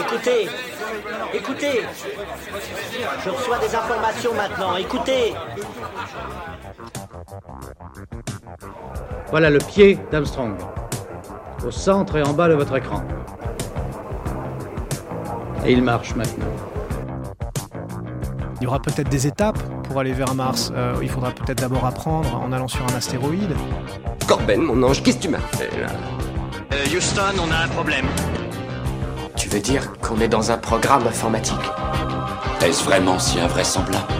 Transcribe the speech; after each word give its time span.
Écoutez, 0.00 0.48
écoutez. 1.34 1.82
Je 3.24 3.30
reçois 3.30 3.58
des 3.58 3.74
informations 3.74 4.32
maintenant. 4.34 4.76
Écoutez. 4.76 5.34
Voilà 9.30 9.50
le 9.50 9.58
pied 9.58 9.98
d'Armstrong. 10.10 10.56
Au 11.66 11.70
centre 11.70 12.16
et 12.16 12.22
en 12.22 12.32
bas 12.32 12.48
de 12.48 12.54
votre 12.54 12.76
écran. 12.76 13.02
Et 15.66 15.72
il 15.72 15.82
marche 15.82 16.14
maintenant. 16.14 16.46
Il 18.60 18.64
y 18.64 18.66
aura 18.66 18.80
peut-être 18.80 19.10
des 19.10 19.26
étapes 19.26 19.58
pour 19.82 20.00
aller 20.00 20.12
vers 20.12 20.34
Mars. 20.34 20.72
Euh, 20.74 20.94
il 21.02 21.10
faudra 21.10 21.30
peut-être 21.30 21.58
d'abord 21.58 21.84
apprendre 21.84 22.36
en 22.36 22.52
allant 22.52 22.68
sur 22.68 22.86
un 22.86 22.94
astéroïde. 22.96 23.54
Corben, 24.26 24.62
mon 24.62 24.82
ange, 24.82 25.02
qu'est-ce 25.02 25.18
que 25.18 25.22
tu 25.22 25.28
m'as 25.28 25.38
fait 25.38 25.70
là? 25.78 25.88
Euh, 26.72 26.96
Houston, 26.96 27.34
on 27.38 27.52
a 27.52 27.64
un 27.64 27.68
problème. 27.68 28.06
Tu 29.46 29.52
veux 29.52 29.60
dire 29.60 29.92
qu'on 30.00 30.18
est 30.20 30.26
dans 30.26 30.50
un 30.50 30.58
programme 30.58 31.06
informatique 31.06 31.54
Est-ce 32.64 32.82
vraiment 32.82 33.16
si 33.20 33.38
invraisemblable 33.38 34.12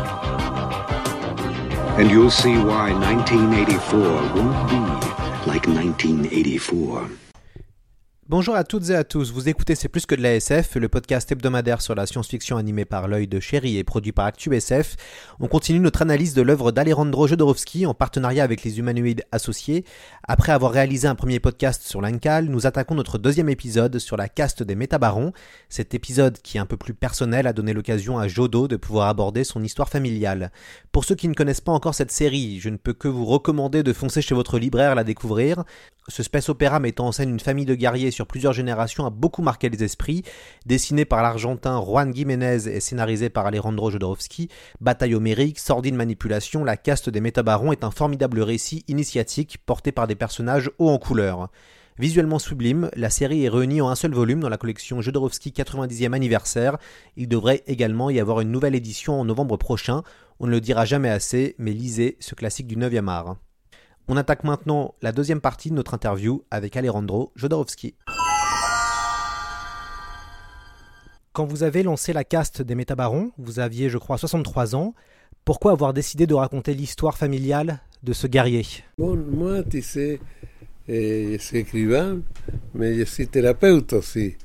And 1.98 2.08
you'll 2.08 2.30
see 2.30 2.56
why 2.56 2.92
1984 2.92 4.36
won't 4.36 4.68
be 4.68 5.48
like 5.48 5.66
1984. 5.66 7.25
Bonjour 8.28 8.56
à 8.56 8.64
toutes 8.64 8.90
et 8.90 8.94
à 8.96 9.04
tous, 9.04 9.30
vous 9.30 9.48
écoutez 9.48 9.76
C'est 9.76 9.88
plus 9.88 10.04
que 10.04 10.16
de 10.16 10.20
la 10.20 10.34
SF, 10.34 10.74
le 10.74 10.88
podcast 10.88 11.30
hebdomadaire 11.30 11.80
sur 11.80 11.94
la 11.94 12.06
science-fiction 12.06 12.56
animé 12.56 12.84
par 12.84 13.06
l'œil 13.06 13.28
de 13.28 13.38
chéri 13.38 13.76
et 13.76 13.84
produit 13.84 14.10
par 14.10 14.26
ActuSF. 14.26 14.96
On 15.38 15.46
continue 15.46 15.78
notre 15.78 16.02
analyse 16.02 16.34
de 16.34 16.42
l'œuvre 16.42 16.72
d'Alejandro 16.72 17.28
Jodorowsky 17.28 17.86
en 17.86 17.94
partenariat 17.94 18.42
avec 18.42 18.64
les 18.64 18.80
humanoïdes 18.80 19.22
associés. 19.30 19.84
Après 20.26 20.50
avoir 20.50 20.72
réalisé 20.72 21.06
un 21.06 21.14
premier 21.14 21.38
podcast 21.38 21.84
sur 21.84 22.00
l'Incal, 22.00 22.46
nous 22.46 22.66
attaquons 22.66 22.96
notre 22.96 23.18
deuxième 23.18 23.48
épisode 23.48 24.00
sur 24.00 24.16
la 24.16 24.28
caste 24.28 24.64
des 24.64 24.74
métabarons. 24.74 25.32
Cet 25.68 25.95
épisode, 25.95 26.38
qui 26.42 26.56
est 26.56 26.60
un 26.60 26.66
peu 26.66 26.76
plus 26.76 26.95
personnel, 26.95 27.46
a 27.46 27.52
donné 27.52 27.74
l'occasion 27.74 28.18
à 28.18 28.26
Jodo 28.26 28.66
de 28.66 28.74
pouvoir 28.74 29.06
aborder 29.06 29.45
son 29.45 29.62
histoire 29.62 29.88
familiale. 29.88 30.51
Pour 30.90 31.04
ceux 31.04 31.14
qui 31.14 31.29
ne 31.29 31.34
connaissent 31.34 31.60
pas 31.60 31.70
encore 31.70 31.95
cette 31.95 32.10
série, 32.10 32.58
je 32.58 32.70
ne 32.70 32.76
peux 32.76 32.92
que 32.92 33.06
vous 33.06 33.24
recommander 33.24 33.84
de 33.84 33.92
foncer 33.92 34.20
chez 34.20 34.34
votre 34.34 34.58
libraire 34.58 34.96
la 34.96 35.04
découvrir. 35.04 35.62
Ce 36.08 36.23
space 36.23 36.48
opéra 36.48 36.80
mettant 36.80 37.06
en 37.06 37.12
scène 37.12 37.30
une 37.30 37.40
famille 37.40 37.64
de 37.64 37.74
guerriers 37.74 38.12
sur 38.16 38.26
plusieurs 38.26 38.54
générations 38.54 39.06
a 39.06 39.10
beaucoup 39.10 39.42
marqué 39.42 39.68
les 39.68 39.84
esprits. 39.84 40.24
Dessiné 40.64 41.04
par 41.04 41.22
l'Argentin 41.22 41.80
Juan 41.80 42.12
Jiménez 42.14 42.66
et 42.66 42.80
scénarisé 42.80 43.28
par 43.28 43.46
Alejandro 43.46 43.90
Jodorowsky, 43.90 44.48
bataille 44.80 45.14
homérique, 45.14 45.58
sordide 45.58 45.95
manipulation, 45.95 46.64
la 46.64 46.78
caste 46.78 47.10
des 47.10 47.20
métabarons 47.20 47.73
est 47.73 47.84
un 47.84 47.90
formidable 47.90 48.40
récit 48.40 48.84
initiatique 48.88 49.58
porté 49.66 49.92
par 49.92 50.06
des 50.06 50.14
personnages 50.14 50.70
hauts 50.78 50.88
en 50.88 50.98
couleur. 50.98 51.50
Visuellement 51.98 52.38
sublime, 52.38 52.90
la 52.95 53.10
série 53.10 53.45
est 53.45 53.48
réunie 53.48 53.80
en 53.80 53.88
un 53.88 53.95
seul 53.95 54.12
volume 54.12 54.40
dans 54.40 54.48
la 54.48 54.58
collection 54.58 55.01
Jodorowsky 55.01 55.51
90e 55.51 56.14
anniversaire. 56.14 56.78
Il 57.16 57.28
devrait 57.28 57.64
également 57.66 58.10
y 58.10 58.18
avoir 58.18 58.40
une 58.40 58.51
nouvelle 58.51 58.74
édition 58.74 59.20
en 59.20 59.24
novembre 59.24 59.58
prochain. 59.58 60.02
On 60.40 60.46
ne 60.46 60.52
le 60.52 60.60
dira 60.60 60.84
jamais 60.86 61.10
assez, 61.10 61.54
mais 61.58 61.73
lisez 61.73 62.16
ce 62.20 62.34
classique 62.34 62.66
du 62.66 62.76
9e 62.76 63.08
art. 63.08 63.36
On 64.09 64.16
attaque 64.16 64.44
maintenant 64.44 64.94
la 65.03 65.10
deuxième 65.10 65.41
partie 65.41 65.69
de 65.69 65.75
notre 65.75 65.93
interview 65.94 66.44
avec 66.53 66.76
Alejandro 66.76 67.32
Jodorowsky. 67.34 67.97
Quand 71.32 71.44
vous 71.44 71.65
avez 71.65 71.82
lancé 71.82 72.12
la 72.12 72.22
caste 72.22 72.62
des 72.62 72.76
métabarons, 72.76 73.32
vous 73.37 73.59
aviez, 73.59 73.91
je 73.91 73.98
crois, 73.98 74.16
63 74.16 74.76
ans. 74.76 74.94
Pourquoi 75.44 75.72
avoir 75.72 75.93
décidé 75.93 76.28
de 76.28 76.34
raconter 76.34 76.72
l'histoire 76.72 77.19
familiale 77.19 77.81
de 78.04 78.12
ce 78.12 78.28
guerrier? 78.28 78.65
Bon, 78.97 79.16
moi, 79.16 79.65
tu 79.65 79.82
sais, 79.82 80.20
eh, 80.87 81.32
je 81.32 81.43
suis 81.43 81.59
écrivain, 81.59 82.20
mais 82.75 82.94
je 82.94 83.04
suis 83.04 83.26
thérapeute 83.26 83.93
aussi. 83.93 84.37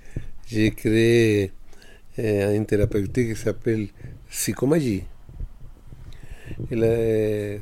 J'ai 0.48 0.72
créé 0.72 1.52
eh, 2.18 2.56
une 2.56 2.66
thérapeutique 2.66 3.36
qui 3.36 3.40
s'appelle 3.40 3.90
Psychomagie. 4.28 5.04
Et 6.72 7.60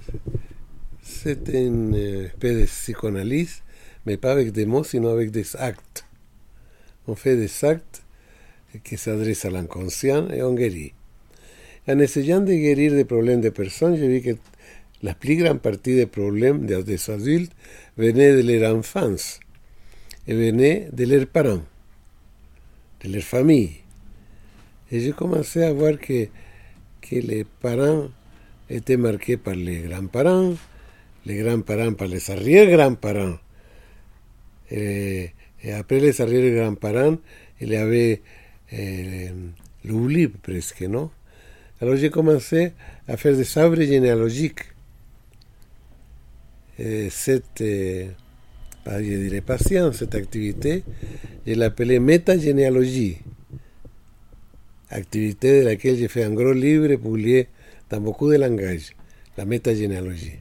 C'est 1.21 1.49
une 1.49 1.95
espèce 1.95 2.61
de 2.61 2.65
psychanalyse, 2.65 3.61
mais 4.05 4.15
pas 4.15 4.31
avec 4.31 4.53
des 4.53 4.65
mots, 4.65 4.85
sinon 4.85 5.09
avec 5.09 5.31
des 5.31 5.53
actes. 5.57 6.05
On 7.09 7.15
fait 7.15 7.35
des 7.35 7.65
actes 7.65 8.03
qui 8.85 8.95
s'adressent 8.95 9.43
à 9.43 9.49
l'inconscient 9.49 10.29
et 10.29 10.41
on 10.41 10.53
guérit. 10.53 10.93
En 11.89 11.99
essayant 11.99 12.39
de 12.39 12.53
guérir 12.53 12.93
des 12.93 13.03
problèmes 13.03 13.41
de 13.41 13.49
personnes, 13.49 13.97
j'ai 13.97 14.07
vu 14.07 14.21
que 14.21 14.39
la 15.03 15.13
plus 15.13 15.35
grande 15.35 15.59
partie 15.59 15.93
des 15.93 16.05
problèmes 16.05 16.65
des, 16.65 16.81
des 16.83 17.09
adultes 17.09 17.51
venaient 17.97 18.41
de 18.41 18.57
leur 18.57 18.73
enfance 18.77 19.41
et 20.25 20.33
venaient 20.33 20.87
de 20.93 21.03
leurs 21.03 21.27
parents, 21.27 21.63
de 23.03 23.11
leur 23.11 23.23
famille. 23.23 23.71
Et 24.89 25.01
j'ai 25.01 25.11
commencé 25.11 25.63
à 25.63 25.73
voir 25.73 25.99
que, 25.99 26.27
que 27.01 27.15
les 27.15 27.43
parents 27.43 28.07
étaient 28.69 28.95
marqués 28.95 29.35
par 29.35 29.55
les 29.55 29.79
grands-parents, 29.79 30.53
les 31.25 31.37
grands-parents 31.37 31.93
par 31.93 32.07
les 32.07 32.29
arrière-grands-parents. 32.31 33.37
Et, 34.71 35.31
après 35.73 35.99
les 35.99 36.21
arrière-grands-parents, 36.21 37.17
il 37.61 37.69
y 37.69 37.75
avait 37.75 38.21
eh, 38.71 39.29
l'oubli 39.85 40.27
presque, 40.27 40.81
non 40.81 41.09
Alors 41.81 41.95
j'ai 41.95 42.09
commencé 42.09 42.73
à 43.07 43.17
faire 43.17 43.35
des 43.35 43.57
arbres 43.57 43.81
généalogiques. 43.81 44.61
Et 46.77 47.09
cette, 47.09 47.61
euh, 47.61 48.07
pas, 48.85 49.03
je 49.03 49.09
dirais 49.09 49.41
patience, 49.41 49.97
cette 49.97 50.15
activité, 50.15 50.83
je 51.45 51.53
l'appelais 51.53 51.99
métagénéalogie. 51.99 53.17
Activité 54.91 55.59
de 55.61 55.65
laquelle 55.65 55.97
j'ai 55.97 56.07
fait 56.07 56.23
un 56.23 56.31
gros 56.31 56.53
livre 56.53 56.95
publié 56.95 57.49
dans 57.89 57.99
beaucoup 57.99 58.31
de 58.31 58.37
langages, 58.37 58.95
la 59.37 59.45
métagénéalogie. 59.45 60.39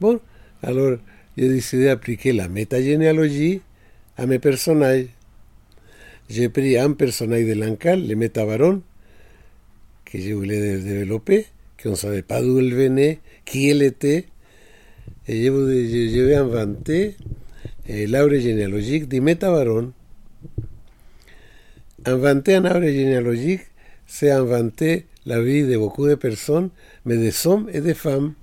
Bon, 0.00 0.20
alors 0.62 0.98
j'ai 1.36 1.48
décidé 1.48 1.86
d'appliquer 1.86 2.32
la 2.32 2.48
métagénéalogie 2.48 3.60
à 4.16 4.26
mes 4.26 4.38
personnages. 4.38 5.06
J'ai 6.28 6.48
pris 6.48 6.76
un 6.78 6.92
personnage 6.92 7.46
de 7.46 7.54
l'Ancal, 7.54 8.06
le 8.06 8.14
métabaron, 8.14 8.82
que 10.04 10.20
je 10.20 10.32
voulais 10.34 10.60
dé- 10.60 10.84
développer, 10.84 11.46
qu'on 11.82 11.90
ne 11.90 11.94
savait 11.94 12.22
pas 12.22 12.42
d'où 12.42 12.60
il 12.60 12.74
venait, 12.74 13.18
qui 13.44 13.68
il 13.70 13.82
était, 13.82 14.26
et 15.26 15.44
je, 15.44 15.50
je 15.50 16.20
vais 16.20 16.34
inventer 16.34 17.16
eh, 17.88 18.06
l'arbre 18.06 18.36
généalogique 18.36 19.08
du 19.08 19.20
métabaron. 19.20 19.92
Inventer 22.04 22.54
un 22.54 22.64
arbre 22.66 22.86
généalogique, 22.86 23.62
c'est 24.06 24.30
inventer 24.30 25.06
la 25.26 25.40
vie 25.42 25.62
de 25.62 25.76
beaucoup 25.76 26.06
de 26.06 26.14
personnes, 26.14 26.70
mais 27.04 27.16
des 27.16 27.46
hommes 27.46 27.68
et 27.72 27.80
des 27.80 27.94
femmes, 27.94 28.34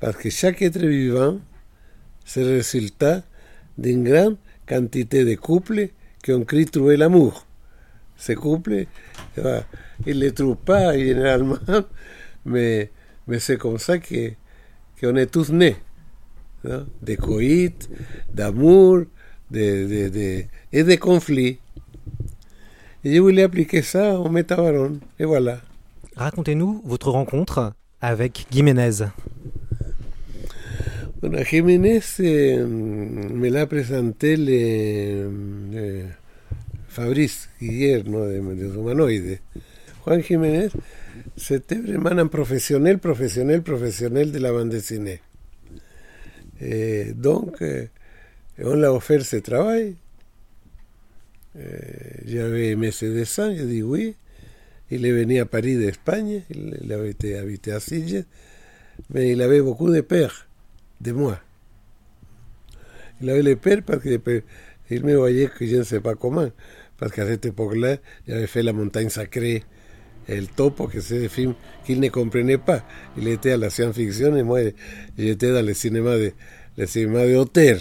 parce 0.00 0.16
que 0.16 0.30
chaque 0.30 0.62
être 0.62 0.78
vivant, 0.78 1.38
c'est 2.24 2.42
le 2.42 2.56
résultat 2.56 3.22
d'une 3.76 4.04
grande 4.04 4.36
quantité 4.66 5.24
de 5.24 5.34
couples 5.34 5.88
qui 6.22 6.32
ont 6.32 6.44
cru 6.44 6.64
trouver 6.66 6.96
l'amour. 6.96 7.46
Ces 8.16 8.34
couples, 8.34 8.86
eh 9.36 9.40
ben, 9.40 9.62
ils 10.06 10.16
ne 10.16 10.24
les 10.24 10.32
trouvent 10.32 10.56
pas 10.56 10.96
généralement, 10.98 11.56
mais, 12.44 12.90
mais 13.26 13.38
c'est 13.38 13.56
comme 13.56 13.78
ça 13.78 13.98
qu'on 13.98 15.16
est 15.16 15.26
tous 15.30 15.50
nés. 15.50 15.76
non? 16.64 16.86
De 17.02 17.14
coït, 17.14 17.88
d'amour, 18.32 19.04
de, 19.50 19.86
de, 19.86 20.08
de, 20.08 20.44
et 20.72 20.82
de 20.82 20.94
conflits. 20.96 21.60
Et 23.04 23.14
je 23.14 23.20
voulais 23.20 23.44
appliquer 23.44 23.82
ça 23.82 24.18
au 24.18 24.28
métabaron, 24.28 24.98
et 25.18 25.24
voilà. 25.24 25.60
Racontez-nous 26.16 26.82
votre 26.84 27.10
rencontre 27.10 27.72
avec 28.00 28.46
Jiménez. 28.50 29.04
Bueno, 31.20 31.42
Jiménez 31.44 32.04
eh, 32.20 32.58
me 32.58 33.50
la 33.50 33.66
presenté 33.66 34.36
le, 34.36 35.28
le 35.72 36.04
Fabrice 36.88 37.48
Guiller, 37.60 38.04
¿no? 38.08 38.20
de, 38.24 38.40
de 38.40 38.66
Humanoide. 38.66 39.40
Juan 40.04 40.22
Jiménez, 40.22 40.68
c'était 41.36 41.74
vraiment 41.80 42.10
un 42.10 42.28
professionnel, 42.28 42.98
professionnel, 42.98 43.62
professionnel 43.62 44.30
de 44.30 44.38
la 44.38 44.52
bande 44.52 44.68
dessinée. 44.70 45.20
Et 46.60 47.12
donc, 47.14 47.56
eh, 47.62 47.88
on 48.62 48.74
l'a 48.74 48.92
offert 48.92 49.22
ce 49.24 49.36
travail. 49.38 49.96
Eh, 51.58 52.26
J'avais 52.26 52.68
aimé 52.68 52.92
ce 52.92 53.06
dessin, 53.06 53.56
je 53.56 53.64
dis 53.64 53.82
oui. 53.82 54.14
Il 54.92 55.04
est 55.04 55.12
venu 55.12 55.40
à 55.40 55.46
Paris 55.46 55.76
d'Espagne, 55.76 56.42
il, 56.50 56.78
il 56.80 56.92
avait 56.92 57.10
été 57.10 57.36
habité 57.36 57.72
à 57.72 57.80
Sitges, 57.80 58.24
mais 59.10 59.32
il 59.32 59.42
avait 59.42 59.60
beaucoup 59.60 59.90
de 59.92 60.00
peur 60.00 60.47
de 61.00 61.12
moi. 61.12 61.38
Il 63.20 63.30
avait 63.30 63.42
les 63.42 63.56
peurs 63.56 63.82
parce 63.84 64.02
qu'il 64.02 65.04
me 65.04 65.16
voyait 65.16 65.48
que 65.48 65.66
je 65.66 65.76
ne 65.76 65.82
sais 65.82 66.00
pas 66.00 66.14
comment, 66.14 66.48
parce 66.98 67.12
qu'à 67.12 67.26
cette 67.26 67.46
époque-là, 67.46 67.96
j'avais 68.26 68.46
fait 68.46 68.62
La 68.62 68.72
montagne 68.72 69.08
sacrée, 69.08 69.64
El 70.28 70.48
Topo, 70.48 70.86
que 70.86 71.00
c'est 71.00 71.20
des 71.20 71.28
films 71.28 71.54
qu'il 71.84 72.00
ne 72.00 72.08
comprenait 72.08 72.58
pas. 72.58 72.84
Il 73.16 73.28
était 73.28 73.52
à 73.52 73.56
la 73.56 73.70
science-fiction 73.70 74.36
et 74.36 74.42
moi, 74.42 74.60
j'étais 75.16 75.52
dans 75.52 75.64
le 75.64 75.74
cinéma 75.74 76.16
de, 76.16 76.32
le 76.76 76.86
cinéma 76.86 77.26
de 77.26 77.36
Auteur, 77.36 77.78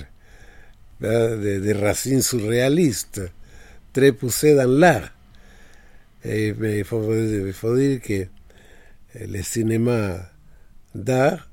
de, 1.02 1.60
de 1.60 1.74
racines 1.74 2.22
surréalistes, 2.22 3.22
très 3.94 4.12
poussé 4.12 4.56
dans 4.56 4.70
l'art. 4.70 5.12
Et, 6.24 6.54
mais 6.58 6.80
il 6.80 6.84
faut, 6.84 7.14
il 7.14 7.54
faut 7.54 7.76
dire 7.78 8.02
que 8.02 8.26
le 9.20 9.42
cinéma 9.44 10.18
d'art, 10.96 11.47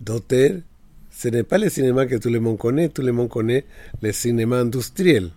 d'auteur, 0.00 0.52
ce 1.10 1.28
n'est 1.28 1.42
pas 1.42 1.58
le 1.58 1.68
cinéma 1.68 2.06
que 2.06 2.16
tout 2.16 2.30
le 2.30 2.40
monde 2.40 2.58
connaît, 2.58 2.88
tout 2.88 3.02
le 3.02 3.12
monde 3.12 3.28
connaît 3.28 3.64
le 4.02 4.12
cinéma 4.12 4.60
industriel. 4.60 5.30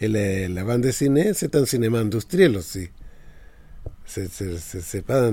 Et 0.00 0.08
le- 0.08 0.46
la 0.54 0.64
bande 0.64 0.82
dessinée, 0.82 1.32
c'est 1.34 1.54
un 1.56 1.64
cinéma 1.66 1.98
industriel 1.98 2.56
aussi. 2.56 2.88
C'est- 4.06 5.02
pas 5.02 5.30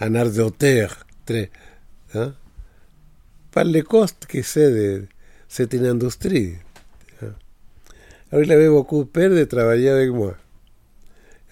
un, 0.00 0.14
art 0.14 0.30
d'auteur. 0.30 1.06
hein? 2.14 2.34
Par 3.52 3.64
les 3.64 3.82
costes 3.82 4.26
que 4.26 4.42
c'est, 4.42 4.70
de- 4.70 5.06
c'est 5.48 5.72
une 5.72 5.86
industrie. 5.86 6.54
hein? 7.22 7.32
Alors 8.30 8.44
il 8.44 8.52
avait 8.52 8.68
beaucoup 8.68 9.06
peur 9.06 9.30
de 9.30 9.44
travailler 9.44 9.88
avec 9.88 10.10
moi. 10.10 10.34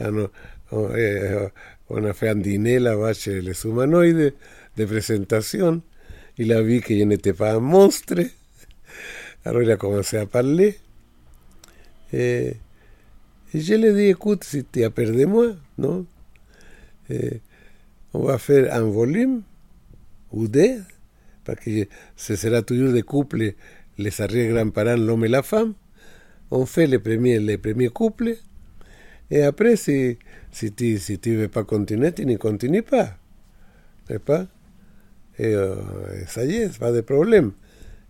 On, 0.00 0.94
eh, 0.94 1.48
on 1.88 2.04
a 2.04 2.12
fait 2.12 2.28
un 2.28 2.34
dîner 2.36 2.78
là-bas 2.78 3.14
chez 3.14 3.40
les 3.40 3.64
humanoïdes 3.64 4.34
de 4.76 4.84
présentation. 4.84 5.82
Il 6.38 6.52
a 6.52 6.62
vu 6.62 6.80
que 6.80 6.96
je 6.96 7.04
n'étais 7.04 7.32
pas 7.32 7.54
un 7.54 7.60
monstre. 7.60 8.20
Alors 9.44 9.62
il 9.62 9.70
a 9.70 9.76
commencé 9.76 10.16
à 10.18 10.26
parler. 10.26 10.76
Et, 12.12 12.56
et 13.54 13.60
je 13.60 13.74
lui 13.74 13.86
ai 13.86 13.92
dit, 13.94 14.08
écoute, 14.10 14.44
si 14.44 14.64
tu 14.64 14.84
as 14.84 14.90
peur 14.90 15.12
de 15.12 15.24
moi, 15.24 15.54
non 15.78 16.06
Eh, 17.10 17.40
On 18.12 18.24
va 18.24 18.38
faire 18.38 18.72
un 18.74 18.82
volume 18.82 19.42
ou 20.32 20.48
deux, 20.48 20.82
parce 21.44 21.60
que 21.60 21.86
ce 22.16 22.36
sera 22.36 22.62
toujours 22.62 22.92
de 22.92 23.00
couple, 23.02 23.54
les 23.98 24.20
arrière-grands-parents, 24.20 24.96
l'homme 24.96 25.24
et 25.24 25.28
la 25.28 25.42
femme. 25.42 25.74
On 26.50 26.66
fait 26.66 26.86
les 26.86 26.98
premiers, 26.98 27.38
les 27.40 27.58
premiers 27.58 27.88
couples. 27.88 28.36
Et 29.30 29.42
après, 29.42 29.76
si, 29.76 30.18
si 30.52 30.72
tu 30.72 30.98
si 30.98 31.18
tu 31.18 31.36
veux 31.36 31.48
pas 31.48 31.64
continuer, 31.64 32.12
tu 32.12 32.24
ne 32.26 32.36
continues 32.36 32.82
pas. 32.82 33.18
N'est-ce 34.08 34.20
pas 34.20 34.46
Ça 35.38 36.44
y 36.44 36.56
est, 36.56 36.78
pas 36.78 36.92
de 36.92 37.00
problème. 37.02 37.52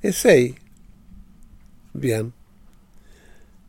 Essaye. 0.03 0.55
Bien. 1.95 2.31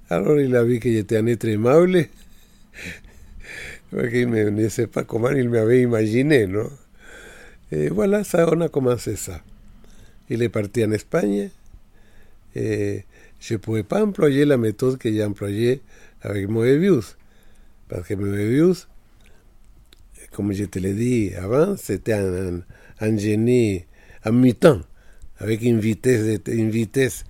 Alors 0.10 0.40
il 0.40 0.56
a 0.56 0.64
vu 0.64 0.80
que 0.80 0.90
j'étais 0.90 1.18
un 1.18 1.28
être 1.28 1.46
aimable, 1.46 2.06
qu'il 3.92 4.30
ne, 4.30 4.70
sait 4.70 4.88
pas 4.88 5.04
comment 5.04 5.32
il 5.32 5.50
m'avait 5.50 5.82
imaginé, 5.82 6.48
non 6.48 6.70
Et 7.72 7.90
voilà, 7.90 8.24
ça, 8.24 8.48
on 8.50 8.62
a 8.62 8.70
commencé 8.70 9.18
ça. 9.18 9.42
Il 10.30 10.42
est 10.44 10.50
parti 10.50 10.86
en 10.86 10.92
Espagne, 10.92 11.50
je 12.56 13.02
ne 13.52 13.58
pouvais 13.58 13.84
pas 13.84 14.04
employer 14.04 14.46
la 14.46 14.58
méthode 14.58 14.98
que 14.98 15.12
j'ai 15.12 15.24
employée 15.24 15.82
avec 16.22 16.48
Moebius, 16.48 17.18
parce 17.90 18.08
que 18.08 18.14
Moebius, 18.14 18.88
comme 20.32 20.54
je 20.54 20.66
te 20.66 20.80
l'ai 20.80 20.94
dit 20.94 21.34
avant, 21.36 21.76
c'était 21.76 22.14
un, 22.14 22.56
un, 22.56 22.62
génie 23.18 23.86
en 24.26 24.32
mi-temps, 24.34 24.82
avec 25.40 25.62
une 25.62 25.80
vitesse, 25.80 26.40
une 26.48 26.70
vitesse 26.70 27.24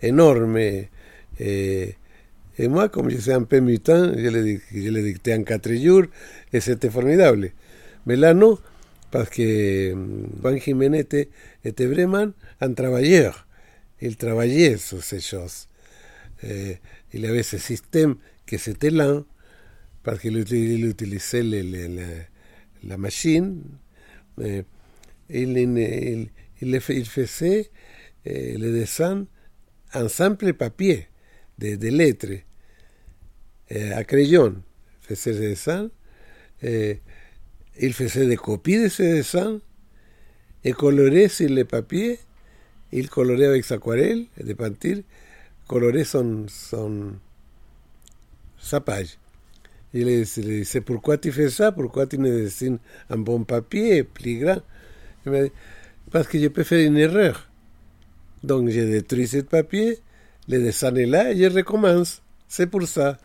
énorme. 0.00 0.56
Et, 0.58 0.88
et 2.58 2.68
moi, 2.68 2.88
comme 2.88 3.10
je 3.10 3.18
suis 3.18 3.32
un 3.32 3.42
peu 3.44 3.60
mi-temps, 3.60 4.12
je 4.16 4.28
le, 4.28 4.58
je 4.74 5.32
en 5.32 5.42
quatre 5.44 5.72
jours, 5.74 6.04
et 6.52 6.60
c'était 6.60 6.90
formidable. 6.90 7.50
Mais 8.06 8.16
là, 8.16 8.34
non, 8.34 8.58
parce 9.10 9.30
que 9.30 9.94
mm, 9.94 10.40
Juan 10.42 10.58
Jiménez 10.58 10.98
était, 11.00 11.28
était 11.64 11.86
vraiment 11.86 12.30
un 12.60 12.72
travailleur. 12.72 13.46
Il 14.00 14.16
travaillait 14.16 14.76
sur 14.78 15.02
ces 15.02 15.20
choses. 15.20 15.68
Eh, 16.42 16.78
il 17.12 17.24
avait 17.26 17.44
ce 17.44 17.58
système 17.58 18.16
que 18.44 18.58
c'était 18.58 18.90
lent, 18.90 19.24
parce 20.02 20.18
qu'il 20.18 20.36
uti- 20.36 20.74
il 20.74 20.84
utilisait 20.86 21.42
le- 21.44 21.62
le- 21.62 21.86
le- 21.96 22.22
la 22.88 22.96
machine. 22.96 23.62
Eh, 24.42 24.62
il, 25.32 25.56
il, 25.58 25.78
il- 25.78 26.30
il 26.62 26.80
il 26.90 27.06
faisait 27.06 27.70
le 28.26 28.72
dessin 28.72 29.26
en 29.94 30.08
simple 30.08 30.54
papier, 30.54 31.08
de, 31.58 31.76
lettres, 31.88 32.42
à 33.70 34.04
crayon. 34.04 34.62
Faisait 35.02 35.32
le 35.32 35.40
dessin. 35.40 35.90
il 37.80 37.92
faisait 37.92 38.26
des 38.26 38.36
copies 38.36 38.78
de 38.82 38.88
ce 38.88 39.02
dessin 39.02 39.60
et 40.64 40.72
colorait 40.72 41.28
sur 41.28 41.48
le 41.50 41.64
papier. 41.64 42.18
Il 42.92 43.08
colorait 43.10 43.46
avec 43.46 43.64
sa 43.64 43.78
de 44.42 44.52
peinture, 44.54 44.98
colorait 45.68 46.04
son, 46.04 46.46
son, 46.48 47.14
sa 48.58 48.80
page. 48.80 49.18
Il 49.94 50.06
lui 50.06 50.22
disait, 50.24 50.80
pourquoi 50.80 51.18
tu 51.18 51.32
fais 51.32 51.50
ça? 51.50 51.72
Pourquoi 51.72 52.06
tu 52.06 52.18
ne 52.18 52.30
dessines 52.44 52.78
un 53.10 53.18
bon 53.18 53.44
papier, 53.44 54.04
plus 54.04 54.38
grand 54.40 54.56
Il 54.56 54.71
parce 56.10 56.28
que 56.28 56.38
je 56.38 56.48
peux 56.48 56.64
faire 56.64 56.86
une 56.86 56.96
erreur. 56.96 57.48
Donc 58.42 58.68
je 58.70 58.80
détruis 58.80 59.28
ce 59.28 59.38
papier, 59.38 59.98
le 60.48 60.58
dessin 60.58 60.94
est 60.96 61.06
là 61.06 61.32
et 61.32 61.36
je 61.36 61.46
recommence. 61.48 62.22
C'est 62.48 62.66
pour 62.66 62.86
ça. 62.86 63.18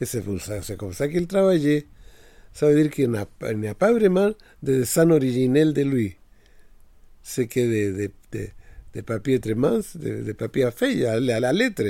Et 0.00 0.04
c'est 0.06 0.22
pour 0.22 0.40
ça, 0.40 0.62
c'est 0.62 0.76
comme 0.76 0.92
ça 0.92 1.08
qu'il 1.08 1.26
travaillait. 1.26 1.86
Ça 2.52 2.68
veut 2.68 2.80
dire 2.80 2.90
qu'il 2.90 3.10
n'y 3.10 3.66
a 3.68 3.74
pas 3.74 3.92
vraiment 3.92 4.30
de 4.62 4.80
dessin 4.80 5.10
originel 5.10 5.72
de 5.72 5.82
lui. 5.82 6.16
C'est 7.22 7.46
que 7.46 7.60
de, 7.60 7.96
de, 7.96 8.10
de, 8.32 8.48
de 8.94 9.00
papier 9.00 9.40
très 9.40 9.54
mince, 9.54 9.96
de, 9.96 10.22
de 10.22 10.32
papier 10.32 10.64
à 10.64 10.70
feuille, 10.70 11.04
à, 11.04 11.18
la- 11.18 11.36
à 11.36 11.40
la 11.40 11.52
lettre. 11.52 11.82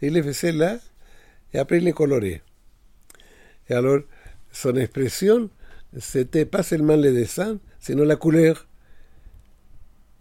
Il 0.00 0.14
le 0.14 0.22
faisait 0.22 0.52
là 0.52 0.78
et 1.52 1.58
après 1.58 1.78
il 1.78 1.84
le 1.84 1.92
colorait. 1.92 2.42
Et 3.68 3.74
alors, 3.74 4.00
son 4.50 4.74
expression, 4.76 5.50
c'était 5.98 6.44
pas 6.46 6.62
seulement 6.62 6.96
le 6.96 7.12
dessin, 7.12 7.58
sinon 7.82 8.04
la 8.04 8.16
couleur. 8.16 8.66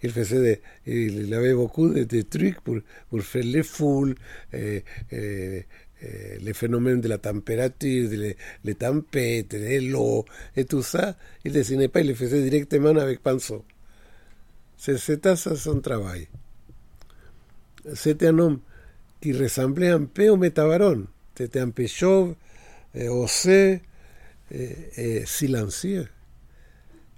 Il 0.04 0.12
faisait 0.12 0.42
des- 0.42 0.62
il, 0.94 1.34
avait 1.34 1.54
beaucoup 1.54 1.90
de, 1.90 2.04
de 2.04 2.22
trucs 2.24 2.60
pour, 2.62 2.78
pour 3.10 3.22
faire 3.22 3.44
les 3.44 3.62
foules, 3.64 4.16
eh, 4.52 4.84
eh, 5.12 5.66
eh, 6.02 6.38
les 6.42 6.54
phénomènes 6.54 7.02
de 7.02 7.08
la 7.08 7.20
température, 7.20 8.10
de 8.10 8.16
les, 8.16 8.38
les 8.64 8.76
tempêtes, 8.76 9.52
de 9.56 9.92
l'eau, 9.92 10.26
et 10.58 10.66
tout 10.66 10.82
ça. 10.82 11.16
Il 11.46 11.52
dessinait 11.54 11.88
pas, 11.88 12.02
il 12.02 12.08
le 12.08 12.16
faisait 12.16 12.42
directement 12.50 12.96
avec 12.98 13.22
pinceau. 13.22 13.64
C'était 14.78 15.36
ça 15.36 15.56
son 15.56 15.80
travail. 15.80 16.28
C'était 17.94 18.28
un 18.28 18.40
homme 18.40 18.60
qui 19.22 19.34
ressemblait 19.34 19.90
un 19.90 20.06
peu 20.06 20.30
au 20.30 20.38
métabaron. 20.38 21.06
C'était 21.38 21.60
un 21.60 21.70
peu 21.70 21.88
chauve, 21.88 22.36
osé 22.96 23.82
et, 24.52 24.78
et 24.98 25.26
silencieux. 25.26 26.08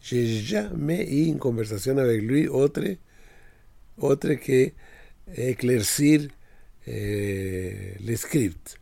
J'ai 0.04 0.28
jamais 0.28 1.10
eu 1.10 1.28
une 1.28 1.40
conversation 1.40 1.98
avec 1.98 2.22
lui 2.24 2.50
autre, 2.50 2.84
autre 3.98 4.34
que 4.34 4.70
éclaircir 5.34 6.28
eh, 6.86 7.94
le 8.06 8.16
script. 8.18 8.82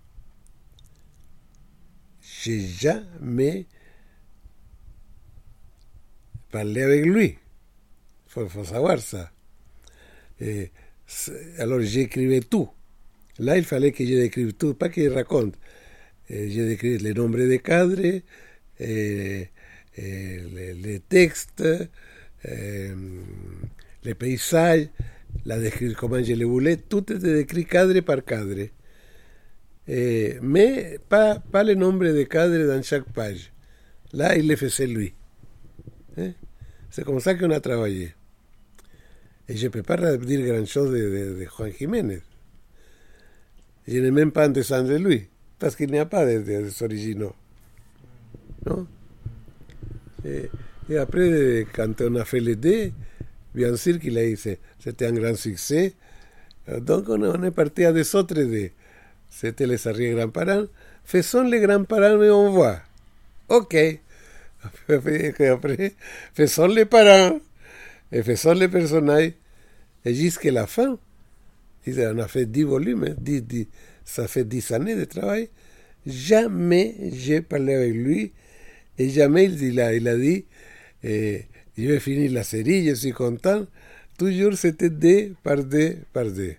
J'ai 2.41 2.61
jamais 2.61 3.67
parlé 6.49 6.81
avec 6.81 7.05
lui. 7.05 7.25
Il 7.27 7.37
faut, 8.25 8.49
faut 8.49 8.63
savoir 8.63 8.97
ça. 8.97 9.31
Et 10.39 10.71
alors 11.59 11.81
j'écrivais 11.81 12.39
tout. 12.39 12.67
Là, 13.37 13.59
il 13.59 13.63
fallait 13.63 13.91
que 13.91 14.03
je 14.03 14.13
décrive 14.13 14.53
tout, 14.53 14.73
pas 14.73 14.89
je 14.91 15.07
raconte. 15.07 15.53
Eh, 16.31 16.49
je 16.49 16.61
décris 16.61 16.97
les 16.97 17.13
nombres 17.13 17.37
de 17.37 17.57
cadres, 17.57 18.21
eh, 18.79 19.50
les, 19.98 20.74
les 20.74 21.00
textes, 21.00 21.63
eh, 22.45 22.91
les 24.03 24.13
paysages, 24.15 24.88
la 25.45 25.57
comment 25.98 26.21
je 26.24 26.33
les 26.33 26.45
voulais, 26.45 26.77
tout 26.77 27.12
était 27.12 27.33
décrit 27.33 27.65
cadre 27.65 28.00
par 28.01 28.24
cadre. 28.24 28.67
Eh, 29.88 30.38
mais 30.41 31.00
pas, 31.10 31.39
pas 31.39 31.63
le 31.63 31.74
nombre 31.75 32.05
de 32.05 32.24
cadres 32.24 32.67
dans 32.67 32.81
chaque 32.81 33.12
page. 33.12 33.51
Là, 34.13 34.36
il 34.38 34.48
le 34.48 34.55
faisait 34.55 34.88
lui. 34.88 35.13
Eh, 36.17 36.31
C'est 36.89 37.03
comme 37.03 37.19
ça 37.19 37.36
qu'on 37.36 37.51
a 37.51 37.60
travaillé. 37.60 38.13
Et 39.48 39.57
je 39.57 39.65
ne 39.65 39.71
peux 39.71 39.83
pas 39.83 40.17
dire 40.17 40.45
grand-chose 40.45 40.91
de, 40.91 41.39
de- 41.39 41.45
Juan 41.45 41.71
Jiménez. 41.77 42.21
Je 43.88 43.98
n'ai 44.00 44.12
même 44.12 44.31
pas 44.31 44.48
dessin 44.48 44.83
de 44.83 44.95
lui, 44.95 45.27
parce 45.60 45.75
qu'il 45.75 45.91
n'y 45.91 45.98
a 46.00 46.05
pas 46.05 46.25
de, 46.25 46.39
de, 46.41 46.83
originaux. 46.83 47.36
Non 48.65 48.88
et, 50.25 50.97
après, 50.97 51.65
quand 51.73 52.01
on 52.01 52.15
a 52.15 52.25
fait 52.25 52.39
les 52.39 52.55
dés, 52.55 52.93
bien 53.53 53.75
sûr 53.75 53.99
qu'il 53.99 54.17
a 54.17 54.25
eu, 54.25 54.37
c'était 54.37 55.05
un 55.05 55.13
grand 55.13 55.35
succès. 55.35 55.93
Donc 56.67 57.05
on, 57.09 57.43
est 57.43 57.51
parti 57.51 57.85
à 57.85 57.93
des 57.93 58.15
autres 58.15 58.35
dés. 58.35 58.71
C'était 59.29 59.65
les 59.65 59.87
arrière-grands-parents. 59.87 60.65
Faisons 61.03 61.43
les 61.43 61.59
grands-parents 61.59 62.21
et 62.21 62.29
on 62.29 62.51
voit. 62.51 62.79
OK. 63.49 63.75
Après, 64.89 65.93
faisons 66.33 66.67
les 66.67 66.85
parents 66.85 67.39
et 68.11 68.21
faisons 68.21 68.53
les 68.53 68.67
personnages. 68.67 69.31
Et 70.05 70.13
jusqu'à 70.13 70.51
la 70.51 70.67
fin, 70.67 70.97
on 71.87 72.17
a 72.19 72.27
fait 72.27 72.45
10 72.45 72.63
volumes, 72.63 73.05
hein, 73.05 73.15
10, 73.17 73.41
10, 73.43 73.67
ça 74.03 74.27
fait 74.27 74.43
10 74.43 74.71
années 74.71 74.95
de 74.95 75.05
travail. 75.05 75.49
Jamais 76.05 76.95
j'ai 77.13 77.41
parlé 77.41 77.75
avec 77.75 77.93
lui 77.93 78.31
et 78.98 79.10
jamais 79.10 79.45
il 79.45 79.79
a, 79.79 79.93
il 79.93 80.07
a 80.07 80.17
dit 80.17 80.45
eh, 81.03 81.45
je 81.77 81.88
vais 81.88 82.00
finir 82.00 82.31
la 82.31 82.43
série, 82.43 82.88
je 82.88 82.93
suis 82.93 83.12
content. 83.12 83.65
Toujours 84.17 84.53
c'était 84.53 84.89
dé 84.89 85.33
par 85.43 85.63
dé 85.63 85.98
par 86.13 86.25
dé. 86.25 86.57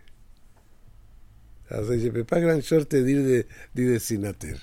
Alors, 1.71 1.87
je 1.87 1.95
ne 1.95 2.11
peux 2.11 2.25
pas 2.25 2.41
grand-chose 2.41 2.87
te 2.87 2.97
dire 2.97 3.23
de, 3.23 3.47
du 3.75 3.87
dessinateur. 3.87 4.57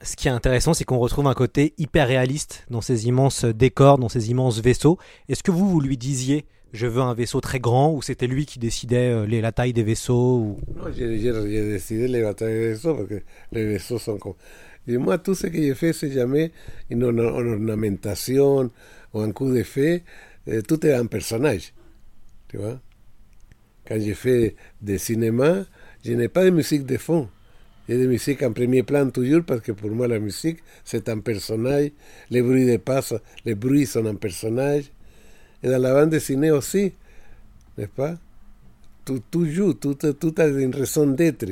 Ce 0.00 0.16
qui 0.16 0.26
est 0.26 0.30
intéressant, 0.30 0.72
c'est 0.72 0.84
qu'on 0.84 0.98
retrouve 0.98 1.26
un 1.26 1.34
côté 1.34 1.74
hyper 1.76 2.08
réaliste 2.08 2.64
dans 2.70 2.80
ces 2.80 3.06
immenses 3.06 3.44
décors, 3.44 3.98
dans 3.98 4.08
ces 4.08 4.30
immenses 4.30 4.60
vaisseaux. 4.60 4.98
Est-ce 5.28 5.42
que 5.42 5.50
vous, 5.50 5.68
vous 5.68 5.80
lui 5.80 5.98
disiez 5.98 6.46
je 6.72 6.86
veux 6.86 7.02
un 7.02 7.12
vaisseau 7.12 7.42
très 7.42 7.60
grand 7.60 7.92
ou 7.92 8.00
c'était 8.00 8.26
lui 8.26 8.46
qui 8.46 8.58
décidait 8.58 9.10
euh, 9.10 9.26
les, 9.26 9.42
la 9.42 9.52
taille 9.52 9.74
des 9.74 9.82
vaisseaux 9.82 10.38
ou... 10.38 10.60
Non, 10.74 10.90
j'ai 10.90 11.06
décidé 11.06 12.08
la 12.08 12.32
taille 12.32 12.54
des 12.54 12.68
vaisseaux 12.70 12.94
parce 12.94 13.08
que 13.08 13.22
les 13.52 13.66
vaisseaux 13.66 13.98
sont 13.98 14.16
comme... 14.16 14.32
Et 14.88 14.96
moi, 14.98 15.18
tout 15.18 15.34
ce 15.34 15.46
que 15.46 15.56
j'ai 15.56 15.74
fait, 15.74 15.92
c'est 15.92 16.10
jamais 16.10 16.50
une, 16.90 17.04
ornementation 17.04 18.70
ou 19.14 19.20
un 19.20 19.32
coup 19.32 19.52
de. 19.52 19.64
Eh, 20.46 20.62
tout 20.62 20.84
est 20.86 20.92
un 20.92 21.06
personnage. 21.06 21.72
Tu 22.48 22.56
vois 22.56 22.80
Quand 23.86 24.00
j'ai 24.00 24.14
fait 24.14 24.56
des 24.80 24.98
cinémas, 24.98 25.64
je 26.04 26.12
n'ai 26.12 26.28
pas 26.28 26.44
de 26.44 26.50
musique 26.50 26.84
de 26.84 26.96
fond. 26.96 27.28
J'ai 27.88 27.98
de 27.98 28.06
musique 28.06 28.42
en 28.42 28.52
premier 28.52 28.82
plan 28.82 29.10
toujours 29.10 29.44
parce 29.44 29.60
que 29.60 29.72
pour 29.72 29.90
moi 29.90 30.06
la 30.06 30.20
musique 30.20 30.60
c'est 30.84 31.08
un 31.08 31.18
personnage, 31.18 31.90
les 32.30 32.40
bruits 32.40 32.64
de 32.64 32.76
pas, 32.76 33.00
les 33.44 33.54
bruits 33.56 33.86
sont 33.86 34.06
un 34.06 34.14
personnage. 34.14 34.84
Et 35.62 35.68
dans 35.68 35.80
la 35.80 35.92
bande 35.92 36.10
dessinée 36.10 36.50
aussi, 36.50 36.92
n'est-ce 37.78 37.90
pas? 37.90 38.16
Tout, 39.04 39.20
tout 39.30 39.46
joue, 39.46 39.74
tout, 39.74 39.94
tout 39.94 40.34
a 40.38 40.46
une 40.46 40.74
raison 40.74 41.06
d'être. 41.06 41.46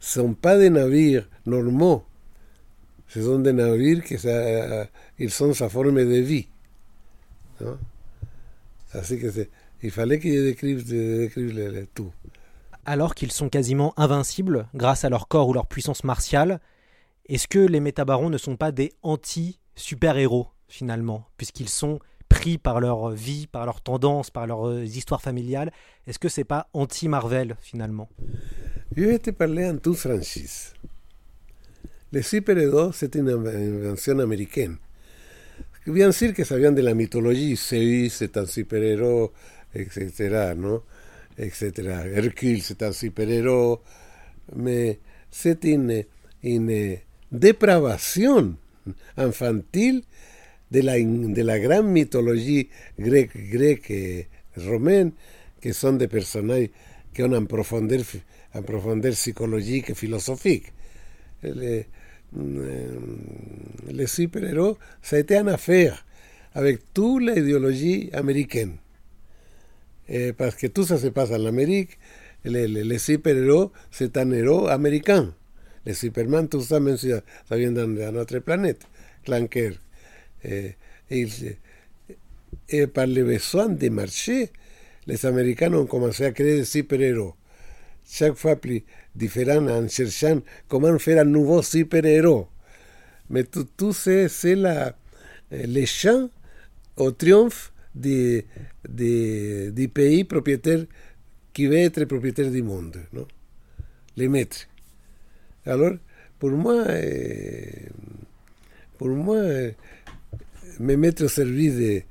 Ce 0.00 0.20
ne 0.20 0.26
sont 0.26 0.34
pas 0.34 0.58
des 0.58 0.70
navires 0.70 1.28
normaux, 1.46 2.04
ce 3.08 3.22
sont 3.22 3.38
des 3.38 3.52
navires 3.52 4.04
qui 4.04 4.16
ils 5.18 5.30
sont 5.30 5.54
sa 5.54 5.68
forme 5.68 5.96
de 5.96 6.20
vie. 6.20 6.48
Non 7.60 7.78
Así 8.92 9.18
que 9.18 9.26
il 9.82 9.90
fallait 9.90 10.18
que 10.18 10.28
je 10.28 10.42
décrive, 10.42 10.84
je 10.86 11.20
décrive 11.20 11.54
le, 11.54 11.70
le 11.70 11.86
tout. 11.86 12.12
Alors 12.84 13.14
qu'ils 13.14 13.32
sont 13.32 13.48
quasiment 13.48 13.92
invincibles 13.96 14.66
grâce 14.74 15.04
à 15.04 15.08
leur 15.08 15.28
corps 15.28 15.48
ou 15.48 15.52
leur 15.52 15.66
puissance 15.66 16.04
martiale, 16.04 16.60
est-ce 17.28 17.46
que 17.46 17.58
les 17.58 17.80
métabarons 17.80 18.30
ne 18.30 18.38
sont 18.38 18.56
pas 18.56 18.72
des 18.72 18.92
anti-super-héros 19.02 20.48
finalement, 20.68 21.26
puisqu'ils 21.36 21.68
sont 21.68 21.98
pris 22.28 22.58
par 22.58 22.80
leur 22.80 23.10
vie, 23.10 23.46
par 23.46 23.66
leur 23.66 23.80
tendance, 23.80 24.30
par 24.30 24.46
leurs 24.46 24.82
histoires 24.82 25.20
familiales? 25.22 25.70
Est-ce 26.06 26.18
que 26.18 26.28
c'est 26.28 26.44
pas 26.44 26.68
anti-Marvel 26.72 27.56
finalement? 27.60 28.08
Je 28.96 29.04
vais 29.04 29.18
te 29.18 29.30
parler 29.30 29.68
en 29.68 29.76
toute 29.76 29.96
franchise. 29.96 30.72
Leslie 32.10 32.40
Peredot, 32.40 32.92
c'est 32.92 33.14
une 33.16 33.28
invention 33.28 34.18
américaine. 34.20 34.78
Bien 35.84 36.06
decir 36.06 36.32
que 36.32 36.44
sabían 36.44 36.74
de 36.74 36.82
la 36.82 36.94
mitología, 36.94 37.54
Zeus 37.54 38.14
c'est 38.14 38.34
un 38.38 38.46
superhéroe, 38.46 39.30
etc. 39.74 40.54
¿no? 40.56 40.84
etc. 41.36 42.06
Hercule 42.14 42.62
c'est 42.62 42.82
un 42.82 42.92
superhéroe, 42.92 43.82
mais 44.56 45.00
c'est 45.30 45.64
une, 45.64 46.06
une 46.42 46.98
depravación 47.30 48.56
infantil 49.16 50.04
de 50.70 50.82
la, 50.82 50.96
de 50.96 51.44
la 51.44 51.58
gran 51.58 51.92
mitología 51.92 52.64
greca 52.96 53.38
grec, 53.38 54.28
romana, 54.56 55.12
que 55.60 55.74
son 55.74 55.98
de 55.98 56.08
personajes 56.08 56.70
que 57.12 57.22
van 57.22 57.34
a 57.34 57.38
aprofundar, 57.38 58.00
a 58.52 58.58
aprofundar 58.58 59.12
psicològic 59.12 59.90
i. 59.90 59.94
Les, 62.36 62.86
les 63.92 64.06
super-héros, 64.06 64.76
ça 65.02 65.16
a 65.16 65.18
affaire 65.48 66.04
avec 66.54 66.92
toute 66.92 67.22
l'idéologie 67.22 68.10
américaine. 68.12 68.76
Et 70.08 70.32
parce 70.32 70.54
que 70.56 70.66
se 70.98 71.08
passe 71.08 71.30
en 71.30 71.44
Amérique, 71.46 71.98
les, 72.44 72.68
les, 72.68 72.84
les 72.84 72.98
super-héros, 72.98 73.72
c'est 73.90 74.16
un 74.16 74.30
héros 74.30 74.68
américain. 74.68 75.34
Les 75.84 75.94
Superman, 75.94 76.48
tout 76.48 76.60
ça, 76.60 76.80
même 76.80 76.96
si 76.96 77.10
ça 77.48 77.56
vient. 77.56 77.72
Clanker. 79.24 79.72
Et, 80.44 80.74
par 82.92 83.06
les 83.06 83.22
besoins 83.22 83.68
de 83.68 83.88
marché, 83.88 84.50
les 85.06 85.24
Américains 85.24 85.72
ont 85.72 85.86
commencé 85.86 86.24
à 86.24 86.32
créer 86.32 86.58
des 86.58 86.64
super-héros. 86.64 87.34
Chaque 88.10 88.34
fois 88.34 88.56
plus 88.56 88.84
différents 89.14 89.66
en 89.68 89.86
cherchant 89.86 90.40
comment 90.66 90.98
faire 90.98 91.20
un 91.20 91.24
nouveau 91.24 91.60
super-héros. 91.60 92.48
Mais 93.28 93.44
tout, 93.44 93.66
tout 93.76 93.92
c'est, 93.92 94.28
les 95.50 95.86
champs 95.86 96.30
au 96.96 97.10
triomphe 97.10 97.72
du, 97.94 98.42
du, 98.88 99.70
du, 99.72 99.88
pays 99.88 100.24
propriétaire 100.24 100.86
qui 101.52 101.66
veut 101.66 101.76
être 101.76 102.04
propriétaire 102.06 102.50
du 102.50 102.62
monde, 102.62 102.96
non? 103.12 103.26
les 104.16 104.28
maîtres. 104.28 104.66
Alors, 105.66 105.94
pour 106.38 106.50
moi, 106.50 106.84
eh, 106.88 107.88
pour 108.96 109.08
moi, 109.08 109.42
eh, 109.44 109.74
me 110.80 110.96
mettre 110.96 111.24
au 111.24 111.28
service 111.28 111.74
de, 111.74 112.02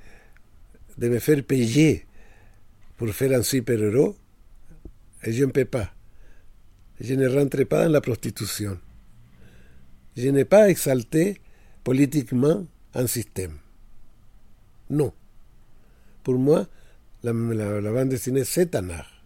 de 0.97 1.09
me 1.09 1.17
faire 1.19 1.43
payer 1.43 2.05
pour 2.97 3.09
faire 3.09 3.31
un 3.31 3.41
super-héros, 3.41 4.15
et 5.23 5.31
je 5.31 5.43
ne 5.45 5.51
peux 5.51 5.65
pas. 5.65 5.91
Je 6.99 7.13
ne 7.13 7.27
rentre 7.27 7.63
pas 7.63 7.85
dans 7.85 7.91
la 7.91 8.01
prostitution. 8.01 8.79
Je 10.15 10.29
n'ai 10.29 10.45
pas 10.45 10.69
exalté 10.69 11.39
politiquement 11.83 12.65
un 12.93 13.07
système. 13.07 13.57
Non. 14.89 15.13
Pour 16.23 16.37
moi, 16.39 16.67
la, 17.23 17.33
la, 17.33 17.81
la 17.81 17.91
bande 17.91 18.09
dessinée, 18.09 18.43
c'est 18.43 18.75
un 18.75 18.89
art. 18.89 19.23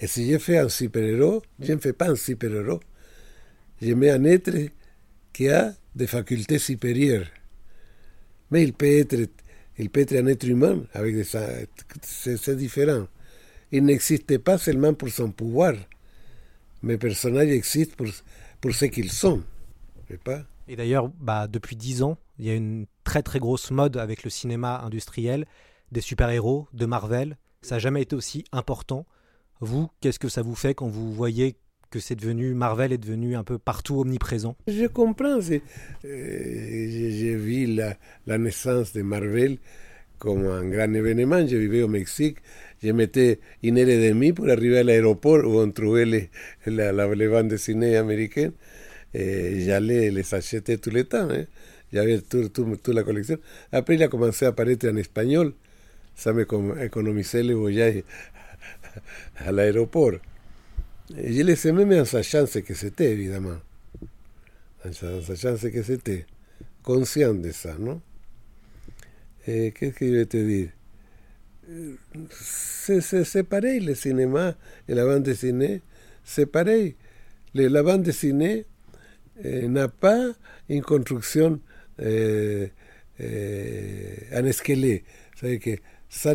Et 0.00 0.06
si 0.06 0.30
je 0.30 0.38
fais 0.38 0.58
un 0.58 0.68
super-héros, 0.68 1.42
je 1.60 1.72
ne 1.72 1.78
fais 1.78 1.92
pas 1.92 2.10
un 2.10 2.16
super-héros. 2.16 2.80
Je 3.80 3.92
mets 3.94 4.10
un 4.10 4.24
être 4.24 4.52
qui 5.32 5.48
a 5.48 5.74
des 5.94 6.06
facultés 6.06 6.58
supérieures. 6.58 7.28
Mais 8.50 8.62
il 8.62 8.72
peut 8.72 8.86
être, 8.98 9.16
il 9.78 9.90
peut 9.90 10.00
être 10.00 10.14
un 10.14 10.26
être 10.26 10.46
humain 10.46 10.84
avec 10.92 11.14
des, 11.14 11.24
c'est 12.02 12.56
différent. 12.56 13.06
Il 13.72 13.84
n'existe 13.84 14.38
pas 14.38 14.58
seulement 14.58 14.94
pour 14.94 15.08
son 15.08 15.30
pouvoir. 15.30 15.74
Mes 16.82 16.98
personnages 16.98 17.48
existent 17.48 17.94
pour, 17.96 18.06
pour 18.60 18.74
ce 18.74 18.86
qu'ils 18.86 19.10
sont. 19.10 19.42
Pas 20.24 20.44
Et 20.68 20.76
d'ailleurs, 20.76 21.08
bah, 21.20 21.48
depuis 21.48 21.74
dix 21.74 22.02
ans, 22.02 22.16
il 22.38 22.46
y 22.46 22.50
a 22.50 22.54
une 22.54 22.86
très 23.02 23.22
très 23.22 23.38
grosse 23.38 23.70
mode 23.70 23.96
avec 23.96 24.22
le 24.22 24.30
cinéma 24.30 24.80
industriel, 24.80 25.46
des 25.90 26.00
super-héros, 26.00 26.68
de 26.72 26.86
Marvel. 26.86 27.36
Ça 27.62 27.76
n'a 27.76 27.78
jamais 27.80 28.02
été 28.02 28.14
aussi 28.14 28.44
important. 28.52 29.06
Vous, 29.60 29.88
qu'est-ce 30.00 30.18
que 30.18 30.28
ça 30.28 30.42
vous 30.42 30.54
fait 30.54 30.74
quand 30.74 30.86
vous 30.86 31.12
voyez 31.12 31.56
que 31.90 31.98
c'est 31.98 32.14
devenu 32.14 32.54
Marvel 32.54 32.92
est 32.92 32.98
devenu 32.98 33.36
un 33.36 33.44
peu 33.44 33.58
partout 33.58 34.00
omniprésent? 34.00 34.56
Je 34.68 34.86
comprends. 34.86 35.38
Euh, 35.38 35.60
J'ai 36.04 37.36
vu 37.36 37.66
la, 37.66 37.96
la, 38.26 38.38
naissance 38.38 38.92
de 38.92 39.02
Marvel 39.02 39.58
comme 40.18 40.46
un 40.46 40.64
grand 40.68 40.92
événement. 40.92 41.46
Je 41.46 41.56
vivais 41.56 41.82
au 41.82 41.88
Mexique. 41.88 42.38
Je 42.82 42.90
mettais 42.90 43.40
une 43.62 43.78
heure 43.78 43.88
et 43.88 44.08
demie 44.08 44.32
pour 44.32 44.48
arriver 44.48 44.78
à 44.78 44.82
l'aéroport 44.82 45.44
où 45.44 45.60
on 45.60 45.70
trouvait 45.70 46.04
les, 46.04 46.30
la, 46.66 46.92
la, 46.92 47.14
les 47.14 47.28
bandes 47.28 47.48
dessinées 47.48 47.96
américaines. 47.96 48.52
Et 49.14 49.60
j'allais 49.64 50.10
les 50.10 50.34
acheter 50.34 50.78
tout 50.78 50.90
le 50.90 51.04
temps. 51.04 51.28
Hein. 51.30 51.46
J'avais 51.92 52.20
toute 52.20 52.52
tout, 52.52 52.76
tout 52.76 52.92
la 52.92 53.02
collection. 53.02 53.38
Après, 53.72 53.94
il 53.94 54.02
a 54.02 54.08
commencé 54.08 54.44
à 54.44 54.48
apparaître 54.48 54.86
en 54.88 54.96
espagnol. 54.96 55.54
Ça 56.14 56.32
m'économisait 56.32 57.42
les 57.42 57.54
voyages 57.54 58.02
à 59.38 59.52
l'aéroport. 59.52 60.12
Je 61.10 61.42
les 61.42 61.66
aimais, 61.68 61.84
mais 61.84 62.00
en 62.00 62.04
sachant 62.04 62.46
ce 62.46 62.58
que 62.58 62.74
c'était, 62.74 63.12
évidemment. 63.12 63.58
En 64.84 64.92
sachant 64.92 65.56
ce 65.56 65.68
que 65.68 65.82
c'était. 65.82 66.26
Conscient 66.82 67.34
de 67.34 67.50
ça, 67.50 67.74
non 67.78 68.00
Qu'est-ce 69.44 69.90
que 69.90 70.06
je 70.06 70.12
vais 70.12 70.26
te 70.26 70.36
dire 70.36 70.68
C'est 72.30 73.42
pareil, 73.44 73.80
le 73.80 73.94
cinéma 73.94 74.54
et 74.88 74.94
la 74.94 75.04
bande 75.04 75.24
dessinée, 75.24 75.82
c'est 76.24 76.46
pareil. 76.46 76.94
Le, 77.54 77.68
la 77.68 77.82
bande 77.82 78.02
dessinée 78.02 78.66
eh, 79.42 79.66
n'a 79.68 79.88
pas 79.88 80.32
une 80.68 80.82
construction 80.82 81.60
eh, 81.98 82.70
eh, 83.18 84.18
en 84.32 84.52
squelette. 84.52 85.02
C'est-à-dire 85.34 85.60
que 85.60 85.82
ça, 86.08 86.34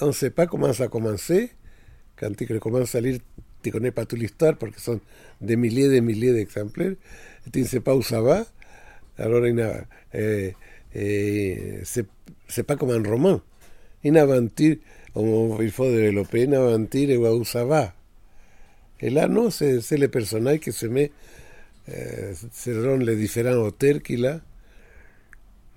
on 0.00 0.06
ne 0.08 0.12
sait 0.12 0.30
pas 0.30 0.46
comment 0.46 0.72
ça 0.72 0.84
a 0.84 0.88
commencé. 0.88 1.50
Quand 2.16 2.32
il 2.40 2.60
commence 2.60 2.94
à 2.94 3.00
lire 3.00 3.18
tu 3.62 3.68
ne 3.68 3.72
connais 3.72 3.90
pas 3.90 4.06
toute 4.06 4.18
l'histoire 4.18 4.56
parce 4.56 4.74
que 4.74 4.80
sont 4.80 5.00
des 5.40 5.56
milliers 5.56 5.84
et 5.84 5.90
des 5.90 6.00
milliers 6.00 6.32
d'exemplaires. 6.32 6.94
Tu 7.52 7.60
ne 7.60 7.64
sais 7.66 7.80
pas 7.80 7.94
où 7.94 8.02
ça 8.02 8.20
va. 8.22 8.46
Alors, 9.18 9.44
eh, 9.44 10.54
eh, 10.94 11.80
c'est 11.84 12.62
pas 12.62 12.76
comme 12.76 12.90
un 12.90 13.02
roman. 13.02 13.40
Une 14.04 14.16
aventure, 14.16 14.76
on- 15.14 15.58
il 15.60 15.70
faut 15.70 15.84
développer 15.90 16.46
voir 17.16 17.34
où 17.34 17.44
ça 17.44 17.64
va. 17.64 17.94
Et 19.00 19.10
là, 19.10 19.28
non, 19.28 19.50
c'est 19.50 19.80
le 19.96 20.08
personnage 20.08 20.60
qui 20.60 20.72
se 20.72 20.86
met 20.86 21.10
euh, 21.88 22.34
selon 22.52 22.96
les 22.98 23.16
différents 23.16 23.56
auteurs 23.66 24.02
qu'il 24.02 24.40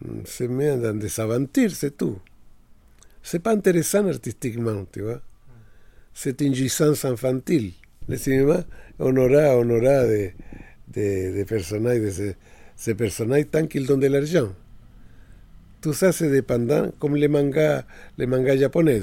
mm, 0.01 0.25
se 0.25 0.43
met 0.45 0.77
dans 0.77 0.97
des 0.97 1.19
aventures, 1.19 1.71
c'est 1.71 1.97
tout. 1.97 2.19
C'est 3.21 3.39
pas 3.39 3.51
intéressant 3.53 4.07
artistiquement, 4.07 4.85
tu 4.91 5.01
vois. 5.01 5.21
C'est 6.13 6.41
une 6.41 6.55
jouissance 6.55 7.05
infantile. 7.05 7.73
Le 8.07 8.17
cinéma, 8.17 8.65
on 8.99 9.15
aura, 9.17 9.57
on 9.57 9.69
aura 9.69 10.07
des, 10.07 10.33
des, 10.89 11.45
de 12.01 12.09
ces, 12.11 12.35
ces 12.75 12.95
personnages 12.95 13.45
tant 13.51 13.65
qu'ils 13.67 13.87
donnent 13.87 14.01
de 14.01 14.07
l'argent. 14.07 14.49
Tout 15.83 15.91
ça, 15.91 16.13
c'est 16.13 16.31
dépendant, 16.31 16.91
comme 16.97 17.17
les 17.17 17.27
mangas, 17.27 17.83
les 18.17 18.25
mangas 18.25 18.55
japonais. 18.55 19.01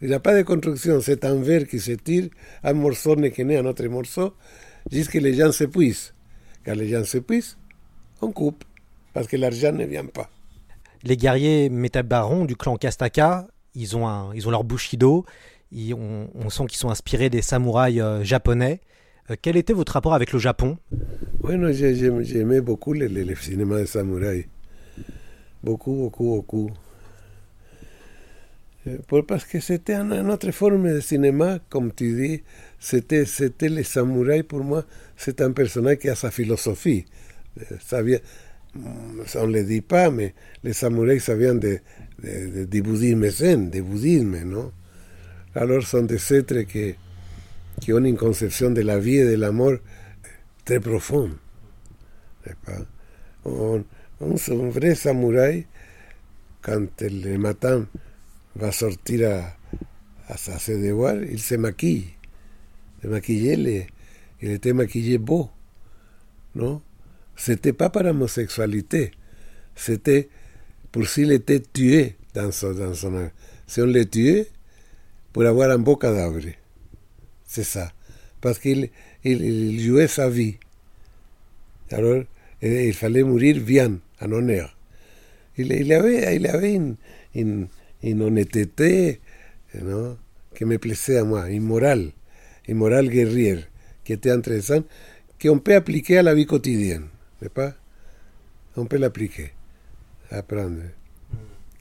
Il 0.00 0.08
n'y 0.08 0.14
a 0.14 0.18
pas 0.18 0.34
de 0.34 0.40
construction, 0.42 0.98
c'est 1.02 1.26
un 1.26 1.36
verre 1.42 1.66
qui 1.68 1.78
se 1.78 1.92
tire, 1.92 2.28
un 2.62 2.72
morceau 2.72 3.14
n'est 3.16 3.30
qu'un 3.30 3.50
un 3.50 3.66
autre 3.66 3.84
morceau, 3.88 4.32
jusqu'à 4.90 5.20
les 5.20 5.34
gens 5.34 5.52
s'épuisent. 5.52 6.14
Quand 6.64 6.74
les 6.74 6.88
gens 6.88 7.04
s'épuisent, 7.04 7.58
on 8.22 8.32
coupe, 8.32 8.64
parce 9.12 9.26
que 9.26 9.36
l'argent 9.36 9.72
ne 9.72 9.84
vient 9.84 10.06
pas. 10.06 10.30
Les 11.02 11.18
guerriers 11.18 11.68
métabarons 11.68 12.46
du 12.46 12.56
clan 12.56 12.76
Kastaka, 12.78 13.46
ils 13.74 13.94
ont, 13.94 14.08
un, 14.08 14.34
ils 14.34 14.48
ont 14.48 14.50
leur 14.50 14.64
bushido, 14.64 15.26
ils- 15.70 15.92
on, 15.92 16.30
on 16.34 16.48
sent 16.48 16.64
qu'ils 16.66 16.78
sont 16.78 16.88
inspirés 16.88 17.28
des 17.28 17.42
samouraïs 17.42 18.00
euh, 18.00 18.24
japonais. 18.24 18.80
Euh, 19.30 19.34
quel 19.40 19.58
était 19.58 19.74
votre 19.74 19.92
rapport 19.92 20.14
avec 20.14 20.32
le 20.32 20.38
Japon? 20.38 20.78
J'ai- 21.46 21.94
j'aimais 22.24 22.62
beaucoup 22.62 22.94
le, 22.94 23.06
le- 23.06 23.24
le 23.24 23.34
cinéma 23.36 23.80
de 23.80 23.84
samouraï. 23.84 24.46
Beaucoup, 25.64 25.94
beaucoup, 25.96 26.24
beaucoup. 26.36 26.70
Pour- 29.08 29.24
parce 29.26 29.46
que 29.46 29.60
c'était 29.60 29.94
une, 29.94 30.30
autre 30.30 30.50
forme 30.50 30.92
de 30.92 31.00
cinéma, 31.00 31.58
comme 31.70 31.92
tu 31.94 32.14
dis. 32.14 32.42
C'était, 32.78 33.24
c'était 33.24 33.70
les 33.70 33.82
samouraïs, 33.84 34.42
pour 34.42 34.62
moi, 34.62 34.84
c'est 35.16 35.40
un 35.40 35.52
personnage 35.52 35.98
qui 35.98 36.10
a 36.10 36.14
sa 36.14 36.30
philosophie. 36.30 37.06
Mm, 38.76 39.20
on 39.36 39.46
ne 39.46 39.52
le 39.52 39.64
dit 39.64 39.80
pas, 39.80 40.10
mais 40.10 40.34
les 40.64 40.72
samouraïs, 40.72 41.22
ça 41.24 41.34
vient 41.36 41.54
de, 41.54 41.78
de- 42.22 42.50
de- 42.54 42.64
du 42.64 42.82
bouddhisme 42.82 43.28
zen, 43.30 43.70
du 43.70 43.82
bouddhisme, 43.82 44.36
non 44.44 44.72
Alors, 45.54 45.82
sont 45.84 46.02
des 46.02 46.34
êtres 46.34 46.62
qui, 46.62 46.94
qui 47.80 47.92
ont 47.92 48.04
une 48.04 48.16
conception 48.16 48.70
de 48.70 48.82
la 48.82 48.98
vie 48.98 49.18
et 49.18 49.24
de 49.32 49.36
l'amour 49.36 49.74
très 50.64 50.80
profonde. 50.80 51.32
pas 52.66 52.78
un, 53.46 53.84
un- 54.24 54.68
vrai 54.70 54.94
samouraï, 54.94 55.66
quand 56.62 57.00
le 57.00 57.36
matin 57.36 57.86
va 58.56 58.72
sortir 58.72 59.28
à, 59.30 59.56
à, 60.28 60.34
à 60.34 61.24
il 61.30 61.40
se 61.40 61.54
maquille. 61.56 62.06
Se 63.02 63.08
maquillait, 63.08 63.56
le- 63.56 63.82
il 64.40 64.50
était 64.50 64.72
maquillé 64.72 65.18
beau. 65.18 65.50
Non 66.54 66.80
C'était 67.36 67.72
pas 67.72 67.90
par 67.90 68.06
homosexualité. 68.06 69.10
C'était 69.74 70.28
pour 70.92 71.06
s'il 71.06 71.32
était 71.32 71.60
tué 71.60 72.16
dans 72.34 72.50
son, 72.52 72.72
dans 72.72 72.94
son... 72.94 73.30
Si 73.66 73.80
on 73.80 73.86
le 73.86 74.04
tuait, 74.04 74.48
pour 75.32 75.44
avoir 75.44 75.70
un 75.70 75.78
beau 75.78 75.96
cadavre. 75.96 76.40
C'est 77.46 77.64
ça. 77.64 77.92
Parce 78.40 78.58
qu'il 78.58 78.90
il, 79.24 79.42
il 79.42 79.80
jouait 79.80 80.06
sa 80.06 80.28
vie. 80.28 80.56
Alors, 81.90 82.22
eh, 82.62 82.88
il 82.88 82.94
fallait 82.94 83.22
mourir 83.22 83.60
bien, 83.60 83.98
a 84.18 84.26
Nonea. 84.26 84.74
Y 85.56 85.64
la, 85.64 85.74
y 85.76 85.84
la 85.84 86.02
ve, 86.02 86.26
ahí 86.26 86.38
la 86.38 86.56
ve 86.56 86.74
en, 86.74 86.98
en, 87.32 87.70
en 88.02 88.22
Oneteté, 88.22 89.20
¿no? 89.72 90.18
que 90.54 90.66
me 90.66 90.78
plesea 90.78 91.24
más, 91.24 91.50
inmoral, 91.50 92.14
inmoral 92.66 93.10
guerrier, 93.10 93.68
que 94.04 94.16
te 94.16 94.32
interesan, 94.32 94.86
que 95.38 95.50
un 95.50 95.60
pe 95.60 95.76
apliqué 95.76 96.18
a 96.18 96.22
la 96.22 96.32
vida 96.32 96.46
cotidiana, 96.46 97.10
¿verdad? 97.40 97.76
Un 98.76 98.86
pe 98.88 98.98
la 98.98 99.08
apliqué, 99.08 99.52
aprende. 100.30 100.92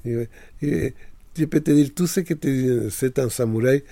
Mm. 0.03 0.09
Y, 0.09 0.65
y, 0.67 0.93
y 1.35 1.47
te 1.47 1.73
dir, 1.73 1.95
tú 1.95 2.07
sé 2.07 2.23
que 2.23 2.35
te 2.35 2.91
sé 2.91 3.09
tan 3.09 3.29
samurái, 3.29 3.83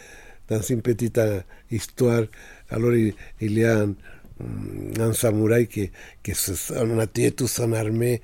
tan 0.47 0.63
simpetita, 0.63 1.45
histoire, 1.69 2.29
alors 2.69 2.95
il, 2.95 3.15
il 3.39 3.57
y 3.57 3.63
a 3.63 3.83
un, 3.83 3.97
Mm, 4.41 4.93
un 4.99 5.13
samurái 5.13 5.67
che, 5.67 5.91
che 6.19 6.33
sono 6.33 6.95
nati 6.95 7.33
sono 7.45 7.75
armé 7.75 8.19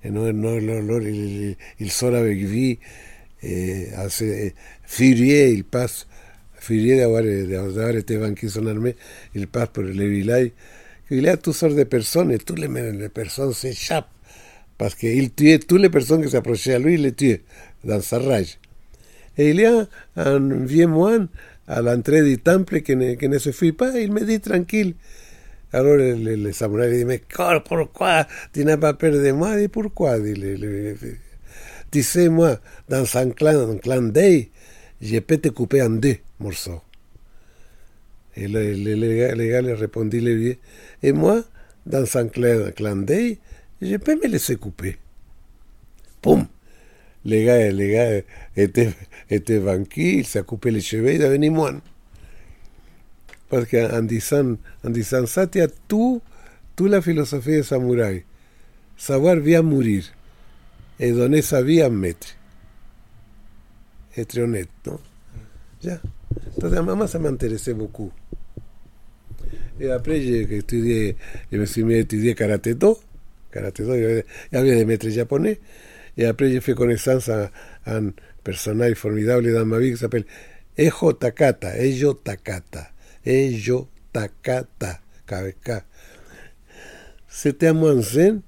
eh, 0.00 0.10
no, 0.10 0.30
no, 0.30 0.58
loro, 0.58 0.96
il, 1.04 1.56
il 1.76 1.90
solo 1.90 2.16
avec 2.16 2.38
vie 2.38 2.78
hace, 3.94 4.24
eh, 4.24 4.54
firie 4.82 5.46
il 5.46 5.64
pass 5.64 6.06
firie 6.54 6.96
de 6.96 7.02
avare 7.02 7.46
de 7.46 7.56
avare 7.56 8.02
te 8.02 8.16
van 8.16 8.34
che 8.34 8.46
il 9.32 9.48
pass 9.48 9.68
per 9.70 9.84
le 9.84 10.06
vilai 10.06 10.52
il 11.08 11.28
a 11.28 11.36
tu 11.36 11.52
sor 11.52 11.74
de 11.74 11.84
persone 11.84 12.38
tu 12.38 12.54
le 12.54 12.68
men 12.68 13.10
se 13.52 13.72
chap 13.74 14.08
parce 14.76 14.96
que 14.96 15.06
il 15.06 15.34
tue 15.34 15.58
tu 15.58 15.76
le 15.76 15.88
persone 15.90 16.22
che 16.22 16.28
si 16.28 16.36
approche 16.36 16.74
a 16.74 16.78
lui 16.78 16.96
le 16.96 17.14
tue 17.14 17.42
dans 17.82 18.00
sa 18.04 18.18
rage 18.18 18.58
et 19.36 19.50
il 19.50 19.60
y 19.60 19.66
a 19.66 19.86
un 20.16 20.64
vieux 20.64 20.86
moine 20.86 21.28
à 21.66 21.82
l'entrée 21.82 22.22
du 22.22 22.38
temple 22.38 22.80
qui 22.82 22.96
ne, 22.96 23.14
qui 23.14 23.28
ne 23.28 23.38
se 23.38 23.52
fuit 23.52 23.72
pas 23.72 23.98
il 23.98 24.12
me 24.12 24.24
dit 24.24 24.40
tranquille 24.40 24.94
Alors 25.72 25.96
le, 25.96 26.14
le, 26.14 26.36
le 26.36 26.52
samouraï 26.52 26.90
lui 26.90 26.98
dit, 26.98 27.04
mais 27.04 27.22
pourquoi 27.64 28.26
tu 28.52 28.64
n'as 28.64 28.76
pas 28.78 28.94
peur 28.94 29.12
de 29.12 29.32
moi 29.32 29.54
Il 29.54 29.62
dit, 29.62 29.68
pourquoi 29.68 30.18
dit 30.18 30.34
le, 30.34 30.54
le- 30.54 30.96
Tu 31.90 32.02
sais, 32.02 32.28
moi, 32.28 32.58
dans 32.88 33.04
un 33.16 33.30
clan, 33.30 33.70
un 33.70 33.76
clan 33.78 34.02
d'Ei, 34.02 34.50
je 35.00 35.18
peux 35.18 35.38
te 35.38 35.48
couper 35.48 35.82
en 35.82 35.90
deux 35.90 36.16
morceaux. 36.40 36.80
Et 38.36 38.48
le, 38.48 39.16
gars, 39.18 39.34
gars 39.34 39.62
lui 39.62 39.72
répondit, 39.74 40.20
vieux, 40.20 40.56
et 41.02 41.12
moi, 41.12 41.42
dans 41.86 42.16
un 42.16 42.28
clan, 42.28 42.70
clan 42.74 42.96
d'Ei, 42.96 43.38
je 43.82 43.96
peux 43.96 44.16
me 44.16 44.26
laisser 44.28 44.56
couper. 44.56 44.96
Poum 46.22 46.46
Le 47.24 47.44
gars, 47.44 47.70
le 47.72 47.88
gars 47.92 48.22
était, 48.56 48.90
était 49.30 49.58
vaincu, 49.58 50.18
il 50.20 50.26
s'est 50.26 50.42
coupé 50.42 50.70
les 50.70 50.80
cheveux, 50.80 51.12
il 51.14 51.22
est 51.22 51.26
devenu 51.26 51.50
moine. 51.50 51.80
Porque 53.48 53.82
Andisan, 53.82 54.58
Andisan 54.82 55.26
Satya, 55.26 55.68
tú, 55.86 56.22
tú 56.74 56.86
la 56.86 57.02
filosofía 57.02 57.56
de 57.56 57.64
Samurai. 57.64 58.24
Sabar 58.96 59.40
vía 59.40 59.62
morir. 59.62 60.04
Edonesa 60.98 61.60
vía 61.60 61.88
metre. 61.88 62.30
Etrionet, 64.14 64.68
¿no? 64.84 65.00
Ya. 65.80 66.00
Entonces, 66.54 66.78
además 66.78 67.10
se 67.10 67.18
me 67.18 67.28
interesé 67.28 67.74
mucho. 67.74 68.10
Y 69.78 69.84
después 69.84 70.20
que 70.48 70.58
estudié, 70.58 71.16
yo 71.50 71.58
me 71.58 71.98
estudié 72.00 72.34
karate 72.34 72.74
do, 72.74 72.98
karate 73.50 73.84
do, 73.84 73.96
yo 73.96 74.24
había 74.58 74.74
de 74.74 74.84
metre 74.84 75.14
japonés. 75.14 75.58
Y 76.16 76.22
después 76.22 76.52
yo 76.52 76.60
fui 76.60 76.74
con 76.74 76.90
el 76.90 76.98
Sansa 76.98 77.52
a 77.84 77.92
un 77.98 78.16
personaje 78.42 78.96
formidable 78.96 79.52
de 79.52 79.60
Amavik, 79.60 79.92
que 79.92 79.96
se 79.98 80.08
llama 80.08 80.26
Ejo 80.76 81.14
Takata, 81.14 81.78
Ello 81.78 82.16
Takata 82.16 82.92
ello 83.24 83.88
tacata, 84.12 85.02
cabecá. 85.24 85.86
Se 87.28 87.52
te 87.52 87.68
amansen 87.68 88.42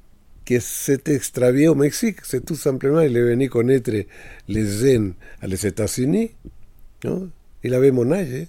que 0.44 0.60
se 0.60 0.98
te 0.98 1.14
extravió 1.14 1.74
México, 1.74 2.24
se 2.24 2.40
tú 2.40 2.56
simplement 2.56 3.08
le 3.08 3.22
vení 3.22 3.48
con 3.48 3.70
etre 3.70 4.08
les 4.46 4.80
zen 4.80 5.16
a 5.40 5.46
les 5.46 5.64
États 5.64 5.96
¿no? 7.04 7.32
Y 7.62 7.68
la 7.68 7.78
vemos 7.78 8.06
nalle, 8.06 8.48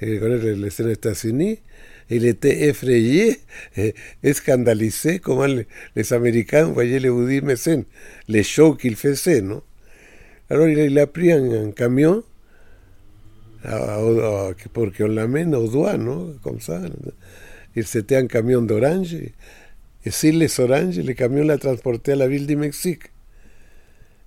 eh, 0.00 0.18
con 0.18 0.32
etre 0.32 0.56
les 0.56 0.74
zen 0.74 0.96
y 2.08 2.18
le 2.18 2.34
te 2.34 2.68
effrayé, 2.68 3.40
eh, 3.74 3.94
escandalicé 4.22 5.20
como 5.20 5.46
les, 5.46 5.56
les 5.56 5.66
pues 5.94 6.12
américains 6.12 6.72
voyaient 6.72 7.00
les 7.00 7.10
bouddhismes 7.10 7.56
zen, 7.56 7.86
les 8.26 8.44
shows 8.44 8.76
qu'ils 8.76 8.96
faisaient, 8.96 9.42
¿no? 9.42 9.64
Alors 10.48 10.68
il 10.68 10.98
a 10.98 11.06
pris 11.08 11.32
un 11.32 11.72
camión, 11.72 12.24
qu'on 13.66 15.06
l'amène 15.08 15.54
au 15.54 15.68
doigt, 15.68 15.96
non 15.96 16.34
Comme 16.42 16.60
ça. 16.60 16.80
Il 17.74 17.86
c'était 17.86 18.16
un 18.16 18.26
camion 18.26 18.62
d'orange. 18.62 19.14
Et, 19.14 20.10
sur 20.10 20.32
les 20.32 20.60
oranges, 20.60 20.98
le 20.98 21.12
camion 21.14 21.44
l'a 21.44 21.58
transporté 21.58 22.12
à 22.12 22.16
la 22.16 22.28
ville 22.28 22.46
du 22.46 22.56
Mexique. 22.56 23.04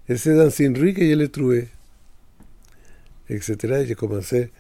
Et 0.07 0.17
c'est 0.17 0.35
dans 0.35 0.49
une 0.49 0.73
que 0.93 1.01
je 1.01 1.13
l'ai 1.15 1.29
trouvé. 1.29 1.67
Etc. 3.29 3.55
Et 3.63 3.85
J'ai 3.85 3.95
commencé 3.95 4.51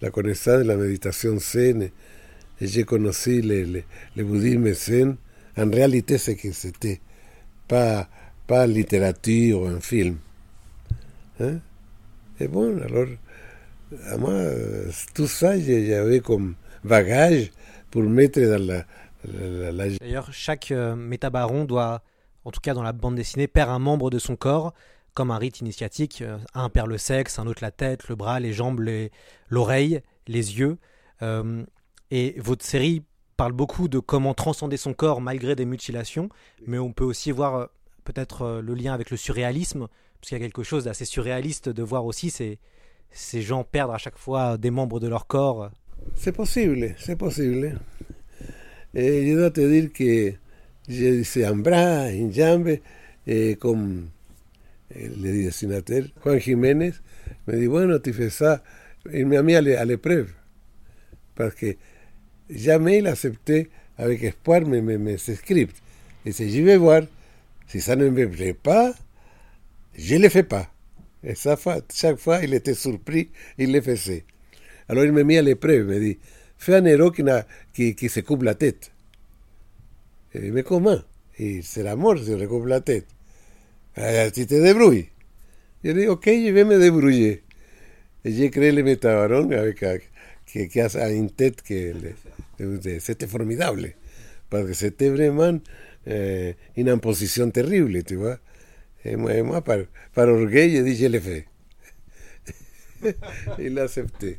la 0.00 0.10
connaissance 0.10 0.62
de 0.62 0.68
la 0.68 0.76
méditation 0.76 1.38
zen. 1.38 1.90
Et, 2.60 2.66
j'ai 2.66 2.84
connu 2.84 3.10
le, 3.26 3.64
le, 3.64 3.82
le 4.16 4.24
bouddhisme 4.24 4.72
zen. 4.72 5.16
En 5.56 5.70
réalité, 5.70 6.18
c'est 6.18 6.36
que 6.36 6.52
c'était 6.52 7.00
pas, 7.66 8.08
pas 8.46 8.64
en 8.64 8.66
littérature 8.66 9.62
ou 9.62 9.68
en 9.68 9.80
film. 9.80 10.18
Hein? 11.40 11.58
Et 12.38 12.48
bon, 12.48 12.80
alors, 12.82 13.08
à 14.06 14.16
moi, 14.16 14.30
euh, 14.30 14.90
tout 15.14 15.26
ça, 15.26 15.58
j'avais 15.58 16.20
comme 16.20 16.54
bagage 16.84 17.50
pour 17.90 18.02
mettre 18.02 18.40
dans 18.40 18.64
la, 18.64 18.84
D'ailleurs, 20.00 20.32
chaque 20.32 20.70
euh, 20.70 20.96
métabaron 20.96 21.64
doit, 21.64 22.02
en 22.44 22.50
tout 22.50 22.60
cas 22.60 22.72
dans 22.72 22.82
la 22.82 22.92
bande 22.92 23.16
dessinée, 23.16 23.48
perdre 23.48 23.72
un 23.72 23.78
membre 23.78 24.10
de 24.10 24.18
son 24.18 24.36
corps. 24.36 24.72
comme 25.12 25.30
un 25.32 25.38
rite 25.38 25.60
initiatique. 25.60 26.22
Euh, 26.22 26.38
Un 26.54 26.68
perd 26.68 26.88
le 26.88 26.96
sexe, 26.96 27.38
un 27.38 27.46
autre 27.46 27.62
la 27.62 27.72
tête, 27.72 28.08
le 28.08 28.14
bras, 28.14 28.38
les 28.40 28.52
jambes, 28.52 28.80
l'oreille, 29.48 30.00
les 30.28 30.58
yeux. 30.58 30.78
Euh, 31.22 31.64
et 32.10 32.34
votre 32.38 32.64
série 32.64 33.02
parle 33.36 33.52
beaucoup 33.52 33.88
de 33.88 33.98
comment 33.98 34.34
transcender 34.34 34.76
son 34.76 34.92
corps 34.92 35.20
malgré 35.20 35.54
des 35.56 35.64
mutilations, 35.64 36.28
mais 36.66 36.78
on 36.78 36.92
peut 36.92 37.04
aussi 37.04 37.30
voir 37.30 37.54
euh, 37.54 37.66
peut-être 38.04 38.42
euh, 38.42 38.62
le 38.62 38.74
lien 38.74 38.92
avec 38.92 39.10
le 39.10 39.16
surréalisme, 39.16 39.88
parce 40.20 40.28
qu'il 40.28 40.38
y 40.38 40.40
a 40.40 40.44
quelque 40.44 40.62
chose 40.62 40.84
d'assez 40.84 41.04
surréaliste 41.04 41.68
de 41.68 41.82
voir 41.82 42.04
aussi 42.04 42.30
ces, 42.30 42.58
ces 43.10 43.42
gens 43.42 43.64
perdre 43.64 43.94
à 43.94 43.98
chaque 43.98 44.18
fois 44.18 44.56
des 44.56 44.70
membres 44.70 45.00
de 45.00 45.08
leur 45.08 45.26
corps. 45.26 45.70
C'est 46.14 46.32
possible, 46.32 46.94
c'est 46.98 47.16
possible. 47.16 47.78
Et 48.94 49.30
je 49.30 49.36
dois 49.36 49.50
te 49.50 49.60
dire 49.60 49.92
que 49.92 50.32
j'ai 50.88 51.44
un 51.44 51.56
bras, 51.56 52.10
une 52.10 52.32
jambe, 52.32 52.76
et 53.26 53.56
comme 53.56 54.08
eh, 54.94 55.08
le 55.08 55.44
dessinateur 55.44 56.04
Juan 56.24 56.38
Jiménez 56.40 56.92
me 57.46 57.56
dit, 57.58 57.66
bueno, 57.68 57.98
tu 57.98 58.12
fais 58.12 58.30
ça, 58.30 58.62
il 59.12 59.26
m'a 59.26 59.42
mis 59.42 59.54
à 59.54 59.60
l'é- 59.60 59.76
à 59.76 59.84
l'épreuve. 59.84 60.32
Parce 61.34 61.54
que 61.54 61.76
jamais 62.48 62.98
il 62.98 63.06
acceptait 63.06 63.70
avec 63.96 64.22
espoir 64.24 64.62
mes, 64.62 64.80
mes, 64.80 64.98
mes 64.98 65.16
scripts. 65.18 65.76
Il 66.24 66.32
dit, 66.32 66.50
je 66.56 66.62
vais 66.62 66.76
voir, 66.76 67.02
si 67.68 67.80
ça 67.80 67.94
ne 67.94 68.08
me 68.08 68.28
plaît 68.28 68.54
pas, 68.54 68.92
je 69.94 70.16
ne 70.16 70.22
le 70.22 70.28
fais 70.28 70.42
pas. 70.42 70.68
Et 71.24 71.34
fa- 71.34 71.80
chaque 71.92 72.18
fois, 72.18 72.40
il 72.42 72.54
était 72.54 72.74
surpris, 72.74 73.30
il 73.58 73.72
le 73.72 73.80
faisait. 73.80 74.24
Alors 74.88 75.04
il 75.04 75.12
me 75.12 75.22
mit 75.24 75.38
à 75.38 75.42
l'épreuve, 75.42 75.86
me 75.88 76.00
dit, 76.00 76.18
fais 76.58 76.76
un 76.76 76.84
héros 76.86 77.10
qui, 77.12 77.24
qui, 77.74 77.94
qui 77.94 78.08
se 78.08 78.20
coupe 78.20 78.42
la 78.44 78.54
tête. 78.54 78.92
Et 80.34 80.40
dis, 80.40 80.50
mais 80.50 80.62
comment 80.62 80.98
Et 81.38 81.62
c'est 81.62 81.82
la 81.82 81.96
mort 81.96 82.18
si 82.18 82.38
je 82.38 82.44
coupe 82.46 82.66
la 82.66 82.80
tête. 82.80 83.06
Ah, 83.96 84.30
tu 84.32 84.46
te 84.46 84.54
débrouilles. 84.54 85.08
Je 85.84 85.92
dis, 85.92 86.06
ok, 86.08 86.26
je 86.26 86.52
vais 86.52 86.64
me 86.64 86.78
débrouiller. 86.78 87.42
Et 88.24 88.32
j'ai 88.32 88.50
créé 88.50 88.72
le 88.72 88.82
métabaron 88.82 89.50
avec 89.52 89.84
qui, 90.46 90.68
qui 90.68 90.80
a 90.80 91.10
une 91.12 91.30
tête 91.30 91.62
que 91.62 91.94
c'était 93.00 93.26
formidable. 93.26 93.94
Parce 94.50 94.66
que 94.66 94.72
c'était 94.74 95.10
vraiment 95.10 95.58
euh, 96.08 96.52
une 96.76 96.88
imposition 96.90 97.50
terrible, 97.50 98.02
tu 98.04 98.16
vois. 98.16 98.38
Et 99.04 99.16
moi, 99.16 99.34
et 99.34 99.42
moi, 99.42 99.62
par, 99.62 99.78
par 100.14 100.28
orgueil, 100.28 100.70
j'ai 100.72 100.82
dit, 100.82 100.96
je 100.96 101.06
le 101.06 101.20
fais. 101.20 101.46
il 103.58 103.74
l'a 103.74 103.84
accepté. 103.84 104.38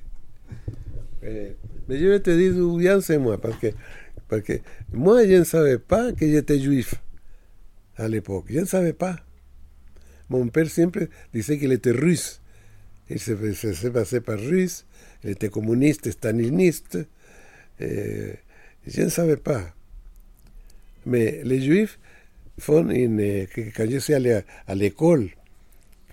Eh, 1.23 1.55
mais 1.87 1.97
je 1.97 2.05
vais 2.07 2.19
te 2.19 2.29
dire 2.31 2.53
d'où 2.53 2.77
vient 2.77 3.01
c'est 3.01 3.17
moi, 3.17 3.39
parce 3.39 3.57
que, 3.57 3.67
parce 4.27 4.43
que 4.43 4.53
moi, 4.91 5.25
je 5.25 5.33
ne 5.33 5.43
savais 5.43 5.77
pas 5.77 6.13
que 6.13 6.27
j'étais 6.27 6.59
juif 6.59 6.95
à 7.97 8.07
l'époque. 8.07 8.45
Je 8.49 8.59
ne 8.59 8.65
savais 8.65 8.93
pas. 8.93 9.17
Mon 10.29 10.47
père 10.47 10.69
siempre 10.69 11.01
disait 11.33 11.57
qu'il 11.57 11.71
était 11.71 11.91
russe. 11.91 12.41
Il 13.09 13.19
se 13.19 13.35
faisait 13.35 13.91
passer 13.91 14.21
par 14.21 14.39
russe. 14.39 14.85
Il 15.23 15.31
était 15.31 15.49
communiste, 15.49 16.09
staliniste. 16.11 16.97
Eh, 17.79 18.33
je 18.87 19.01
ne 19.01 19.09
savais 19.09 19.37
pas. 19.37 19.73
Mais 21.05 21.41
les 21.43 21.61
juifs 21.61 21.99
eh, 22.59 23.47
que- 23.53 23.71
Quand 23.75 23.89
je 23.89 23.97
suis 23.97 24.13
allé 24.13 24.41
à, 24.67 24.75
l'école, 24.75 25.29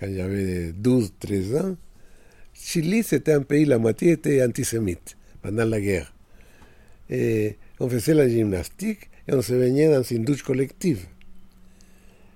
quand 0.01 0.09
j'avais 0.13 0.73
12, 0.73 1.13
13 1.19 1.57
ans, 1.57 1.77
Chili, 2.55 3.03
c'était 3.03 3.33
un 3.33 3.43
pays, 3.43 3.65
la 3.65 3.79
moitié 3.79 4.13
était 4.13 4.43
antisémite 4.43 5.17
pendant 5.43 5.65
la 5.65 5.81
guerre. 5.81 6.13
Et 7.11 7.57
on 7.81 7.89
faisait 7.89 8.15
la 8.15 8.29
gymnastique 8.29 9.09
et 9.29 9.35
on 9.35 9.43
se 9.43 9.55
baignait 9.55 9.89
dans 9.89 10.03
une 10.03 10.25
douche 10.25 10.43
collective. 10.43 11.07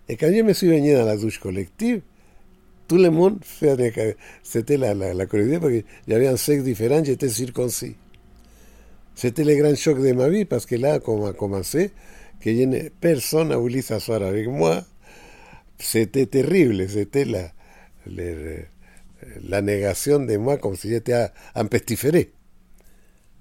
Et 0.08 0.16
quand 0.16 0.32
je 0.32 0.42
me 0.42 0.52
suis 0.52 0.68
baigné 0.68 0.94
dans 0.94 1.04
la 1.04 1.16
douche 1.16 1.38
collective, 1.38 2.02
tout 2.88 2.98
le 2.98 3.10
monde 3.10 3.38
c'était 4.42 4.76
la, 4.76 4.94
la, 4.94 5.14
la 5.14 5.26
parce 5.26 5.42
qu'il 5.72 5.84
y 6.08 6.14
avait 6.14 6.28
un 6.28 6.36
sexe 6.36 6.62
différent, 6.64 7.02
j'étais 7.02 7.28
circoncis. 7.28 7.96
C'était 9.14 9.44
le 9.44 9.54
grand 9.56 9.74
choc 9.76 10.00
de 10.00 10.12
ma 10.12 10.28
vie 10.28 10.44
parce 10.44 10.66
que 10.66 10.74
là, 10.74 10.98
comme 10.98 11.24
a 11.24 11.32
commencé, 11.32 11.90
que 12.42 12.50
je 12.55 12.62
n'ai- 12.64 12.90
personne 12.90 13.48
n'a 13.48 13.57
voulu 13.57 13.83
s'asseoir 13.83 14.22
avec 14.22 14.48
moi. 14.48 14.85
C'était 15.78 16.26
terrible, 16.26 16.88
c'était 16.88 17.24
la, 17.24 17.52
la 19.48 19.62
négation 19.62 20.20
de 20.20 20.37
moi 20.37 20.59
comme 20.59 20.76
si 20.76 20.88
j'étais 20.88 21.14
un- 21.14 21.31
un 21.55 21.66
pestiféré. 21.66 22.33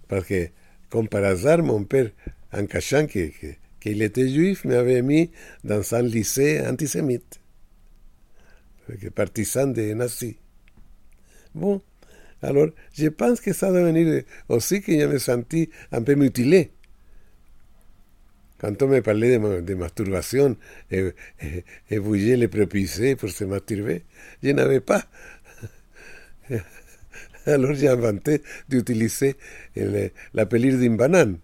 Parce 0.08 0.26
que, 0.26 0.50
comme 0.90 1.08
par 1.08 1.24
hasard, 1.24 1.64
mon 1.64 1.84
père, 1.84 2.12
en 2.54 2.66
cachant 2.66 3.08
que- 3.08 3.30
que- 3.30 3.56
qu'il 3.80 4.02
était 4.02 4.28
juif, 4.30 4.66
m'avait 4.66 5.02
mis 5.02 5.32
dans 5.64 5.96
un 5.96 6.02
lycée 6.04 6.62
antisémite, 6.68 7.40
que 9.02 9.08
partisan 9.10 9.68
des 9.68 9.96
nazis. 9.96 10.36
Bon, 11.56 11.82
alors 12.42 12.70
je 12.94 13.08
pense 13.08 13.40
que 13.42 13.54
ça 13.54 13.70
doit 13.72 13.84
venir 13.84 14.24
aussi 14.50 14.82
que 14.82 14.92
je 15.00 15.06
me 15.06 15.18
sentis 15.18 15.70
un 15.92 16.02
peu 16.02 16.16
mutilé. 16.16 16.72
Quand 18.62 18.80
on 18.84 18.88
me 18.90 19.02
parlait 19.02 19.34
de, 19.34 19.38
ma- 19.40 19.62
de 19.62 19.74
masturbation 19.74 20.56
et, 20.92 21.10
et, 21.42 21.66
et 21.90 22.00
bouger 22.00 22.38
les 22.38 22.48
prépucés 22.48 23.16
pour 23.16 23.30
se 23.30 23.44
masturber, 23.44 24.04
je 24.44 24.52
n'avais 24.52 24.82
pas. 24.82 25.04
Alors 27.48 27.74
j'ai 27.74 27.88
inventé 27.88 28.44
d'utiliser 28.70 29.36
la 30.34 30.46
pelure 30.46 30.78
d'une 30.78 30.96
banane. 30.96 31.40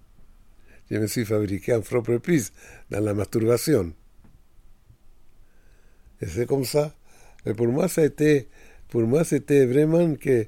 Je 0.91 0.97
me 0.97 1.07
suis 1.07 1.25
fabriqué 1.25 1.73
un 1.73 1.81
faux 1.81 2.03
prépuce 2.03 2.51
dans 2.91 2.99
la 2.99 3.15
masturbation. 3.15 3.93
Et 6.21 6.27
c'est 6.27 6.45
comme 6.45 6.65
ça. 6.65 6.93
Mais 7.45 7.53
pour 7.55 7.67
moi, 7.67 7.87
ça 7.87 8.01
a 8.01 8.05
été, 8.05 8.47
pour 8.89 9.01
moi, 9.01 9.23
c'était 9.23 9.65
vraiment 9.65 10.13
que, 10.15 10.45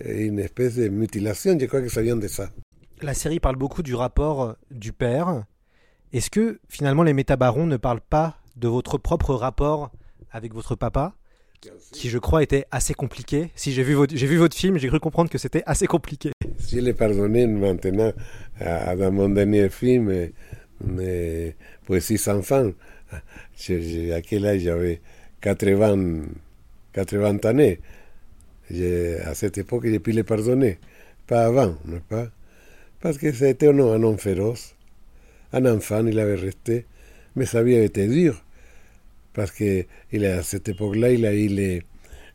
eh, 0.00 0.24
une 0.26 0.38
espèce 0.38 0.76
de 0.76 0.88
mutilation. 0.88 1.58
Je 1.60 1.66
crois 1.66 1.82
que 1.82 1.88
ça 1.88 2.02
vient 2.02 2.16
de 2.16 2.28
ça. 2.28 2.50
La 3.02 3.14
série 3.14 3.40
parle 3.40 3.56
beaucoup 3.56 3.82
du 3.82 3.94
rapport 3.94 4.42
euh, 4.42 4.52
du 4.70 4.92
père. 4.92 5.44
Est-ce 6.12 6.30
que 6.30 6.58
finalement 6.68 7.02
les 7.02 7.12
métabarons 7.12 7.66
ne 7.66 7.76
parlent 7.76 8.00
pas 8.00 8.36
de 8.56 8.68
votre 8.68 8.98
propre 8.98 9.34
rapport 9.34 9.90
avec 10.30 10.52
votre 10.54 10.74
papa, 10.74 11.14
qui 11.92 12.08
je 12.08 12.18
crois 12.18 12.42
était 12.42 12.64
assez 12.70 12.94
compliqué? 12.94 13.50
Si 13.56 13.72
j'ai 13.72 13.82
vu, 13.82 13.94
votre- 13.94 14.16
j'ai 14.16 14.26
vu 14.26 14.36
votre 14.36 14.56
film, 14.56 14.78
j'ai 14.78 14.88
cru 14.88 15.00
comprendre 15.00 15.30
que 15.30 15.38
c'était 15.38 15.62
assez 15.66 15.86
compliqué. 15.86 16.30
Je 16.68 16.78
l'ai 16.80 16.94
pardonné 16.94 17.46
maintenant 17.46 18.12
à, 18.60 18.96
dans 18.96 19.12
mon 19.12 19.28
dernier 19.28 19.68
film, 19.68 20.30
mais 20.84 21.56
pour 21.84 22.00
six 22.00 22.26
enfants. 22.28 22.70
Je- 23.58 23.80
je- 23.80 24.12
à 24.12 24.20
quel 24.22 24.46
âge 24.46 24.60
j'avais 24.60 25.00
80, 25.40 26.22
80 26.92 27.38
années? 27.44 27.80
Je- 28.70 29.20
à 29.22 29.34
cette 29.34 29.58
époque, 29.58 29.84
j'ai 29.86 29.98
pu 29.98 30.12
le 30.12 30.24
pardonner. 30.24 30.78
Pas 31.26 31.46
avant, 31.46 31.74
n'est 31.86 32.00
pas? 32.00 32.28
Parce 33.00 33.18
que 33.18 33.32
c'était 33.32 33.68
un, 33.68 33.78
un 33.78 34.02
homme 34.02 34.18
féroce. 34.18 34.74
Un 35.52 35.64
enfant, 35.66 36.06
il 36.06 36.18
avait 36.18 36.34
resté. 36.34 36.84
Mais 37.36 37.46
sa 37.46 37.62
vie 37.62 37.76
avait 37.76 37.86
été. 37.86 38.30
Parce 39.32 39.50
que 39.52 39.84
il 40.12 40.24
a- 40.24 40.38
à 40.38 40.42
cette 40.42 40.68
époque-là, 40.68 41.10
il 41.12 41.24
a 41.26 41.32
eu 41.34 41.48
les, 41.48 41.82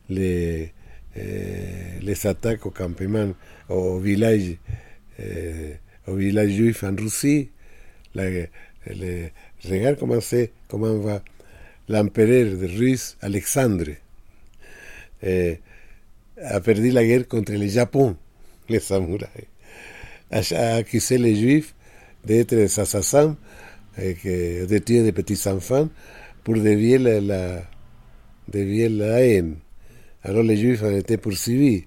les, 0.08 0.72
eh, 1.16 2.00
les 2.02 2.26
attaques 2.26 2.64
au 2.66 2.70
campement, 2.70 3.32
au 3.68 3.98
village, 3.98 4.56
eh, 5.18 5.74
au 6.06 6.14
village 6.16 6.50
juif 6.50 6.82
en 6.84 6.94
Russie. 6.96 7.50
Le- 8.14 8.48
regarde 9.68 9.98
comment 9.98 10.20
c'est, 10.20 10.50
comment 10.68 10.96
va 10.98 11.22
l'empereur 11.88 12.56
de 12.56 12.66
russe, 12.66 13.16
Alexandre, 13.20 13.90
eh, 15.22 15.58
a 16.42 16.60
perdu 16.60 16.90
la 16.90 17.04
guerre 17.04 17.28
contre 17.28 17.52
le 17.52 17.66
Japon, 17.66 18.16
les 18.68 18.80
samouraïs. 18.80 19.48
A 20.30 20.76
accusé 20.76 21.18
les 21.18 21.36
juifs 21.36 21.73
d'être 22.24 22.54
des 22.54 22.78
assassins, 22.78 23.36
eh, 23.98 24.14
que, 24.14 24.66
de 24.66 24.78
tuer 24.78 25.02
des 25.02 25.12
petits 25.12 25.48
enfants 25.48 25.88
pour 26.42 26.54
dévier 26.54 26.98
la, 26.98 27.20
la, 27.20 27.62
dévier 28.48 28.88
la 28.88 29.20
haine. 29.20 29.56
Alors 30.22 30.42
les 30.42 30.56
juifs 30.56 30.82
ont 30.82 30.96
été 30.96 31.16
poursuivis. 31.16 31.84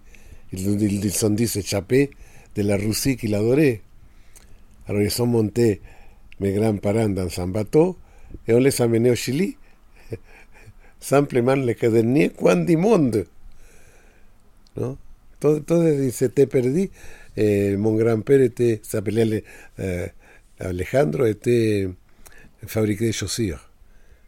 Ils, 0.54 0.82
ils, 0.82 1.06
ils 1.06 1.14
sont 1.14 1.32
dit 1.32 1.48
s'échapper 1.48 2.12
de 2.56 2.64
la 2.64 2.78
Russie 2.78 3.18
qu'ils 3.18 3.36
adoraient. 3.36 3.82
Alors 4.88 5.02
ils 5.02 5.12
sont 5.12 5.28
montés, 5.28 5.82
mes 6.40 6.54
grands-parents, 6.54 7.10
dans 7.10 7.28
un 7.40 7.48
bateau 7.48 7.98
et 8.48 8.54
on 8.54 8.60
les 8.60 8.82
a 8.82 8.88
menés 8.88 9.12
au 9.12 9.16
Chili. 9.16 9.58
Simplement 11.00 11.56
le 11.56 11.74
dernier 11.74 12.30
coin 12.30 12.56
du 12.56 12.78
monde. 12.78 13.26
¿no? 14.76 14.98
Todo, 15.40 15.62
todo 15.62 15.88
ils 15.88 16.12
s'étaient 16.12 16.48
perdus. 16.48 16.90
Et 17.36 17.76
mon 17.78 17.96
grand-père 17.96 18.50
s'appelait 18.82 19.44
euh, 19.80 20.08
Alejandro, 20.60 21.26
était 21.26 21.88
fabriqué 22.66 23.08
de 23.08 23.12
chaussures. 23.12 23.70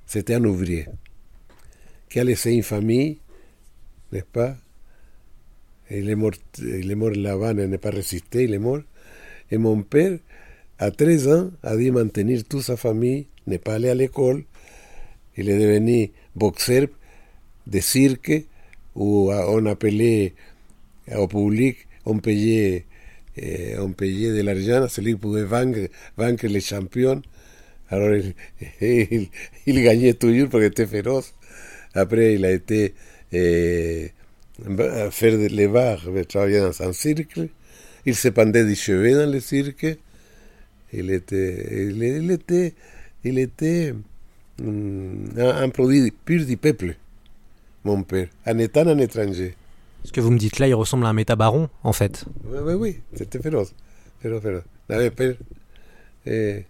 C'était 0.06 0.36
un 0.36 0.44
ouvrier 0.46 0.88
qui 2.10 2.20
a 2.20 2.24
laissé 2.24 2.52
une 2.52 2.63
famille, 2.63 3.20
n'est-ce 4.12 4.26
pas 4.26 4.58
il 5.92 6.08
est, 6.10 6.15
mort, 6.15 6.32
il 6.60 6.92
est 6.92 6.96
mort 6.96 7.12
Havane, 7.26 7.60
il 7.60 7.65
n'a 7.68 7.78
pas 7.80 7.89
résisté, 7.89 8.44
il 8.44 8.54
est 8.54 8.60
mort. 8.60 8.82
Et 9.50 9.58
mon 9.58 9.82
père, 9.82 10.20
à 10.78 10.92
13 10.92 11.28
ans, 11.28 11.52
a 11.63 11.76
dû 11.76 11.92
maintenir 11.92 12.44
toute 12.44 12.62
sa 12.62 12.78
famille, 12.78 13.26
n'est 13.48 13.58
pas 13.58 13.76
allé 13.76 13.89
à 13.89 13.96
l'école. 13.96 14.44
Il 15.36 15.50
est 15.50 15.58
devenu 15.58 16.12
boxeur 16.36 16.88
de 17.65 17.80
cirque 17.80 18.46
où 18.96 19.32
on 19.32 19.65
appelait 19.65 20.34
au 21.15 21.28
public, 21.28 21.88
on 22.06 22.20
payait, 22.20 22.86
eh, 23.41 23.80
on 23.80 23.91
payait 23.91 24.32
de 24.32 24.41
l'argent 24.41 24.84
à 24.84 24.89
celui 24.89 25.13
qui 25.13 25.19
pouvait 25.19 25.43
vaincre, 25.43 25.89
vaincre 26.17 26.47
les 26.47 26.62
champions. 26.62 27.21
Alors 27.89 28.15
il, 28.15 28.34
il, 28.82 29.30
il 29.65 29.84
gagnait 29.84 30.13
toujours 30.13 30.62
était 30.62 30.86
féroce. 30.86 31.34
Après, 31.93 32.36
il 32.36 32.45
a 32.45 32.52
été 32.52 32.93
eh, 33.32 34.12
à 34.80 35.12
faire 35.12 35.38
les 35.38 35.67
dans 35.67 36.82
un 36.82 36.93
cirque. 36.93 37.39
Il 38.06 38.15
se 38.15 38.30
pendait 38.30 38.65
des 38.65 38.75
cheveux 38.75 39.13
dans 39.13 39.32
le 39.32 39.39
cirque. 39.39 39.97
Il 40.91 41.12
était, 41.12 41.89
il, 41.91 42.32
était, 42.32 42.73
il 43.23 43.38
était 43.38 43.93
mm, 44.60 45.39
un, 45.39 45.63
un 45.63 45.69
produit 45.69 46.12
pur 46.25 46.45
du 46.45 46.58
peuple, 46.58 46.95
mon 47.84 48.02
père, 48.04 48.28
en 48.45 48.58
étant 48.58 48.88
un 48.88 48.97
étranger. 48.97 49.54
Ce 50.03 50.12
que 50.12 50.21
vous 50.21 50.31
me 50.31 50.38
dites 50.38 50.59
là, 50.59 50.67
il 50.67 50.73
ressemble 50.73 51.05
à 51.05 51.09
un 51.09 51.13
métabaron, 51.13 51.69
en 51.83 51.93
fait. 51.93 52.25
Oui, 52.45 52.59
oui, 52.63 52.73
oui, 52.73 52.99
c'était 53.13 53.39
féroce. 53.39 53.73
féroce, 54.21 54.41
féroce. 54.41 54.63
Peur. 55.15 55.35
Et 56.25 56.65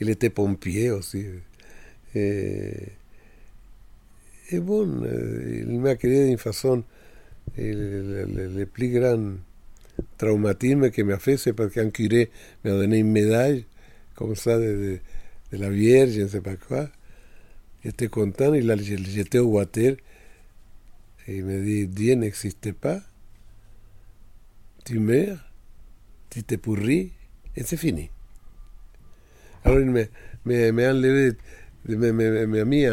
il 0.00 0.10
était 0.10 0.30
pompier 0.30 0.90
aussi. 0.90 1.24
Et, 2.14 2.72
bon, 4.54 5.04
il 5.68 5.80
m'a 5.80 5.94
créé 5.96 6.26
d'une 6.26 6.38
façon. 6.38 6.82
Le, 7.56 8.64
plus 8.64 8.88
grand 8.88 9.34
traumatisme 10.16 10.90
que 10.90 11.02
m'a 11.02 11.18
fait, 11.18 11.36
c'est 11.36 11.52
parce 11.52 11.72
qu'un 11.72 11.90
curé 11.90 12.30
m'a 12.64 12.70
donné 12.70 12.98
une 12.98 13.10
médaille, 13.10 13.66
comme 14.14 14.34
ça, 14.34 14.58
de, 14.58 14.98
la 15.52 15.68
Vierge, 15.68 16.12
je 16.12 16.22
ne 16.22 16.28
sais 16.28 16.40
pas 16.40 16.56
quoi. 16.56 16.88
J'étais 17.84 18.08
content, 18.08 18.54
il 18.54 18.66
l'a 18.66 18.76
jeté 18.76 19.38
au 19.38 19.48
water. 19.48 19.96
Et 21.28 21.36
il 21.36 21.44
me 21.44 21.62
dit, 21.62 21.86
Dieu 21.86 22.14
n'existe 22.14 22.72
pas, 22.72 23.00
tu 24.84 24.98
meurs, 24.98 25.38
tu 26.30 26.42
te 26.42 26.56
pourris, 26.56 27.12
et 27.56 27.62
c'est 27.62 27.76
fini. 27.76 28.10
Alors 29.64 29.78
il 29.78 29.86
me, 29.90 30.06
me, 30.44 30.72
me 30.72 30.90
enlevé, 30.90 31.36
me, 31.86 32.12
me, 32.12 32.46
me, 32.46 32.64
mis 32.64 32.86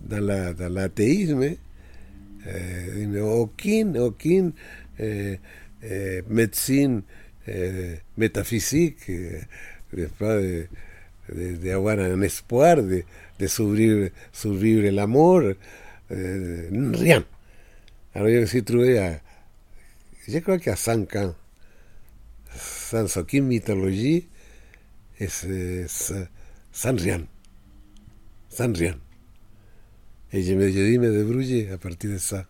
dans, 0.00 0.24
la, 0.24 0.52
l'athéisme, 0.52 1.56
il 2.96 3.08
me 3.08 3.22
aucune, 3.22 3.98
aucune 3.98 4.52
euh, 5.00 5.36
euh, 5.84 6.22
médecine 6.28 7.02
métaphysique, 8.16 9.10
pas, 10.18 10.40
de, 10.40 10.66
de, 11.34 11.56
de, 11.56 11.70
avoir 11.70 11.98
un 11.98 12.22
espoir, 12.22 12.76
de, 12.76 13.02
de 13.38 13.46
survivre, 13.46 14.08
survivre 14.32 14.86
rien. 16.94 17.24
Alors 18.14 18.28
je 18.28 18.38
me 18.38 18.46
suis 18.46 18.62
trouvé 18.62 18.98
à, 18.98 19.20
je 20.28 20.38
crois 20.38 20.58
qu'à 20.58 20.76
5 20.76 21.16
ans, 21.16 21.34
sans 22.56 23.16
aucune 23.16 23.46
mythologie, 23.46 24.28
et 25.18 25.26
c'est, 25.26 25.86
sans 25.88 26.96
rien. 26.96 27.26
Sans 28.48 28.72
rien. 28.72 28.96
Et 30.32 30.42
je 30.42 30.54
me 30.54 30.70
suis 30.70 30.90
dit 30.92 30.98
me 30.98 31.10
débrouiller 31.10 31.70
à 31.70 31.78
partir 31.78 32.10
de 32.12 32.18
ça. 32.18 32.46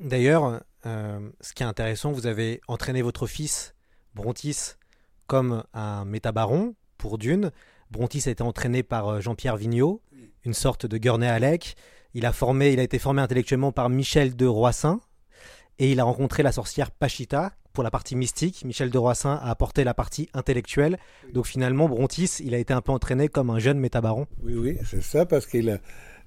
D'ailleurs, 0.00 0.62
euh, 0.84 1.30
ce 1.40 1.52
qui 1.52 1.62
est 1.62 1.66
intéressant, 1.66 2.10
vous 2.10 2.26
avez 2.26 2.60
entraîné 2.66 3.02
votre 3.02 3.28
fils, 3.28 3.74
Brontis, 4.14 4.74
comme 5.28 5.62
un 5.74 6.04
métabaron 6.04 6.74
pour 6.98 7.18
Dune. 7.18 7.52
Brontis 7.92 8.24
a 8.26 8.30
été 8.32 8.42
entraîné 8.42 8.82
par 8.82 9.20
Jean-Pierre 9.20 9.56
Vigneault, 9.56 10.02
une 10.44 10.54
sorte 10.54 10.86
de 10.86 10.98
Gurney 10.98 11.28
Alec. 11.28 11.76
Il 12.14 12.26
a, 12.26 12.32
formé, 12.32 12.72
il 12.72 12.80
a 12.80 12.82
été 12.82 12.98
formé 12.98 13.22
intellectuellement 13.22 13.72
par 13.72 13.88
Michel 13.88 14.36
de 14.36 14.46
Roissin 14.46 15.00
et 15.78 15.90
il 15.92 16.00
a 16.00 16.04
rencontré 16.04 16.42
la 16.42 16.52
sorcière 16.52 16.90
Pachita 16.90 17.52
pour 17.72 17.84
la 17.84 17.90
partie 17.90 18.16
mystique. 18.16 18.64
Michel 18.64 18.90
de 18.90 18.98
Roissin 18.98 19.34
a 19.42 19.50
apporté 19.50 19.84
la 19.84 19.94
partie 19.94 20.28
intellectuelle. 20.34 20.98
Donc 21.32 21.46
finalement, 21.46 21.88
Brontis, 21.88 22.38
il 22.40 22.54
a 22.54 22.58
été 22.58 22.72
un 22.72 22.80
peu 22.80 22.92
entraîné 22.92 23.28
comme 23.28 23.50
un 23.50 23.58
jeune 23.58 23.78
métabaron. 23.78 24.26
Oui, 24.42 24.54
oui, 24.54 24.78
c'est 24.84 25.02
ça, 25.02 25.24
parce 25.24 25.46
qu'il 25.46 25.70
a. 25.70 25.78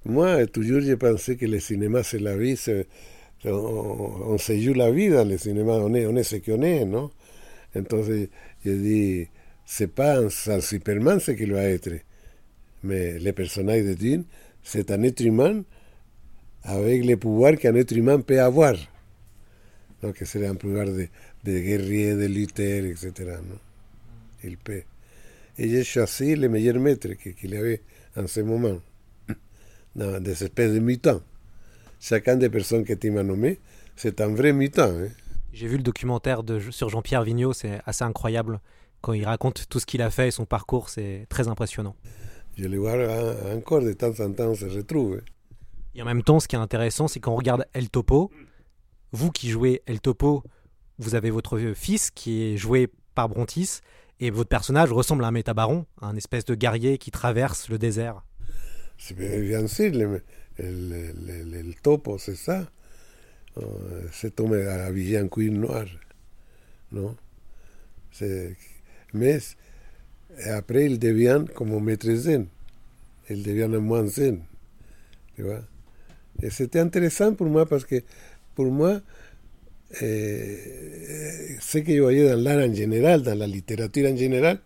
Moi, 0.06 0.46
toujours, 0.46 0.80
j'ai 0.80 0.96
pensé 0.96 1.36
que 1.36 1.46
le 1.46 1.60
cinéma, 1.60 2.02
c'est 2.02 2.18
la 2.18 2.36
vie. 2.36 2.58
On, 3.46 3.50
on, 3.50 4.38
se 4.38 4.58
joue 4.58 4.74
la 4.74 4.90
vie 4.90 5.10
dans 5.10 5.26
le 5.26 5.38
cinéma. 5.38 5.72
On 5.72 5.94
est, 5.94 6.06
on 6.06 6.16
est 6.16 6.22
ce 6.22 6.36
qu'on 6.36 6.62
est, 6.62 6.84
non? 6.84 7.10
Entonces, 7.76 8.28
je 8.64 8.70
dis, 8.70 9.28
c'est 9.66 9.92
pas 9.92 10.18
un, 10.18 10.60
Superman 10.60 11.20
ce 11.20 11.32
qu'il 11.32 11.52
va 11.52 11.62
être. 11.62 11.90
Mais 12.82 13.18
le 13.18 13.32
personnage 13.32 13.84
de 13.84 13.94
Dune, 13.94 14.24
c'est 14.64 14.90
un 14.90 15.02
être 15.04 15.20
humain 15.20 15.62
avec 16.64 17.04
les 17.04 17.16
pouvoirs 17.16 17.56
qu'un 17.56 17.74
être 17.76 17.92
humain 17.92 18.20
peut 18.20 18.40
avoir. 18.40 18.74
Donc, 20.02 20.16
serait 20.24 20.46
un 20.46 20.54
pouvoir 20.54 20.86
de, 20.86 21.06
de 21.44 21.58
guerrier, 21.60 22.14
de 22.14 22.26
lutteur, 22.26 22.84
etc. 22.84 23.36
Il 24.42 24.56
peut. 24.58 24.82
Et 25.56 25.68
j'ai 25.68 25.84
choisi 25.84 26.34
le 26.34 26.48
meilleur 26.48 26.78
maître 26.80 27.08
qu'il 27.12 27.54
avait 27.54 27.82
en 28.16 28.26
ce 28.26 28.40
moment, 28.40 28.80
dans 29.96 30.20
des 30.20 30.42
espèces 30.42 30.72
de 30.72 30.80
mutants. 30.80 31.20
Chacun 32.00 32.36
des 32.36 32.50
personnes 32.50 32.84
que 32.84 32.94
tu 32.94 33.10
m'as 33.10 33.22
nommées, 33.22 33.60
c'est 33.96 34.20
un 34.20 34.28
vrai 34.28 34.52
mutant. 34.52 34.90
Hein? 34.90 35.08
J'ai 35.52 35.68
vu 35.68 35.76
le 35.76 35.82
documentaire 35.82 36.42
de, 36.42 36.58
sur 36.70 36.88
Jean-Pierre 36.88 37.22
Vigneault, 37.22 37.52
c'est 37.52 37.80
assez 37.86 38.04
incroyable. 38.04 38.60
Quand 39.00 39.12
il 39.12 39.24
raconte 39.24 39.68
tout 39.68 39.78
ce 39.78 39.86
qu'il 39.86 40.02
a 40.02 40.10
fait 40.10 40.28
et 40.28 40.30
son 40.30 40.46
parcours, 40.46 40.88
c'est 40.88 41.26
très 41.28 41.46
impressionnant. 41.48 41.94
Je 42.56 42.66
le 42.66 42.78
vois 42.78 42.94
encore 43.54 43.82
de 43.82 43.92
temps 43.92 44.18
en 44.20 44.32
temps, 44.32 44.50
on 44.50 44.54
se 44.54 44.66
retrouve. 44.66 45.20
Et 45.94 46.02
en 46.02 46.04
même 46.04 46.22
temps, 46.22 46.40
ce 46.40 46.48
qui 46.48 46.56
est 46.56 46.58
intéressant, 46.58 47.08
c'est 47.08 47.20
qu'on 47.20 47.34
regarde 47.36 47.66
El 47.72 47.90
Topo. 47.90 48.30
Vous 49.12 49.30
qui 49.30 49.50
jouez 49.50 49.82
El 49.86 50.00
Topo, 50.00 50.42
vous 50.98 51.14
avez 51.14 51.30
votre 51.30 51.58
fils 51.74 52.10
qui 52.10 52.42
est 52.42 52.56
joué 52.56 52.90
par 53.14 53.28
Brontis, 53.28 53.80
et 54.20 54.30
votre 54.30 54.48
personnage 54.48 54.92
ressemble 54.92 55.24
à 55.24 55.28
un 55.28 55.32
métabaron, 55.32 55.86
un 56.00 56.16
espèce 56.16 56.44
de 56.44 56.54
guerrier 56.54 56.98
qui 56.98 57.10
traverse 57.10 57.68
le 57.68 57.78
désert. 57.78 58.24
C'est 58.98 59.16
bien 59.16 59.66
sûr, 59.66 59.92
le, 59.92 60.22
le, 60.58 61.12
le, 61.12 61.62
le 61.62 61.74
topo, 61.82 62.18
c'est 62.18 62.36
ça. 62.36 62.68
Cet 64.12 64.40
homme 64.40 64.52
habillé 64.52 65.20
en 65.20 65.28
cuir 65.28 65.52
noir. 65.52 65.84
Non? 66.92 67.16
Mais 69.12 69.38
après, 70.46 70.86
il 70.86 70.98
devient 70.98 71.44
comme 71.54 71.78
maître 71.82 72.12
zen. 72.12 72.46
Il 73.30 73.42
devient 73.42 73.74
un 73.74 73.80
moine 73.80 74.08
zen. 74.08 74.40
Tu 75.36 75.42
vois 75.42 75.62
c'était 76.50 76.80
intéressant 76.80 77.34
pour 77.34 77.46
moi 77.46 77.66
parce 77.66 77.84
que, 77.84 78.02
pour 78.54 78.66
moi, 78.66 79.00
eh, 80.00 80.58
ce 81.60 81.78
que 81.78 81.94
je 81.94 82.00
voyais 82.00 82.28
dans 82.28 82.40
l'art 82.40 82.68
en 82.68 82.74
général, 82.74 83.22
dans 83.22 83.38
la 83.38 83.46
littérature 83.46 84.10
en 84.10 84.16
général, 84.16 84.58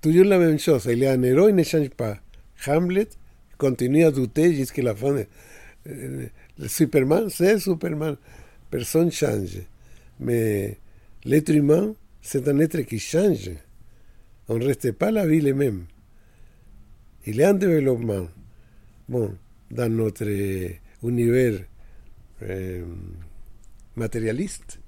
toujours 0.00 0.24
la 0.24 0.38
même 0.38 0.58
chose. 0.58 0.88
Il 0.90 0.98
y 0.98 1.06
a 1.06 1.12
un 1.12 1.22
héros, 1.22 1.48
il 1.48 1.54
ne 1.54 1.62
change 1.62 1.90
pas. 1.90 2.18
Hamlet 2.66 3.08
continue 3.56 4.04
à 4.04 4.10
douter 4.10 4.54
jusqu'à 4.54 4.82
la 4.82 4.94
fin. 4.94 5.14
De, 5.14 6.28
Superman, 6.66 7.28
c'est 7.30 7.58
Superman. 7.58 8.16
Personne 8.70 9.06
ne 9.06 9.10
change. 9.10 9.58
Mais 10.20 10.76
l'être 11.24 11.50
humain, 11.50 11.94
c'est 12.22 12.48
un 12.48 12.58
être 12.58 12.80
qui 12.82 12.98
change. 12.98 13.50
On 14.48 14.58
ne 14.58 14.64
reste 14.66 14.92
pas 14.92 15.10
la 15.10 15.26
vie 15.26 15.40
les 15.40 15.52
mêmes. 15.52 15.86
Il 17.26 17.42
a 17.42 17.50
un 17.50 17.54
développement. 17.54 18.28
Bon, 19.08 19.36
dans 19.70 19.92
notre 19.92 20.26
univers 21.02 21.60
euh, 22.42 22.84
matérialiste, 23.96 24.80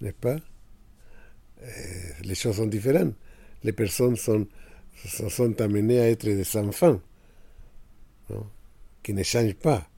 n'est-ce 0.00 0.14
pas? 0.14 0.38
Euh, 1.62 1.68
Les 2.24 2.34
choses 2.34 2.56
sont 2.56 2.66
différentes. 2.66 3.14
Les 3.64 3.72
personnes 3.72 4.16
sont, 4.16 4.46
sont 5.06 5.60
amenées 5.60 5.98
à 6.00 6.08
être 6.10 6.24
des 6.24 6.56
enfants 6.56 7.00
qui 9.02 9.12
ne 9.12 9.22
changent 9.22 9.54
pas. 9.54 9.88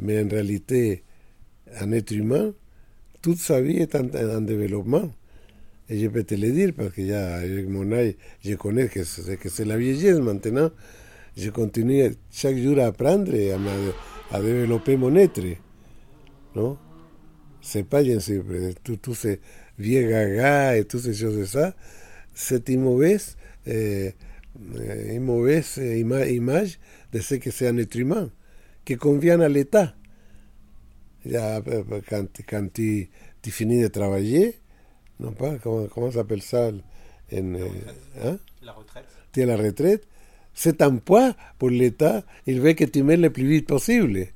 Mais 0.00 0.22
en 0.22 0.28
réalité, 0.28 1.02
un 1.78 1.92
être 1.92 2.12
humain, 2.12 2.52
toute 3.22 3.38
sa 3.38 3.60
vie 3.60 3.78
est 3.78 3.94
en, 3.94 4.06
en 4.14 4.40
développement. 4.40 5.10
Et 5.90 5.98
je 5.98 6.06
peux 6.06 6.22
te 6.22 6.36
le 6.36 6.52
dire 6.52 6.72
parce 6.76 6.90
que 6.92 7.00
ya 7.02 7.40
mon 7.68 7.90
âge, 7.92 8.14
je 8.44 8.54
connais 8.54 8.86
que 8.86 9.02
c'est, 9.02 9.36
que 9.36 9.48
c'est 9.48 9.64
la 9.64 9.76
vieillesse 9.76 10.18
maintenant. 10.18 10.70
Je 11.36 11.50
continue 11.50 12.12
chaque 12.30 12.56
jour 12.58 12.78
à 12.78 12.86
apprendre 12.86 13.34
et 13.34 13.50
à, 13.50 13.58
à 14.30 14.40
développer 14.40 14.96
mon 14.96 15.16
être. 15.16 15.40
Non 16.54 16.78
C'est 17.60 17.82
pas 17.82 18.04
bien 18.04 18.20
sûr, 18.20 18.44
tout 19.02 19.14
ces 19.14 19.40
vieux 19.78 20.08
gaga 20.08 20.76
et 20.76 20.84
toutes 20.84 21.02
ces 21.02 21.14
choses-là, 21.14 21.74
c'est 22.34 22.68
une 22.68 22.82
mauvaise, 22.82 23.36
euh, 23.66 24.10
une 25.08 25.24
mauvaise 25.24 25.76
ima 25.78 26.24
image 26.26 26.78
de 27.12 27.18
ce 27.18 27.34
que 27.34 27.50
c'est 27.50 27.66
un 27.66 27.76
être 27.78 27.96
humain, 27.96 28.30
qui 28.84 28.96
convient 28.96 29.40
à 29.40 29.48
l'État. 29.48 29.94
Quand, 31.28 32.28
quand 32.48 32.72
tu 32.72 33.08
finis 33.50 33.82
de 33.82 33.88
travailler, 33.88 34.59
non 35.20 35.32
pas, 35.32 35.58
comment, 35.58 35.86
comment 35.86 36.10
s'appelle 36.10 36.42
ça 36.42 36.70
en, 37.32 37.42
la, 37.42 37.66
hein? 38.24 38.38
la 38.62 38.72
retraite. 38.72 39.04
Tu 39.32 39.40
es 39.40 39.42
à 39.44 39.46
la 39.46 39.56
retraite. 39.56 40.06
C'est 40.54 40.82
un 40.82 40.96
poids 40.96 41.34
pour 41.58 41.70
l'État. 41.70 42.24
Il 42.46 42.60
veut 42.60 42.72
que 42.72 42.84
tu 42.84 43.02
meurs 43.02 43.18
le 43.18 43.30
plus 43.30 43.46
vite 43.48 43.68
possible. 43.68 44.26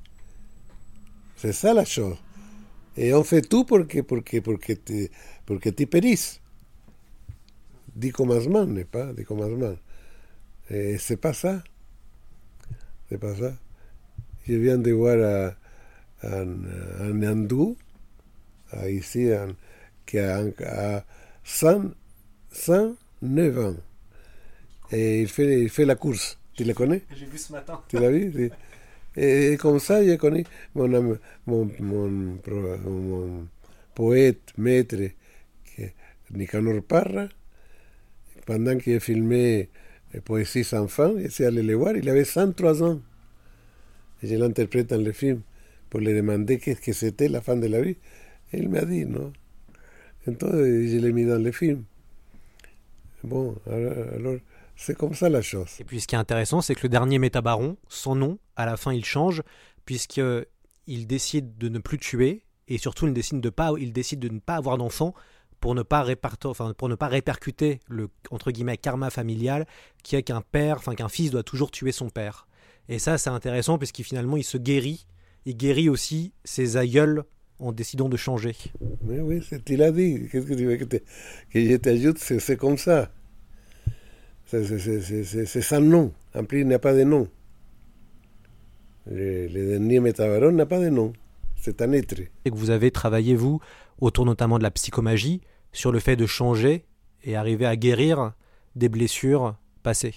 C'est 1.35 1.51
ça 1.53 1.73
la 1.73 1.85
chose. 1.85 2.17
Et 2.95 3.13
on 3.13 3.23
fait 3.23 3.41
tout 3.41 3.65
pour 3.65 3.85
que, 3.87 3.99
pour 3.99 4.23
que, 4.23 4.39
pour 4.39 4.57
que, 4.59 4.73
tu, 4.73 5.09
pour 5.45 5.59
que 5.59 5.69
tu 5.69 5.87
périsses. 5.87 6.39
Du 7.93 8.13
commencement, 8.13 8.65
n'est 8.65 8.85
pas? 8.85 9.11
Du 9.13 9.25
commencement. 9.25 9.75
Et 10.69 10.97
c'est 10.97 11.17
pas 11.17 11.33
ça. 11.33 11.63
C'est 13.09 13.17
pas 13.17 13.35
ça. 13.35 13.53
Je 14.47 14.53
viens 14.53 14.77
de 14.77 14.91
voir 14.91 15.17
un, 15.17 15.53
un, 16.23 16.47
un 17.01 17.23
hindou, 17.23 17.75
ici, 18.87 19.31
un, 19.31 19.55
qui 20.05 20.19
a, 20.19 20.43
a 20.65 21.03
100, 21.43 21.91
109 22.51 23.59
ans. 23.59 23.75
Et 24.91 25.21
il 25.21 25.27
fait, 25.27 25.61
il 25.61 25.69
fait 25.69 25.85
la 25.85 25.95
course. 25.95 26.37
Tu 26.53 26.63
le 26.63 26.73
connais? 26.73 27.03
J'ai 27.15 27.25
vu 27.25 27.37
ce 27.37 27.51
matin. 27.51 27.81
Tu 27.87 27.97
l'as 27.97 28.11
vu? 28.11 28.51
Et 29.17 29.57
comme 29.57 29.79
ça, 29.79 30.05
je 30.05 30.15
connais 30.15 30.43
mon, 30.73 30.89
mon, 31.47 31.69
mon, 31.79 32.09
mon 32.09 33.47
poète, 33.93 34.51
maître, 34.57 34.97
Nicanor 36.31 36.83
Parra. 36.83 37.27
Pendant 38.45 38.77
qu'il 38.77 38.99
filmé 38.99 39.69
Poésie 40.25 40.63
sans 40.63 40.87
fin, 40.87 41.13
j'étais 41.17 41.45
allé 41.45 41.63
le 41.63 41.73
voir, 41.75 41.95
il 41.95 42.07
avait 42.09 42.25
103 42.25 42.83
ans. 42.83 42.99
Et 44.21 44.27
je 44.27 44.35
l'interprète 44.35 44.87
dans 44.87 45.01
le 45.01 45.11
film 45.11 45.41
pour 45.89 45.99
lui 45.99 46.13
demander 46.13 46.59
qu'est-ce 46.59 46.81
que 46.81 46.93
c'était 46.93 47.27
la 47.29 47.41
fin 47.41 47.55
de 47.55 47.67
la 47.67 47.81
vie. 47.81 47.97
Et 48.53 48.59
il 48.59 48.69
m'a 48.69 48.85
dit, 48.85 49.05
non. 49.05 49.33
Entonces, 50.27 50.89
je 50.89 50.97
l'ai 50.97 51.11
mis 51.11 51.25
dans 51.25 51.41
le 51.41 51.51
film. 51.51 51.83
Bon, 53.23 53.55
alors, 53.67 54.37
c'est 54.75 54.97
comme 54.97 55.13
ça 55.13 55.29
la 55.29 55.41
chose. 55.41 55.69
Et 55.79 55.83
puis 55.83 56.01
ce 56.01 56.07
qui 56.07 56.15
est 56.15 56.17
intéressant, 56.17 56.61
c'est 56.61 56.75
que 56.75 56.83
le 56.83 56.89
dernier 56.89 57.19
métabaron, 57.19 57.77
son 57.87 58.15
nom, 58.15 58.37
à 58.55 58.65
la 58.65 58.77
fin, 58.77 58.93
il 58.93 59.05
change, 59.05 59.41
puisqu'il 59.85 61.07
décide 61.07 61.57
de 61.57 61.69
ne 61.69 61.79
plus 61.79 61.97
tuer, 61.97 62.43
et 62.67 62.77
surtout 62.77 63.07
il 63.07 63.13
décide 63.13 63.39
de, 63.39 64.29
ne 64.29 64.39
pas 64.39 64.55
avoir 64.55 64.77
d'enfant 64.77 65.13
pour 65.59 65.75
ne 65.75 65.83
pas 65.83 66.05
enfin, 66.45 66.73
pour 66.73 66.89
ne 66.89 66.95
pas 66.95 67.07
répercuter 67.07 67.79
le 67.87 68.09
entre 68.31 68.51
guillemets 68.51 68.77
karma 68.77 69.09
familial 69.09 69.65
qui 70.03 70.15
est 70.15 70.23
qu'un 70.23 70.41
père, 70.41 70.77
enfin 70.77 70.95
qu'un 70.95 71.09
fils 71.09 71.31
doit 71.31 71.43
toujours 71.43 71.71
tuer 71.71 71.91
son 71.91 72.09
père. 72.09 72.47
Et 72.89 72.99
ça, 72.99 73.17
c'est 73.17 73.29
intéressant 73.29 73.77
puisqu'il 73.77 74.03
finalement 74.03 74.37
il 74.37 74.43
se 74.43 74.57
guérit, 74.57 75.07
il 75.45 75.55
guérit 75.57 75.89
aussi 75.89 76.33
ses 76.43 76.77
aïeuls 76.77 77.23
en 77.59 77.71
décidant 77.71 78.09
de 78.09 78.17
changer. 78.17 78.55
Mais 79.03 79.19
oui, 79.19 79.41
il 79.67 79.81
a 79.81 79.91
dit. 79.91 80.27
Qu'est-ce 80.31 80.45
que 80.45 80.53
tu 80.53 80.65
veux 80.65 80.77
que, 80.77 80.83
te, 80.83 80.97
que 80.97 81.65
je 81.65 81.75
t'ajoute? 81.77 82.17
C'est 82.19 82.57
comme 82.57 82.77
ça. 82.77 83.11
C'est 84.47 85.61
sans 85.61 85.81
nom. 85.81 86.11
En 86.33 86.43
plus, 86.43 86.61
il 86.61 86.67
n'y 86.67 86.73
a 86.73 86.79
pas 86.79 86.93
de 86.93 87.03
nom. 87.03 87.27
Le, 89.07 89.47
le 89.47 89.69
dernier 89.69 89.99
métabaron 89.99 90.51
n'a 90.51 90.65
pas 90.65 90.79
de 90.79 90.89
nom. 90.89 91.13
C'est 91.57 91.81
un 91.81 91.91
être. 91.93 92.19
Et 92.45 92.51
que 92.51 92.55
vous 92.55 92.69
avez 92.69 92.91
travaillé, 92.91 93.35
vous, 93.35 93.59
autour 93.99 94.25
notamment 94.25 94.57
de 94.57 94.63
la 94.63 94.71
psychomagie, 94.71 95.41
sur 95.71 95.91
le 95.91 95.99
fait 95.99 96.15
de 96.15 96.25
changer 96.25 96.85
et 97.23 97.35
arriver 97.35 97.65
à 97.65 97.75
guérir 97.75 98.33
des 98.75 98.89
blessures 98.89 99.57
passées. 99.83 100.15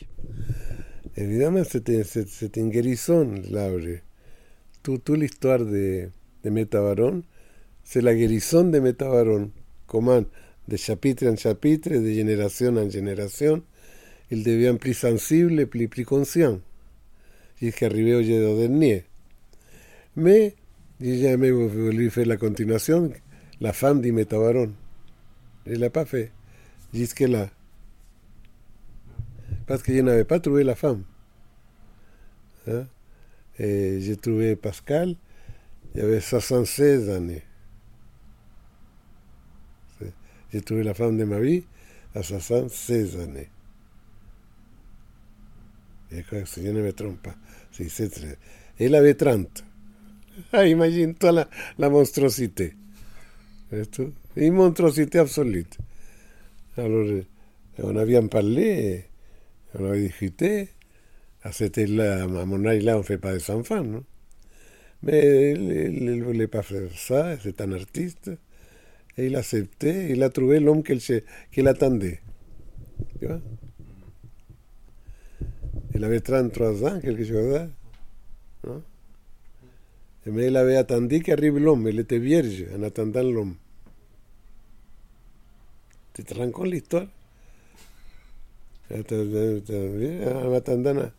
Évidemment, 1.17 1.63
c'est 1.65 2.57
une 2.57 2.71
guérison, 2.71 3.35
Laure. 3.51 3.99
Toute, 4.83 5.05
toute 5.05 5.19
l'histoire 5.19 5.59
de, 5.59 6.09
de 6.43 6.51
Metabarón, 6.51 7.27
Selaguerizón 7.83 8.71
de 8.71 8.81
Metabarón, 8.81 9.53
Comán, 9.87 10.29
de 10.67 10.77
chapitre 10.77 11.29
en 11.29 11.37
chapitre, 11.37 12.01
de 12.01 12.15
generación 12.15 12.79
en 12.79 12.93
generación, 12.93 13.65
el 14.29 14.45
debian 14.45 14.79
pli 14.79 14.93
sensible, 14.93 15.67
pli 15.67 15.89
pli 15.89 16.05
conscient, 16.05 16.63
y 17.61 17.73
que 17.73 17.87
arribeo 17.87 18.21
lledo 18.21 18.59
del 18.59 18.79
nie. 18.79 19.07
Me, 20.15 20.55
y 21.01 21.21
ya 21.21 21.37
me 21.39 21.51
volví 21.51 22.11
a 22.15 22.25
la 22.27 22.37
continuación, 22.37 23.15
la 23.59 23.73
fan 23.73 24.03
de 24.03 24.13
Metabarón, 24.13 24.77
y 25.65 25.77
la 25.77 25.91
pafe, 25.91 26.33
y 26.93 27.03
es 27.03 27.15
que 27.15 27.29
la. 27.29 27.53
Parce 29.67 29.83
que 29.83 29.95
yo 29.95 30.03
n'avais 30.03 30.25
pas 30.25 30.41
trouvé 30.41 30.65
la 30.65 30.75
femme. 30.75 31.05
Hein? 32.67 32.89
Et 33.59 34.01
j'ai 34.01 34.17
trouvé 34.17 34.57
Pascal, 34.57 35.17
il 35.95 36.01
avait 36.01 36.21
76 36.21 37.11
années. 37.11 37.43
J'ai 40.53 40.63
trouvé 40.63 40.83
la 40.83 40.95
femme 40.95 41.19
de 41.19 41.25
ma 41.25 41.41
vie 41.41 41.65
à 42.15 42.23
76 42.23 43.19
années. 43.19 43.51
Et 46.11 46.25
si 46.47 46.65
je 46.65 46.71
ne 46.71 46.83
me 46.83 46.93
trompe 46.93 47.23
pas, 47.23 47.35
elle 48.79 48.95
avait 48.95 49.15
30. 49.15 49.65
Ah, 50.53 50.67
imagine 50.67 51.15
toda 51.15 51.33
la, 51.33 51.49
la 51.79 51.91
monstruosité. 51.91 52.75
Esto, 53.73 54.13
une 54.37 54.55
monstruosité 54.55 55.19
absolue. 55.19 55.67
Alors, 56.77 57.23
on 57.83 57.97
avait 57.97 58.23
parlé, 58.29 59.05
on 59.75 59.85
avait 59.85 60.03
discuté. 60.03 60.69
À 61.43 61.53
cet 61.53 61.79
âge-là, 61.79 62.25
à 62.25 62.27
mon 62.27 62.65
âge-là, 62.65 62.97
on 62.97 62.99
ne 62.99 63.03
fait 63.05 63.19
pas 63.19 63.33
des 63.33 63.51
enfants, 63.51 63.83
non 63.83 64.05
Mais 65.03 65.53
il 65.53 66.05
ne 66.05 66.23
voulait 66.23 66.49
pas 66.49 66.63
faire 66.63 66.91
ça, 66.97 67.39
c'est 67.41 67.61
un 67.61 67.73
artiste. 67.73 68.31
Et 69.17 69.27
il 69.27 69.37
a 69.37 69.41
accepté, 69.41 70.11
il 70.11 70.23
a 70.23 70.31
trouvé 70.31 70.61
l'homme 70.61 70.83
qu'il 70.83 71.01
qu 71.01 71.67
attendait. 71.67 72.21
Tu 73.19 73.27
vois? 73.27 73.41
Il 75.95 76.05
avait 76.05 76.21
33 76.21 76.85
ans, 76.85 77.01
quelque 77.01 77.25
chose 77.25 77.53
là. 77.53 77.69
Non? 78.67 78.83
Mais 80.27 80.49
il 80.49 80.57
avait 80.57 80.77
attendu 80.77 81.21
qu'arrive 81.21 81.59
l'homme, 81.59 81.89
il 81.89 81.99
était 81.99 82.19
vierge 82.19 82.67
en 82.77 82.83
attendant 82.83 83.23
l'homme. 83.23 83.57
Tu 86.13 86.23
te 86.23 86.35
rends 86.35 86.51
compte 86.51 86.69
l'histoire? 86.69 87.07
En 88.91 90.53
attendant 90.53 91.11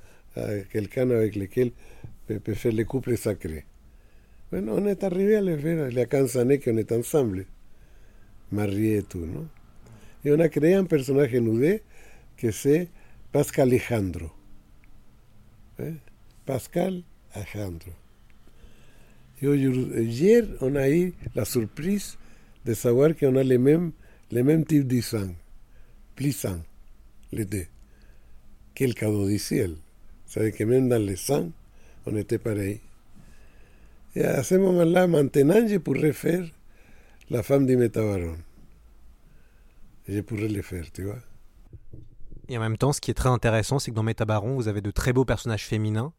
quelqu'un 0.71 1.09
avec 1.09 1.35
lequel 1.35 1.71
peut 2.27 2.53
faire 2.53 2.73
le 2.73 2.83
couple 2.85 3.17
sacré. 3.17 3.65
Bueno, 4.51 4.73
honeta 4.73 5.09
riviale, 5.09 5.55
vera, 5.57 5.89
le 5.89 6.01
alcanzan 6.01 6.51
¿eh? 6.51 6.59
que 6.59 6.71
honeta 6.71 6.95
ensamble. 6.95 7.45
Marrietu, 8.51 9.25
¿no? 9.25 9.49
Y 10.23 10.31
una 10.31 10.49
crea 10.49 10.81
un 10.81 10.87
personaje 10.87 11.39
nudé 11.39 11.83
que 12.35 12.51
se 12.51 12.75
eh, 12.75 12.89
Pascal 13.31 13.69
Alejandro. 13.69 14.33
¿Eh? 15.77 15.97
Pascal 16.45 17.05
Alejandro. 17.33 17.93
Y 19.41 19.47
ayer, 19.47 20.57
on 20.59 20.75
ahí 20.75 21.13
la 21.33 21.45
sorpresa 21.45 22.17
de 22.65 22.75
saber 22.75 23.15
que 23.15 23.27
on 23.27 23.37
a 23.37 23.43
le 23.43 23.57
même, 23.57 23.93
le 24.31 24.43
même 24.43 24.65
type 24.65 24.87
de 24.87 25.01
sang, 25.01 25.35
plissant, 26.15 26.61
l'été, 27.31 27.69
que 28.73 28.83
el 28.83 28.95
cado 28.95 29.27
de 29.27 29.37
ciel. 29.37 29.77
¿Sabe 30.25 30.51
que 30.51 30.65
même 30.65 30.89
dans 30.89 31.03
le 31.03 31.15
sang, 31.15 31.51
on 32.05 32.17
était 32.17 32.37
pareil. 32.37 32.81
Et 34.15 34.23
à 34.23 34.43
ce 34.43 34.55
moment-là, 34.55 35.07
maintenant, 35.07 35.67
je 35.67 35.77
pourrais 35.77 36.13
faire 36.13 36.45
la 37.29 37.43
femme 37.43 37.65
du 37.65 37.77
métabaron. 37.77 38.37
Je 40.07 40.21
pourrais 40.21 40.47
le 40.47 40.61
faire, 40.63 40.91
tu 40.91 41.03
vois. 41.03 41.19
Et 42.49 42.57
en 42.57 42.61
même 42.61 42.77
temps, 42.77 42.91
ce 42.91 42.99
qui 42.99 43.11
est 43.11 43.13
très 43.13 43.29
intéressant, 43.29 43.77
c'est 43.77 43.91
que 43.91 43.95
dans 43.95 44.03
Métabaron, 44.03 44.55
vous 44.55 44.67
avez 44.67 44.81
de 44.81 44.89
très 44.89 45.13
beaux 45.13 45.23
personnages 45.23 45.65
féminins. 45.65 46.13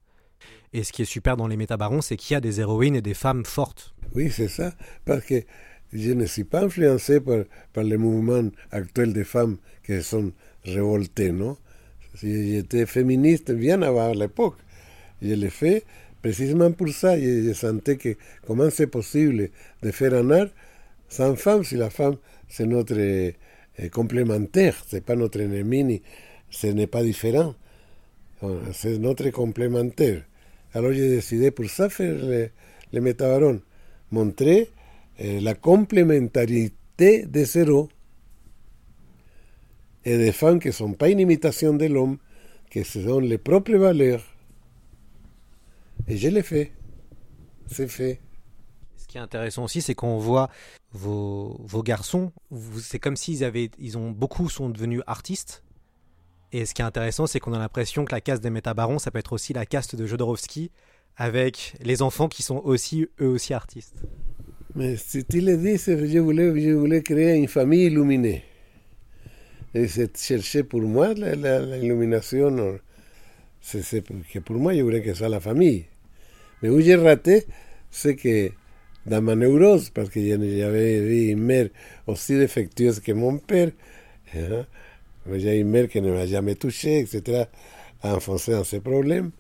Et 0.72 0.84
ce 0.84 0.92
qui 0.92 1.02
est 1.02 1.06
super 1.06 1.36
dans 1.36 1.48
les 1.48 1.56
Métabarons, 1.56 2.00
c'est 2.00 2.16
qu'il 2.16 2.34
y 2.34 2.36
a 2.36 2.40
des 2.40 2.60
héroïnes 2.60 2.94
et 2.94 3.02
des 3.02 3.14
femmes 3.14 3.44
fortes. 3.44 3.92
Oui, 4.14 4.30
c'est 4.30 4.48
ça. 4.48 4.72
Parce 5.04 5.24
que 5.24 5.42
je 5.92 6.12
ne 6.12 6.24
suis 6.26 6.44
pas 6.44 6.62
influencé 6.62 7.20
par, 7.20 7.42
par 7.72 7.82
les 7.82 7.96
mouvements 7.96 8.48
actuels 8.70 9.12
des 9.12 9.24
femmes 9.24 9.56
qui 9.84 10.00
sont 10.04 10.32
révoltées, 10.64 11.32
non? 11.32 11.56
J'étais 12.14 12.86
féministe 12.86 13.50
bien 13.50 13.82
avant 13.82 14.12
l'époque. 14.12 14.56
Je 15.20 15.34
l'ai 15.34 15.50
fait 15.50 15.84
précisément 16.22 16.72
pour 16.72 16.88
ça. 16.90 17.18
Je, 17.18 17.52
sentais 17.52 17.96
que 17.96 18.16
comment 18.46 18.70
c'est 18.70 18.86
possible 18.86 19.50
de 19.82 19.90
faire 19.90 20.14
un 20.14 20.30
art 20.30 20.48
sans 21.08 21.34
femme 21.36 21.64
si 21.64 21.76
la 21.76 21.90
femme 21.90 22.16
c'est 22.48 22.66
notre 22.66 22.98
eh, 22.98 23.88
complémentaire, 23.90 24.76
c'est 24.86 25.04
pas 25.04 25.16
notre 25.16 25.40
ennemi, 25.40 25.84
ni, 25.84 26.02
ce 26.50 26.66
n'est 26.66 26.86
pas 26.86 27.02
différent. 27.02 27.54
C'est 28.72 28.98
notre 28.98 29.28
complémentaire. 29.30 30.22
Alors 30.72 30.92
j'ai 30.92 31.08
décidé 31.08 31.50
pour 31.50 31.68
ça 31.68 31.88
faire 31.88 32.14
le, 32.14 32.48
le 32.92 33.00
métabaron, 33.00 33.60
montrer 34.10 34.70
eh, 35.18 35.40
la 35.40 35.54
complémentarité 35.54 37.26
des 37.26 37.44
zéros 37.44 37.88
et 40.04 40.16
des 40.16 40.32
femmes 40.32 40.58
qui 40.58 40.68
ne 40.68 40.72
sont 40.72 40.92
pas 40.92 41.08
une 41.08 41.20
imitation 41.20 41.74
de 41.74 41.86
l'homme, 41.86 42.18
qui 42.70 42.84
sont 42.84 43.20
les 43.20 43.38
propres 43.38 43.76
valeurs. 43.76 44.22
Et 46.10 46.16
je 46.16 46.28
l'ai 46.28 46.42
fait. 46.42 46.72
C'est 47.66 47.86
fait. 47.86 48.20
Ce 48.96 49.06
qui 49.06 49.16
est 49.16 49.20
intéressant 49.20 49.64
aussi, 49.64 49.80
c'est 49.80 49.94
qu'on 49.94 50.18
voit 50.18 50.50
vos, 50.92 51.56
vos 51.64 51.82
garçons, 51.84 52.32
c'est 52.80 52.98
comme 52.98 53.16
s'ils 53.16 53.44
avaient, 53.44 53.70
ils 53.78 53.96
ont 53.96 54.10
beaucoup 54.10 54.48
sont 54.48 54.68
devenus 54.70 55.02
artistes. 55.06 55.62
Et 56.52 56.66
ce 56.66 56.74
qui 56.74 56.82
est 56.82 56.84
intéressant, 56.84 57.28
c'est 57.28 57.38
qu'on 57.38 57.52
a 57.52 57.60
l'impression 57.60 58.04
que 58.04 58.12
la 58.12 58.20
caste 58.20 58.42
des 58.42 58.50
métabarons, 58.50 58.98
ça 58.98 59.12
peut 59.12 59.20
être 59.20 59.32
aussi 59.32 59.52
la 59.52 59.66
caste 59.66 59.94
de 59.94 60.04
Jodorowsky, 60.04 60.72
avec 61.16 61.76
les 61.80 62.02
enfants 62.02 62.28
qui 62.28 62.42
sont 62.42 62.60
aussi 62.64 63.06
eux 63.20 63.28
aussi 63.28 63.54
artistes. 63.54 64.02
Mais 64.74 64.96
si 64.96 65.24
tu 65.24 65.40
le 65.40 65.56
dis, 65.56 65.76
je 65.76 66.18
voulais, 66.18 66.60
je 66.60 66.70
voulais 66.70 67.02
créer 67.02 67.36
une 67.36 67.46
famille 67.46 67.86
illuminée. 67.86 68.42
Et 69.74 69.86
c'est 69.86 70.16
chercher 70.18 70.64
pour 70.64 70.80
moi 70.80 71.14
l'illumination. 71.14 72.78
C'est 73.60 74.02
que 74.02 74.38
pour 74.40 74.56
moi, 74.56 74.74
je 74.74 74.82
voulais 74.82 75.02
que 75.02 75.14
ça 75.14 75.28
la 75.28 75.38
famille. 75.38 75.84
Mais 76.62 76.68
où 76.68 76.80
j'ai 76.80 76.96
raté, 76.96 77.46
c'est 77.90 78.16
que 78.16 78.50
dans 79.06 79.22
ma 79.22 79.34
neurose, 79.34 79.90
parce 79.90 80.10
que 80.10 80.20
j'avais 80.20 81.28
une 81.28 81.42
mère 81.42 81.68
aussi 82.06 82.36
défectueuse 82.36 83.00
que 83.00 83.12
mon 83.12 83.38
père, 83.38 83.70
hein, 84.34 84.66
j'ai 85.32 85.58
une 85.58 85.68
mère 85.68 85.88
qui 85.88 86.00
ne 86.00 86.12
m'a 86.12 86.26
jamais 86.26 86.54
touché, 86.54 87.00
etc., 87.00 87.44
enfoncé 88.02 88.52
dans 88.52 88.64
ses 88.64 88.80
problèmes. 88.80 89.30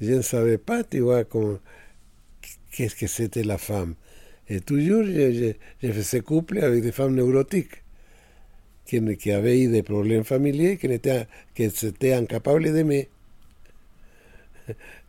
Je 0.00 0.12
ne 0.12 0.22
savais 0.22 0.58
pas, 0.58 0.84
tu 0.84 1.00
vois, 1.00 1.24
qu'est-ce 2.70 2.94
que 2.94 3.06
c'était 3.06 3.44
la 3.44 3.58
femme. 3.58 3.94
Et 4.48 4.60
toujours, 4.60 5.04
je, 5.04 5.52
je, 5.82 5.92
faisais 5.92 6.20
couple 6.20 6.58
avec 6.58 6.82
des 6.82 6.92
femmes 6.92 7.14
neurotiques 7.14 7.82
qui, 8.84 9.32
avaient 9.32 9.60
eu 9.60 9.68
des 9.68 9.82
problèmes 9.82 10.24
familiers, 10.24 10.76
qui 10.76 10.86
étaient, 10.86 11.26
qui 11.54 11.64
étaient 11.64 12.12
incapables 12.12 12.62
d'aimer. 12.72 13.08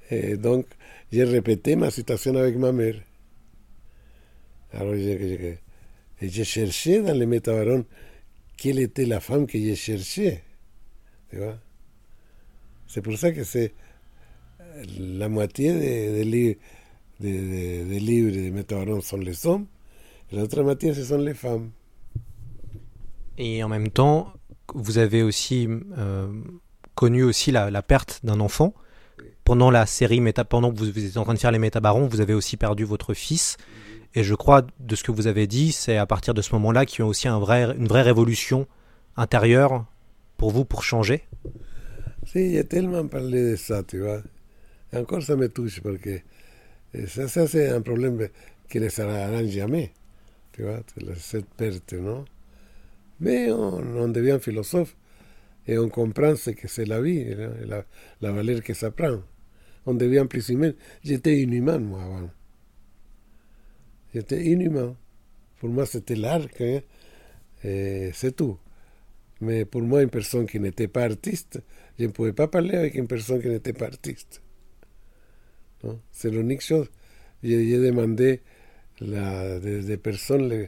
Et 0.10 0.38
donc, 0.38 0.66
j'ai 1.12 1.24
répété 1.24 1.76
ma 1.76 1.90
situation 1.92 2.36
avec 2.36 2.58
ma 2.58 2.72
mère. 2.72 2.96
Alors, 4.74 4.96
j'ai 4.96 6.44
cherché 6.44 7.02
dans 7.02 7.18
les 7.18 7.26
métabarons 7.26 7.86
quelle 8.58 8.80
était 8.80 9.06
la 9.06 9.20
femme 9.20 9.48
que 9.48 9.58
j'ai 9.58 9.76
cherchée. 9.76 10.42
C'est 12.88 13.02
pour 13.02 13.18
ça 13.18 13.32
que 13.32 13.44
c'est 13.44 13.74
la 15.00 15.30
moitié 15.30 15.74
des, 15.74 16.24
des, 16.24 16.58
des, 17.20 17.86
des 17.86 18.00
livres 18.00 18.32
de 18.32 19.02
sont 19.02 19.18
les 19.18 19.46
hommes, 19.46 19.66
l'autre 20.32 20.62
moitié, 20.62 20.94
ce 20.94 21.04
sont 21.04 21.18
les 21.18 21.34
femmes. 21.34 21.72
Et 23.38 23.64
en 23.64 23.70
même 23.70 23.90
temps, 23.90 24.34
vous 24.74 24.98
avez 24.98 25.24
aussi 25.24 25.68
euh, 25.98 26.32
connu 26.96 27.24
aussi 27.24 27.52
la 27.52 27.82
perte 27.82 28.20
d'un 28.24 28.40
enfant 28.40 28.74
pendant 29.48 29.72
la 29.72 29.86
série 29.86 30.20
méta, 30.20 30.44
pendant 30.44 30.74
que 30.74 30.78
vous, 30.78 30.92
vous, 30.92 31.06
êtes 31.06 31.16
en 31.16 31.24
train 31.24 31.34
de 31.34 31.40
faire 31.40 31.54
les 31.54 31.58
métabarons, 31.58 32.06
vous 32.06 32.20
avez 32.20 32.34
aussi 32.34 32.58
perdu 32.58 32.84
votre 32.84 33.14
fils. 33.14 33.56
Et 34.14 34.22
je 34.22 34.36
crois, 34.36 34.68
de 34.82 34.94
ce 34.94 35.06
que 35.06 35.12
vous 35.14 35.26
avez 35.26 35.48
dit, 35.48 35.72
c'est 35.72 35.96
à 35.96 36.06
partir 36.06 36.34
de 36.34 36.42
ce 36.42 36.54
moment-là 36.56 36.86
qu'il 36.86 37.00
y 37.00 37.02
a 37.04 37.06
aussi 37.06 37.30
une 37.30 37.40
vraie 37.40 38.02
révolution 38.02 38.68
intérieure 39.16 39.86
pour 40.36 40.52
vous, 40.52 40.66
pour 40.66 40.84
changer. 40.84 41.24
Si, 42.26 42.56
j'ai 42.56 42.66
tellement 42.66 43.08
parlé 43.08 43.52
de 43.52 43.56
ça, 43.56 43.84
tu 43.84 44.02
vois. 44.02 44.22
Encore, 44.94 45.24
ça 45.24 45.38
me 45.38 45.48
touche 45.48 45.80
parce 45.80 46.00
que 46.00 46.20
ça, 47.08 47.48
c'est 47.48 47.70
un 47.70 47.80
problème 47.80 48.28
qui 48.70 48.82
ne 48.82 48.90
s'arrange 48.90 49.46
jamais, 49.46 49.94
tu 50.52 50.64
vois, 50.64 50.82
cette 51.16 51.48
perte, 51.56 51.94
non? 51.94 52.26
Mais 53.22 53.50
on, 53.50 53.78
on 53.96 54.10
devient 54.10 54.40
philosophe 54.42 54.98
et 55.66 55.78
on 55.78 55.88
comprend 55.88 56.36
ce 56.36 56.50
que 56.50 56.68
c'est 56.68 56.84
la 56.84 57.00
vie, 57.00 57.34
la 58.20 58.32
valeur 58.34 58.62
que 58.62 58.74
ça 58.74 58.92
prend. 58.92 59.22
On 59.88 60.28
plus 60.28 60.50
humain. 60.50 60.74
J'étais 61.02 61.42
inhumain, 61.42 61.80
moi, 61.80 62.04
avant. 62.04 62.30
J'étais 64.14 64.46
inhumain. 64.46 64.98
Pour 65.60 65.70
moi, 65.70 65.86
c'était 65.86 66.16
l'arc, 66.16 66.60
hein? 66.60 66.82
c'est 67.64 68.36
tout. 68.36 68.58
Mais 69.40 69.64
pour 69.64 69.82
moi, 69.82 70.04
une 70.04 70.10
personne 70.10 70.46
qui 70.46 70.60
n'était 70.60 70.90
pas 70.90 71.06
artiste, 71.06 71.62
je 71.98 72.04
ne 72.06 72.10
pouvais 72.12 72.34
pas 72.34 72.50
parler 72.50 72.76
avec 72.76 72.96
une 72.96 73.08
personne 73.08 73.42
qui 73.42 73.48
n'était 73.48 73.72
pas 73.72 73.86
artiste. 73.86 74.42
C'est 76.12 76.32
l'unique 76.32 76.62
chose. 76.62 76.90
J'ai 77.42 77.78
demandé 77.78 78.42
la, 79.00 79.58
des, 79.60 79.84
des 79.84 79.98
personnes 79.98 80.68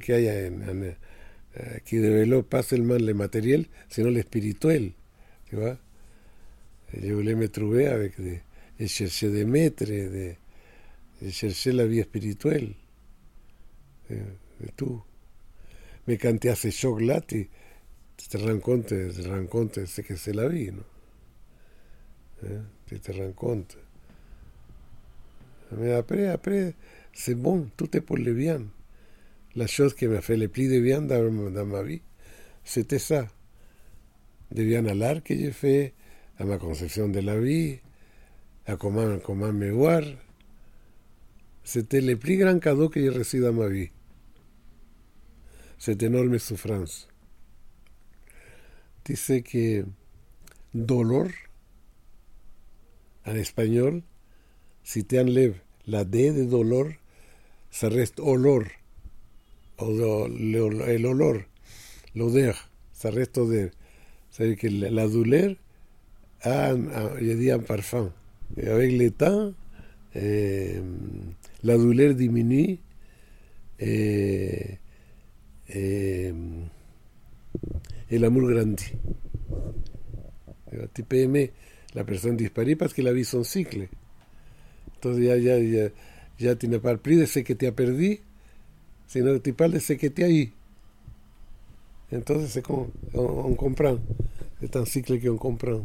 qui, 0.00 0.12
hay 0.12 0.48
en, 0.48 2.32
en, 2.38 2.42
pas 2.42 2.62
seulement 2.62 2.98
le 2.98 3.14
matériel, 3.14 3.64
sinon 3.88 4.10
le 4.10 4.20
spirituel. 4.22 4.92
Tu 5.46 5.56
vois 5.56 5.76
je 5.76 5.87
voulais 6.92 7.34
me 7.34 7.48
trouver 7.48 7.86
avec 7.86 8.20
des, 8.20 8.40
et 8.78 8.86
chercher 8.86 9.30
des 9.30 9.44
maîtres, 9.44 9.84
de, 9.84 10.32
de 11.22 11.30
chercher 11.30 11.72
la 11.72 11.86
vie 11.86 12.02
spirituelle, 12.02 12.72
de, 14.10 14.16
de 14.16 14.70
tout. 14.76 15.02
Mais 16.06 16.16
quand 16.16 16.38
tu 16.38 16.48
as 16.48 16.54
ce 16.54 16.70
choc-là, 16.70 17.20
tu, 17.20 17.48
tu, 18.16 18.28
te 18.28 18.38
rends 18.38 18.58
compte, 18.58 18.86
tu 18.86 19.22
te 19.22 19.28
rends 19.28 19.46
compte 19.46 19.78
de 19.78 19.84
ce 19.86 20.00
que 20.00 20.16
c'est 20.16 20.32
la 20.32 20.48
vie, 20.48 20.70
non 20.70 20.84
hein? 22.44 22.62
Tu 22.86 22.98
te 23.00 23.12
rends 23.12 23.32
compte. 23.32 23.76
Mais 25.76 25.92
après, 25.92 26.28
après, 26.28 26.74
c'est 27.12 27.34
bon, 27.34 27.68
tout 27.76 27.94
est 27.96 28.00
pour 28.00 28.16
le 28.16 28.32
bien. 28.32 28.62
La 29.56 29.66
chose 29.66 29.94
qui 29.94 30.06
m'a 30.06 30.20
fait 30.20 30.36
le 30.36 30.48
plus 30.48 30.68
de 30.68 30.80
bien 30.80 31.02
dans, 31.02 31.50
dans 31.50 31.66
ma 31.66 31.82
vie, 31.82 32.00
c'était 32.64 32.98
ça. 32.98 33.26
De 34.52 34.64
bien 34.64 34.86
à 34.86 34.94
l'art 34.94 35.22
que 35.22 35.36
j'ai 35.36 35.50
fait, 35.50 35.92
a 36.38 36.44
la 36.44 36.58
Concepción 36.58 37.12
de 37.12 37.22
la 37.22 37.34
Vi, 37.34 37.80
a 38.66 38.76
Comán, 38.76 39.20
Comán 39.20 39.58
Meguar. 39.58 40.22
Se 41.64 41.82
te 41.82 42.00
le 42.00 42.16
pli 42.16 42.36
gran 42.36 42.60
cadó 42.60 42.90
que 42.90 43.02
yo 43.02 43.12
resida 43.12 43.52
Mavi. 43.52 43.90
Se 45.76 45.96
te 45.96 46.06
enorme 46.06 46.38
sufranza. 46.38 47.08
Dice 49.04 49.42
que 49.42 49.84
dolor 50.72 51.32
en 53.24 53.36
español, 53.36 54.04
si 54.82 55.02
te 55.02 55.18
han 55.18 55.34
lev, 55.34 55.62
la 55.84 56.04
D 56.04 56.32
de 56.32 56.46
dolor 56.46 56.98
se 57.70 57.88
resta 57.90 58.22
olor, 58.22 58.72
o 59.76 59.92
do, 59.92 60.26
el 60.26 61.06
olor, 61.06 61.46
lo 62.14 62.30
deja, 62.30 62.68
se 62.92 63.10
resta 63.10 63.42
de, 63.42 63.72
sabe 64.30 64.56
que 64.56 64.70
la, 64.70 64.90
la 64.90 65.06
je 66.44 67.32
dis 67.34 67.50
un 67.50 67.58
parfum. 67.60 68.12
Et 68.56 68.68
avec 68.68 68.92
le 68.92 69.10
temps, 69.10 69.52
eh, 70.14 70.80
la 71.62 71.76
douleur 71.76 72.14
diminue 72.14 72.78
et, 73.78 74.78
et, 75.68 76.32
et 78.10 78.18
l'amour 78.18 78.50
grandit. 78.50 78.92
Tu 80.94 81.02
peux 81.02 81.16
aimer 81.16 81.52
la 81.94 82.04
personne 82.04 82.36
disparue 82.36 82.76
parce 82.76 82.92
que 82.92 83.02
la 83.02 83.12
vie 83.12 83.24
son 83.24 83.42
cycle. 83.42 83.88
Entonces 84.96 85.24
ya, 85.24 85.36
ya, 85.36 85.58
ya, 85.58 85.88
ya 86.38 86.56
tu 86.56 86.68
ne 86.68 86.78
parles 86.78 86.98
plus 86.98 87.16
de 87.20 87.24
ce 87.24 87.40
que 87.40 87.52
tu 87.52 87.66
as 87.66 87.72
perdu, 87.72 88.20
sino 89.06 89.38
tu 89.38 89.52
parles 89.52 89.72
de 89.72 89.78
ce 89.78 89.92
que 89.94 90.08
tu 90.08 90.24
as 90.24 90.30
eu. 90.30 90.50
Entonces 92.12 92.60
on, 92.68 92.90
on 93.14 93.54
comprend. 93.54 93.98
C'est 94.60 94.74
un 94.76 94.84
cycle 94.84 95.20
qu'on 95.20 95.36
comprend. 95.36 95.82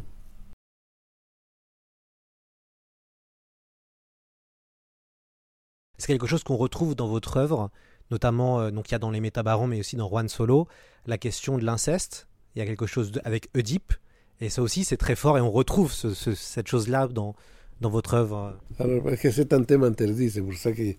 C'est 6.03 6.11
quelque 6.11 6.27
chose 6.27 6.43
qu'on 6.43 6.57
retrouve 6.57 6.95
dans 6.95 7.07
votre 7.07 7.37
œuvre, 7.37 7.71
notamment 8.11 8.59
euh, 8.59 8.71
donc 8.71 8.89
il 8.89 8.91
y 8.91 8.95
a 8.95 8.99
dans 8.99 9.09
les 9.09 9.21
Métabarons, 9.21 9.67
mais 9.67 9.79
aussi 9.79 9.95
dans 9.95 10.09
Juan 10.09 10.27
Solo, 10.27 10.67
la 11.07 11.17
question 11.17 11.57
de 11.57 11.63
l'inceste. 11.63 12.27
Il 12.53 12.59
y 12.59 12.61
a 12.61 12.65
quelque 12.65 12.87
chose 12.87 13.13
avec 13.23 13.47
Oedipe, 13.55 13.93
et 14.41 14.49
ça 14.49 14.61
aussi 14.61 14.83
c'est 14.83 14.97
très 14.97 15.15
fort, 15.15 15.37
et 15.37 15.41
on 15.41 15.49
retrouve 15.49 15.93
ce, 15.93 16.13
ce, 16.13 16.35
cette 16.35 16.67
chose-là 16.67 17.07
dans, 17.07 17.35
dans 17.79 17.89
votre 17.89 18.15
œuvre. 18.15 18.53
Alors, 18.79 19.01
parce 19.01 19.21
que 19.21 19.31
c'est 19.31 19.53
un 19.53 19.63
thème 19.63 19.85
interdit, 19.85 20.29
c'est 20.29 20.41
pour 20.41 20.55
ça 20.55 20.73
que 20.73 20.93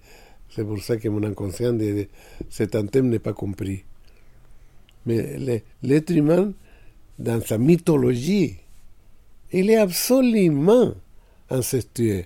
c'est 0.49 0.65
pour 0.65 0.83
ça 0.83 0.97
que 0.97 1.07
mon 1.11 1.23
inconscient 1.23 1.75
de, 1.75 2.09
c'est 2.49 2.75
un 2.75 2.87
thème 2.87 3.11
n'est 3.11 3.19
pas 3.19 3.35
compris. 3.35 3.85
Mais 5.05 5.63
l'être 5.83 6.13
humain, 6.13 6.55
dans 7.19 7.43
sa 7.43 7.59
mythologie, 7.59 8.57
il 9.53 9.69
est 9.69 9.77
absolument 9.77 10.95
incestueux. 11.51 12.25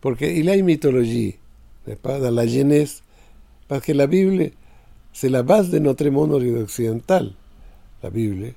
Parce 0.00 0.18
qu'il 0.18 0.48
a 0.48 0.54
une 0.54 0.66
mythologie 0.66 1.38
dans 1.86 2.30
la 2.34 2.46
Genèse, 2.46 3.02
parce 3.68 3.84
que 3.84 3.92
la 3.92 4.06
Bible, 4.06 4.50
c'est 5.12 5.28
la 5.28 5.42
base 5.42 5.70
de 5.70 5.78
notre 5.78 6.08
monde 6.08 6.32
occidental. 6.32 7.32
La 8.02 8.10
Bible, 8.10 8.52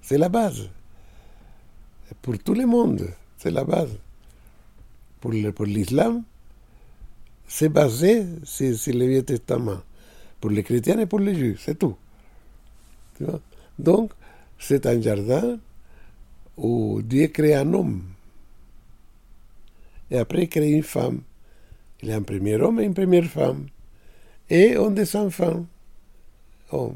c'est 0.00 0.18
la 0.18 0.28
base. 0.28 0.68
Pour 2.20 2.38
tout 2.38 2.54
le 2.54 2.66
monde, 2.66 3.08
c'est 3.38 3.50
la 3.50 3.64
base. 3.64 3.96
Pour, 5.20 5.32
l'islam, 5.32 6.22
c'est 7.46 7.68
basé 7.68 8.26
sur, 8.44 8.94
le 8.94 9.06
Vieux 9.06 9.22
Testament. 9.22 9.78
Pour 10.40 10.50
les 10.50 10.64
chrétiens 10.64 10.98
et 10.98 11.06
pour 11.06 11.20
les 11.20 11.34
juifs, 11.34 11.62
c'est 11.64 11.78
tout. 11.78 11.96
Donc, 13.78 14.12
c'est 14.58 14.84
un 14.86 15.00
jardin 15.00 15.58
où 16.56 17.00
Dieu 17.02 17.28
crée 17.28 17.54
un 17.54 17.72
homme. 17.72 18.02
Et 20.10 20.18
après, 20.18 20.42
il 20.42 20.48
crée 20.48 20.70
une 20.70 20.82
femme. 20.82 21.20
Un 22.08 22.22
premier 22.22 22.56
homme 22.56 22.80
et 22.80 22.84
une 22.84 22.94
première 22.94 23.26
femme. 23.26 23.66
Et 24.50 24.76
ont 24.76 24.90
des 24.90 25.16
enfants. 25.16 25.66
Oh. 26.72 26.94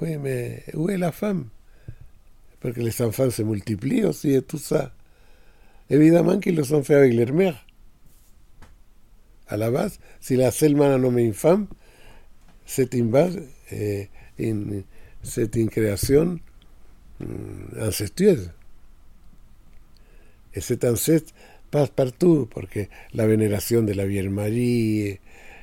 Oui, 0.00 0.16
mais 0.16 0.62
où 0.74 0.88
est 0.88 0.96
la 0.96 1.12
femme 1.12 1.48
Parce 2.60 2.74
que 2.74 2.80
les 2.80 3.02
enfants 3.02 3.30
se 3.30 3.42
multiplient 3.42 4.04
aussi 4.04 4.32
et 4.32 4.42
tout 4.42 4.58
ça. 4.58 4.92
Évidemment 5.90 6.38
qu'ils 6.38 6.56
le 6.56 6.72
ont 6.72 6.82
fait 6.82 6.94
avec 6.94 7.14
leur 7.14 7.32
mère. 7.32 7.66
À 9.48 9.56
la 9.56 9.70
base, 9.70 9.98
si 10.20 10.36
la 10.36 10.50
Selma 10.50 10.94
a 10.94 10.98
nommé 10.98 11.24
une 11.24 11.34
femme, 11.34 11.66
c'est 12.66 12.92
une 12.94 13.10
base, 13.10 13.38
eh, 13.72 14.08
c'est 15.22 15.56
une 15.56 15.70
création 15.70 16.38
mm, 17.20 17.80
incestueuse. 17.80 18.50
Et 20.54 20.60
cet 20.60 20.84
ancêtre 20.84 21.32
Passepartout, 21.70 22.48
porque 22.48 22.88
la 23.12 23.26
veneración 23.26 23.86
de 23.86 23.94
la 23.94 24.04
Vierge 24.04 24.30
María, 24.30 25.18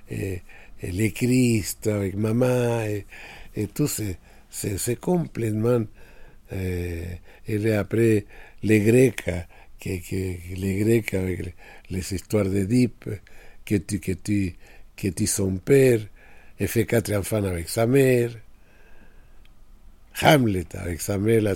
eh, 0.10 0.44
el 0.80 1.14
Cristo, 1.14 2.04
el 2.04 2.18
Mamá, 2.18 2.86
eh, 2.88 3.06
entonces 3.56 4.18
se, 4.50 4.78
se 4.78 4.98
cumplen, 4.98 5.62
man. 5.62 5.90
Eh, 6.52 7.20
y 7.48 7.70
après, 7.72 8.26
le 8.62 8.80
greca, 8.80 9.48
que, 9.80 10.02
que 10.02 10.56
le 10.56 10.74
greca, 10.80 11.20
les 11.90 12.12
histoires 12.12 12.50
d'Oedipe, 12.50 13.22
que 13.64 13.80
tu, 13.80 14.00
que 14.00 14.14
tu, 14.16 14.56
que 14.96 15.12
tu 15.12 15.28
son 15.28 15.58
père, 15.58 16.08
et 16.60 16.68
fait 16.68 16.86
quatre 16.86 17.14
enfants 17.14 17.44
avec 17.44 17.70
sa 17.70 17.86
mère, 17.86 18.32
Hamlet 20.22 20.66
avec 20.76 21.02
sa 21.02 21.18
mère, 21.18 21.42
la, 21.42 21.56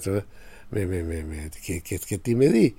mais, 0.72 0.86
mais, 0.86 1.04
mais, 1.04 1.24
mais, 1.24 1.50
que, 1.66 1.80
que, 1.80 2.06
que 2.06 2.16
tu 2.16 2.36
me 2.36 2.50
dis? 2.50 2.76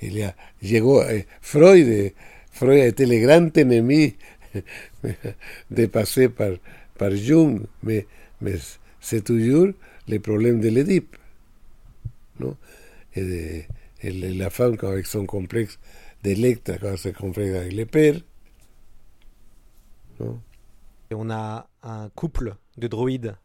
A, 0.00 0.36
llegó, 0.60 1.02
eh, 1.02 1.26
Freud, 1.40 1.88
eh, 1.88 2.14
Freud 2.50 2.78
été 2.78 3.06
le 3.06 3.18
grand 3.18 3.56
ennemi 3.56 4.14
dépassé 5.70 6.28
par, 6.28 6.52
par 6.96 7.10
Jung, 7.10 7.66
mais, 7.82 8.06
c'est 9.00 9.24
toujours 9.24 9.68
le 10.06 10.18
problème 10.20 10.60
de 10.60 10.68
l'Édipe. 10.68 11.16
Non 12.38 12.56
de, 13.16 13.62
et 14.00 14.12
la 14.12 14.50
femme 14.50 14.76
avec 14.82 15.06
son 15.06 15.26
complexe 15.26 15.78
d'Electra, 16.22 16.78
quand 16.78 16.96
se 16.96 17.08
complexe 17.08 17.56
avec 17.56 17.72
le 17.72 17.86
père. 17.86 18.14
On 21.10 21.30
a 21.30 21.68
un 21.82 22.08
couple 22.10 22.54
de 22.76 22.86
droïdes 22.86 23.36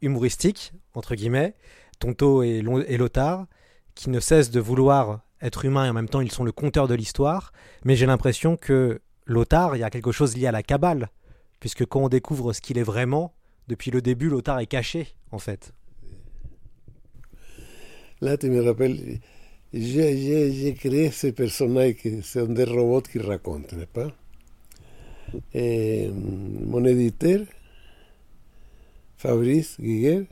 humoristiques, 0.00 0.72
entre 0.94 1.14
guillemets, 1.14 1.54
Tonto 1.98 2.42
et 2.42 2.62
Lothar, 2.62 3.46
qui 3.94 4.10
ne 4.10 4.20
cessent 4.20 4.50
de 4.50 4.60
vouloir 4.60 5.20
être 5.44 5.64
humains 5.64 5.86
et 5.86 5.90
en 5.90 5.92
même 5.92 6.08
temps 6.08 6.20
ils 6.20 6.32
sont 6.32 6.42
le 6.42 6.50
conteur 6.50 6.88
de 6.88 6.94
l'histoire. 6.94 7.52
Mais 7.84 7.94
j'ai 7.94 8.06
l'impression 8.06 8.56
que 8.56 9.00
Lothar, 9.26 9.76
il 9.76 9.80
y 9.80 9.84
a 9.84 9.90
quelque 9.90 10.10
chose 10.10 10.36
lié 10.36 10.46
à 10.48 10.52
la 10.52 10.62
cabale, 10.62 11.10
puisque 11.60 11.86
quand 11.86 12.02
on 12.02 12.08
découvre 12.08 12.52
ce 12.52 12.60
qu'il 12.60 12.78
est 12.78 12.82
vraiment, 12.82 13.32
depuis 13.68 13.90
le 13.90 14.02
début, 14.02 14.28
Lothar 14.28 14.58
est 14.58 14.66
caché, 14.66 15.14
en 15.30 15.38
fait. 15.38 15.72
Là, 18.20 18.36
tu 18.36 18.50
me 18.50 18.62
rappelles, 18.62 19.20
j'ai 19.72 20.74
créé 20.74 21.10
ces 21.10 21.32
personnages 21.32 21.94
qui 21.94 22.22
sont 22.22 22.46
des 22.46 22.64
robots 22.64 23.00
qui 23.00 23.18
racontent, 23.18 23.76
n'est-ce 23.76 23.86
pas? 23.86 24.12
Eh, 25.54 26.10
mon 26.10 26.84
éditeur, 26.84 27.40
Fabrice 29.16 29.80
Guiguer, 29.80 30.26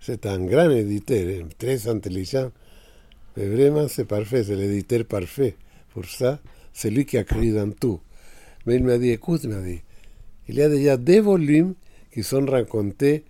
c'est 0.00 0.26
un 0.26 0.44
grand 0.44 0.68
éditeur, 0.70 1.46
très 1.58 1.88
intelligent. 1.88 2.50
Mais 3.36 3.46
vraiment, 3.46 3.88
c'est 3.88 4.04
parfait, 4.04 4.44
c'est 4.44 4.56
l'éditeur 4.56 5.04
parfait. 5.04 5.54
Pour 5.92 6.04
ça, 6.04 6.40
c'est 6.72 6.90
lui 6.90 7.04
qui 7.04 7.16
a 7.16 7.22
écrit 7.22 7.52
dans 7.52 7.70
tout. 7.70 8.00
Mais 8.66 8.76
il 8.76 8.84
m'a 8.84 8.98
dit, 8.98 9.10
écoute, 9.10 9.40
il 9.44 9.50
m'a 9.50 9.60
dit, 9.60 9.80
il 10.48 10.56
y 10.56 10.62
a 10.62 10.68
déjà 10.68 10.96
deux 10.96 11.20
volumes 11.20 11.74
qui 12.12 12.22
sont 12.22 12.44
racontés 12.44 13.24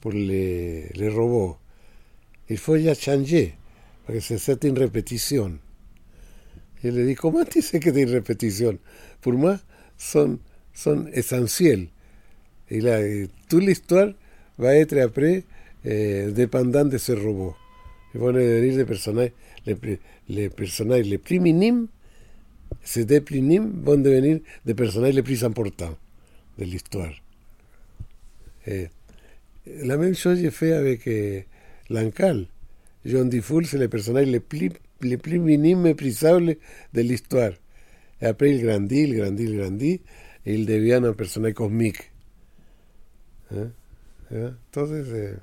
pour 0.00 0.12
les, 0.12 0.88
les 0.94 1.08
robots. 1.08 1.56
Il 2.48 2.58
faut 2.58 2.76
ya 2.76 2.94
changer, 2.94 3.54
parce 4.06 4.28
que 4.28 4.36
lui 6.90 7.06
dit, 7.06 7.14
comment 7.14 7.44
tu 7.44 7.62
sais 7.62 7.80
que 7.80 7.92
c'est 7.92 8.02
une 8.02 8.10
répétition 8.10 8.78
Pour 9.20 9.32
moi, 9.32 9.58
sont 9.96 10.38
son 10.72 11.06
essentiels. 11.08 11.88
Et 12.70 12.80
là, 12.80 13.00
toute 13.48 13.62
l'histoire 13.62 14.08
va 14.58 14.76
être 14.76 14.96
après 14.98 15.44
eh, 15.84 16.26
de 16.30 16.98
ce 16.98 17.12
robot. 17.12 17.54
Le 18.16 18.20
pone 18.20 18.38
devenir 18.38 18.76
de 18.76 18.84
priminim, 21.18 21.88
se 22.82 23.00
devenir 24.02 24.40
de 24.64 24.72
personaje 24.72 25.14
le 25.14 25.22
prisan 25.22 25.52
portant, 25.52 25.96
de 26.58 26.64
l'histoire. 26.64 27.12
Eh, 28.66 28.88
la 29.82 29.98
même 29.98 30.14
chose 30.14 30.40
j'ai 30.40 30.50
fait 30.50 30.72
avec 30.72 31.06
euh, 31.08 31.42
l'Ancal. 31.90 32.46
John 33.04 33.28
Diffoul, 33.28 33.66
c'est 33.66 33.78
le 33.78 33.88
personnage 33.88 34.28
le 34.28 34.40
plus, 34.40 34.70
minime 35.38 35.82
méprisable 35.82 36.56
de 36.94 37.00
l'histoire. 37.02 37.52
Et 38.22 38.26
après, 38.26 38.50
il 38.50 38.62
grandit, 38.62 39.02
il 39.02 39.16
grandit, 39.16 39.44
il 39.44 39.58
grandit, 39.58 40.00
et 40.46 40.54
il 40.54 40.64
devient 40.64 41.00
un 41.04 41.12
personnage 41.12 41.52
cosmique. 41.52 42.10
¿Eh? 43.52 43.66
¿Eh? 44.32 44.48
Entonces, 44.70 45.36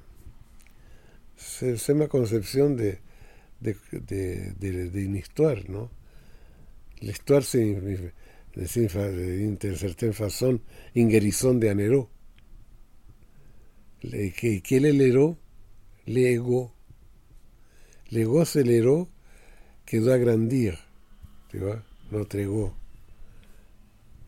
Sema 1.43 2.07
concepción 2.07 2.75
de, 2.75 2.99
de, 3.59 3.75
de, 3.91 4.53
de, 4.53 4.89
de 4.89 5.01
inistuar, 5.01 5.69
¿no? 5.69 5.91
L'estuar 7.01 7.43
significa 7.43 8.13
en 8.55 10.13
façon 10.13 10.61
ingerizón 10.93 11.59
de 11.59 11.69
aneró. 11.69 12.09
Que, 13.99 14.61
que 14.61 14.79
le 14.79 14.93
leró, 14.93 15.37
le 16.05 16.33
ego. 16.33 16.73
L'ego 18.09 18.45
se 18.45 18.63
leró, 18.63 19.09
quedó 19.85 20.13
agrandir. 20.13 20.77
¿Te 21.49 21.59
va? 21.59 21.83
No 22.11 22.25
tregó. 22.25 22.77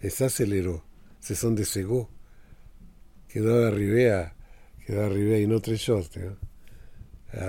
Desaceleró. 0.01 0.83
Se 1.19 1.35
son 1.35 1.55
desegó. 1.55 2.09
Quedó 3.27 3.67
arribea, 3.67 4.35
quedó 4.85 5.05
arribea 5.05 5.39
y 5.39 5.47
no 5.47 5.59
trechó. 5.61 6.01
¿te 6.03 6.25
va? 6.25 6.37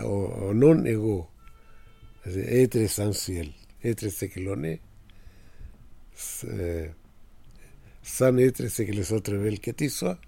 ο, 0.05 0.47
ο 0.47 0.53
νον 0.53 0.87
εγώ 0.87 1.33
έτρεσαν 2.47 3.13
σιελ 3.13 3.51
έτρεσε 3.81 4.31
que 4.35 4.41
λονέ 4.41 4.81
σαν 8.01 8.39
έτρεσε 8.39 8.85
que 8.89 8.93
les 8.93 9.17
otreve 9.17 9.55
que 9.61 9.73
tisoa 9.75 10.19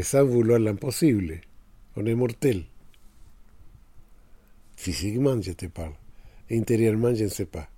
σαν 0.00 0.26
βουλό 0.26 0.54
αλλά 0.54 0.74
imposible 0.78 1.40
on 1.96 2.04
est 2.06 2.14
mortel. 2.14 2.58
Physiquement 4.76 5.40
je 5.40 5.52
te 5.52 5.66
parle 5.66 5.96
intérieurement 6.50 7.14
je 7.14 7.24
ne 7.24 7.28
sais 7.28 7.46
pas 7.46 7.68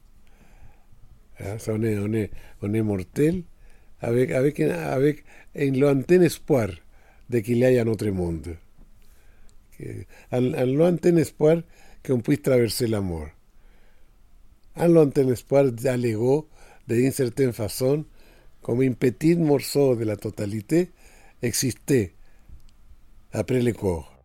ça, 1.38 1.72
on, 1.72 1.82
est, 1.82 1.96
on, 1.98 2.12
est, 2.12 2.30
on 2.62 2.74
est 2.74 2.82
mortel 2.82 3.42
avec, 4.00 4.32
avec, 4.32 4.60
avec 4.60 5.24
un 5.56 5.70
lointain 5.70 6.20
espoir 6.22 6.68
de 7.30 7.38
qu'il 7.38 7.58
y 7.58 7.62
ait 7.62 7.78
un 7.78 7.86
autre 7.86 8.08
monde 8.08 8.56
al 10.30 10.54
all'antene 10.54 11.24
spuar 11.24 11.62
che 12.00 12.12
un 12.12 12.20
puoi 12.20 12.40
traversare 12.40 12.90
l'amor. 12.90 13.32
All'antene 14.74 15.34
spuar 15.34 15.72
allegò 15.84 16.46
d'une 16.84 17.12
certaine 17.12 17.52
façon 17.52 18.04
come 18.60 18.86
un 18.86 18.94
petit 18.94 19.36
morceau 19.36 19.94
de 19.94 20.04
la 20.04 20.16
totalité 20.16 20.90
existait 21.40 22.14
après 23.32 23.60
le 23.62 23.72
corps. 23.72 24.18